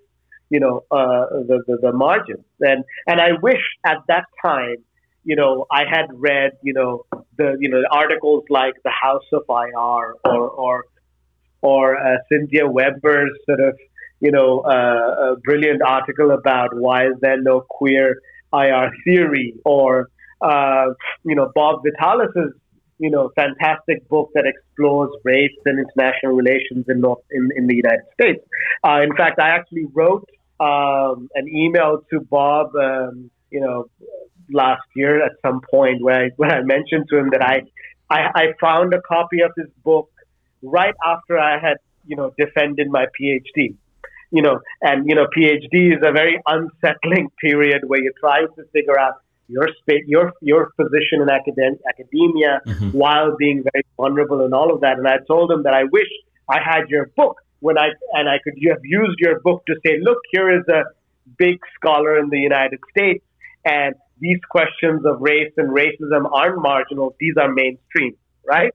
you 0.50 0.60
know, 0.60 0.84
uh, 0.92 1.28
the, 1.48 1.64
the 1.66 1.78
the 1.82 1.94
margins. 1.94 2.44
And 2.60 2.84
and 3.08 3.22
I 3.22 3.30
wish 3.42 3.62
at 3.86 4.00
that 4.10 4.26
time, 4.46 4.78
you 5.26 5.36
know, 5.36 5.66
I 5.72 5.84
had 5.90 6.08
read, 6.14 6.52
you 6.62 6.74
know, 6.74 7.06
the 7.38 7.58
you 7.60 7.70
know 7.70 7.82
articles 7.92 8.44
like 8.50 8.76
the 8.84 8.92
House 8.92 9.28
of 9.34 9.44
IR 9.50 10.16
or 10.24 10.50
or 10.50 10.86
or 11.62 11.98
uh, 11.98 12.18
Cynthia 12.32 12.68
Weber's 12.68 13.38
sort 13.46 13.60
of 13.60 13.78
you 14.22 14.32
know 14.32 14.62
uh, 14.62 15.34
a 15.34 15.36
brilliant 15.44 15.82
article 15.82 16.32
about 16.32 16.70
why 16.74 17.08
is 17.08 17.16
there 17.22 17.42
no 17.42 17.66
queer 17.68 18.16
IR 18.54 18.92
theory 19.04 19.56
or, 19.66 20.10
uh, 20.42 20.88
you 21.24 21.36
know, 21.36 21.52
Bob 21.54 21.82
Vitalis's, 21.84 22.54
you 22.98 23.10
know, 23.10 23.32
fantastic 23.36 24.08
book 24.08 24.32
that 24.36 24.46
explores 24.46 25.10
race 25.24 25.52
and 25.66 25.80
international 25.80 26.34
relations 26.34 26.86
in 26.88 27.02
North, 27.02 27.20
in, 27.32 27.50
in 27.56 27.68
the 27.68 27.76
United 27.76 28.06
States. 28.14 28.46
Uh, 28.84 29.02
in 29.02 29.16
fact, 29.16 29.40
I 29.40 29.50
actually 29.50 29.86
wrote 29.94 30.30
um, 30.60 31.30
an 31.36 31.48
email 31.48 32.02
to 32.12 32.22
Bob, 32.22 32.76
um, 32.76 33.30
you 33.52 33.60
know, 33.60 33.90
last 34.52 34.84
year 34.96 35.24
at 35.24 35.34
some 35.42 35.62
point 35.70 36.02
where 36.02 36.26
I, 36.26 36.30
when 36.38 36.52
I 36.52 36.62
mentioned 36.62 37.08
to 37.10 37.18
him 37.18 37.30
that 37.32 37.42
I, 37.42 37.62
I, 38.10 38.30
I 38.36 38.46
found 38.60 38.94
a 38.94 39.02
copy 39.02 39.42
of 39.42 39.52
his 39.58 39.68
book 39.84 40.10
right 40.62 40.94
after 41.06 41.38
I 41.40 41.60
had, 41.60 41.78
you 42.06 42.16
know, 42.16 42.34
defended 42.38 42.90
my 42.90 43.06
PhD. 43.20 43.76
You 44.32 44.42
know, 44.42 44.60
and 44.82 45.08
you 45.08 45.16
know, 45.16 45.28
PhD 45.38 45.96
is 45.96 46.04
a 46.04 46.12
very 46.12 46.40
unsettling 46.46 47.30
period 47.42 47.84
where 47.88 48.02
you're 48.02 48.20
trying 48.20 48.48
to 48.56 48.64
figure 48.74 49.00
out 49.00 49.14
your 49.48 49.68
spa- 49.80 50.06
your 50.08 50.34
your 50.42 50.72
position 50.76 51.22
in 51.22 51.28
academ- 51.28 51.80
academia 51.88 52.60
mm-hmm. 52.66 52.90
while 52.90 53.36
being 53.38 53.64
very 53.72 53.86
vulnerable 53.96 54.44
and 54.44 54.54
all 54.54 54.74
of 54.74 54.82
that. 54.82 54.98
And 54.98 55.08
I 55.08 55.18
told 55.28 55.52
him 55.52 55.64
that 55.64 55.74
I 55.74 55.84
wish 55.84 56.08
I 56.50 56.60
had 56.60 56.90
your 56.90 57.12
book 57.16 57.38
when 57.60 57.78
I 57.78 57.90
and 58.14 58.28
I 58.28 58.40
could 58.44 58.56
have 58.70 58.84
used 58.84 59.20
your 59.20 59.40
book 59.40 59.64
to 59.68 59.76
say, 59.86 60.00
look, 60.02 60.18
here 60.32 60.50
is 60.50 60.68
a 60.68 60.84
big 61.38 61.60
scholar 61.76 62.18
in 62.20 62.30
the 62.30 62.40
United 62.40 62.80
States, 62.92 63.24
and 63.64 63.96
these 64.20 64.40
questions 64.50 65.06
of 65.06 65.18
race 65.20 65.52
and 65.58 65.70
racism 65.70 66.30
aren't 66.32 66.62
marginal; 66.62 67.16
these 67.20 67.36
are 67.40 67.52
mainstream, 67.52 68.16
right? 68.46 68.74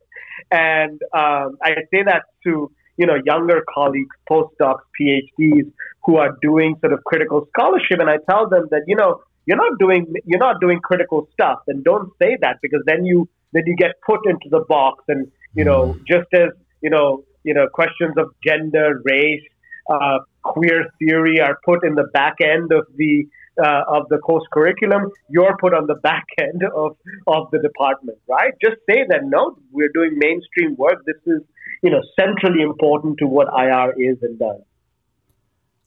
And 0.51 1.01
um, 1.13 1.59
I 1.63 1.75
say 1.93 2.03
that 2.05 2.25
to 2.45 2.71
you 2.97 3.07
know 3.07 3.17
younger 3.25 3.65
colleagues, 3.73 4.15
postdocs, 4.31 4.83
PhDs 5.01 5.71
who 6.05 6.17
are 6.17 6.37
doing 6.43 6.77
sort 6.81 6.93
of 6.93 7.05
critical 7.05 7.47
scholarship, 7.55 7.99
and 7.99 8.11
I 8.11 8.19
tell 8.29 8.49
them 8.49 8.69
that 8.71 8.83
you 8.87 8.97
know 8.97 9.23
you're 9.47 9.57
not 9.57 9.79
doing 9.79 10.13
you're 10.27 10.39
not 10.39 10.61
doing 10.61 10.81
critical 10.81 11.29
stuff, 11.33 11.61
and 11.67 11.83
don't 11.85 12.11
say 12.21 12.37
that 12.41 12.59
because 12.63 12.83
then 12.87 13.05
you 13.05 13.29
then 13.53 13.63
you 13.67 13.77
get 13.77 13.93
put 14.07 14.21
into 14.27 14.49
the 14.51 14.65
box, 14.69 15.05
and 15.09 15.31
you 15.55 15.65
know 15.65 15.95
mm. 15.95 16.01
just 16.07 16.29
as 16.35 16.51
you 16.83 16.91
know 16.91 17.25
you 17.45 17.55
know 17.55 17.67
questions 17.73 18.15
of 18.17 18.35
gender, 18.47 19.01
race, 19.05 19.43
uh, 19.91 20.19
queer 20.43 20.87
theory 20.99 21.41
are 21.41 21.59
put 21.65 21.85
in 21.85 21.95
the 21.95 22.09
back 22.13 22.37
end 22.43 22.73
of 22.73 22.87
the 22.97 23.27
uh, 23.63 23.83
of 23.89 24.09
the 24.09 24.19
course 24.19 24.45
curriculum, 24.53 25.11
you're 25.29 25.57
put 25.61 25.75
on 25.75 25.87
the 25.87 25.97
back 25.97 26.25
end 26.41 26.63
of, 26.75 26.97
of 27.27 27.49
the 27.53 27.59
department, 27.59 28.19
right? 28.29 28.53
Just 28.63 28.77
say 28.89 29.05
that 29.09 29.25
no, 29.25 29.57
we're 29.73 29.93
doing 29.93 30.13
mainstream 30.17 30.77
work. 30.77 30.99
This 31.07 31.17
is, 31.27 31.43
you 31.83 31.91
know, 31.91 32.03
centrally 32.19 32.63
important 32.63 33.19
to 33.19 33.27
what 33.27 33.49
IR 33.49 33.93
is 33.97 34.19
and 34.23 34.39
does. 34.39 34.63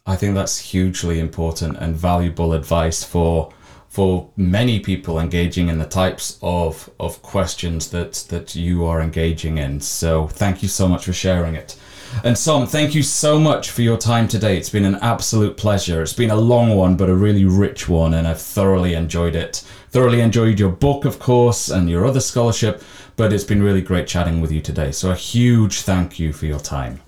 I 0.05 0.17
think 0.17 0.35
that's 0.35 0.59
hugely 0.59 1.19
important 1.19 1.77
and 1.77 1.95
valuable 1.95 2.53
advice 2.53 3.03
for 3.03 3.53
for 3.87 4.31
many 4.35 4.79
people 4.79 5.19
engaging 5.19 5.69
in 5.69 5.77
the 5.77 5.85
types 5.85 6.39
of 6.41 6.89
of 6.99 7.21
questions 7.21 7.91
that 7.91 8.13
that 8.29 8.53
you 8.53 8.83
are 8.85 8.99
engaging 9.01 9.57
in. 9.59 9.79
So 9.79 10.27
thank 10.27 10.61
you 10.61 10.67
so 10.67 10.89
much 10.89 11.05
for 11.05 11.13
sharing 11.13 11.55
it. 11.55 11.77
And 12.23 12.37
Som, 12.37 12.67
thank 12.67 12.95
you 12.95 13.03
so 13.03 13.39
much 13.39 13.71
for 13.71 13.81
your 13.81 13.97
time 13.97 14.27
today. 14.27 14.57
It's 14.57 14.69
been 14.69 14.85
an 14.85 14.95
absolute 14.95 15.57
pleasure. 15.57 16.01
It's 16.01 16.13
been 16.13 16.29
a 16.29 16.35
long 16.35 16.75
one, 16.75 16.95
but 16.95 17.09
a 17.09 17.15
really 17.15 17.45
rich 17.45 17.89
one, 17.89 18.13
and 18.13 18.27
I've 18.27 18.41
thoroughly 18.41 18.93
enjoyed 18.93 19.35
it. 19.35 19.63
Thoroughly 19.89 20.21
enjoyed 20.21 20.59
your 20.59 20.71
book, 20.71 21.05
of 21.05 21.19
course, 21.19 21.69
and 21.69 21.89
your 21.89 22.05
other 22.05 22.19
scholarship, 22.19 22.81
but 23.15 23.33
it's 23.33 23.43
been 23.43 23.61
really 23.61 23.81
great 23.81 24.07
chatting 24.07 24.41
with 24.41 24.51
you 24.51 24.61
today. 24.61 24.91
So 24.91 25.11
a 25.11 25.15
huge 25.15 25.81
thank 25.81 26.19
you 26.19 26.33
for 26.33 26.45
your 26.45 26.59
time. 26.59 27.01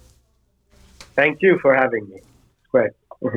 Thank 1.16 1.42
you 1.42 1.58
for 1.60 1.74
having 1.74 2.08
me. 2.10 2.20
Great. 2.72 2.92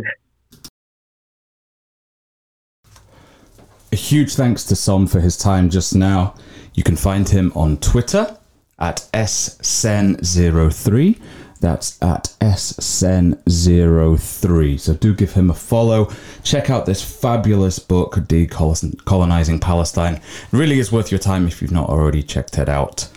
a 3.93 3.97
huge 3.97 4.35
thanks 4.35 4.65
to 4.65 4.77
Som 4.77 5.07
for 5.07 5.21
his 5.21 5.37
time 5.37 5.71
just 5.71 5.95
now. 5.95 6.35
You 6.75 6.83
can 6.83 6.97
find 6.97 7.29
him 7.29 7.53
on 7.55 7.77
Twitter 7.79 8.37
at 8.79 9.09
ssen03 9.13 11.21
that's 11.61 12.01
at 12.03 12.35
SSEN03. 12.41 14.81
So 14.81 14.95
do 14.95 15.15
give 15.15 15.33
him 15.33 15.51
a 15.51 15.55
follow. 15.55 16.11
Check 16.43 16.71
out 16.71 16.87
this 16.87 17.03
fabulous 17.03 17.79
book, 17.79 18.15
Decolonizing 18.15 19.61
Palestine. 19.61 20.15
It 20.15 20.53
really 20.53 20.79
is 20.79 20.91
worth 20.91 21.11
your 21.11 21.19
time 21.19 21.47
if 21.47 21.61
you've 21.61 21.73
not 21.73 21.89
already 21.89 22.23
checked 22.23 22.59
it 22.59 22.69
out. 22.69 23.09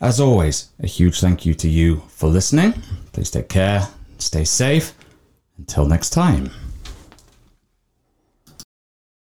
As 0.00 0.20
always, 0.20 0.70
a 0.80 0.86
huge 0.86 1.20
thank 1.20 1.44
you 1.44 1.54
to 1.54 1.68
you 1.68 2.02
for 2.08 2.28
listening. 2.28 2.74
Please 3.12 3.30
take 3.30 3.48
care, 3.48 3.88
stay 4.18 4.44
safe. 4.44 4.94
Until 5.58 5.86
next 5.86 6.10
time. 6.10 6.50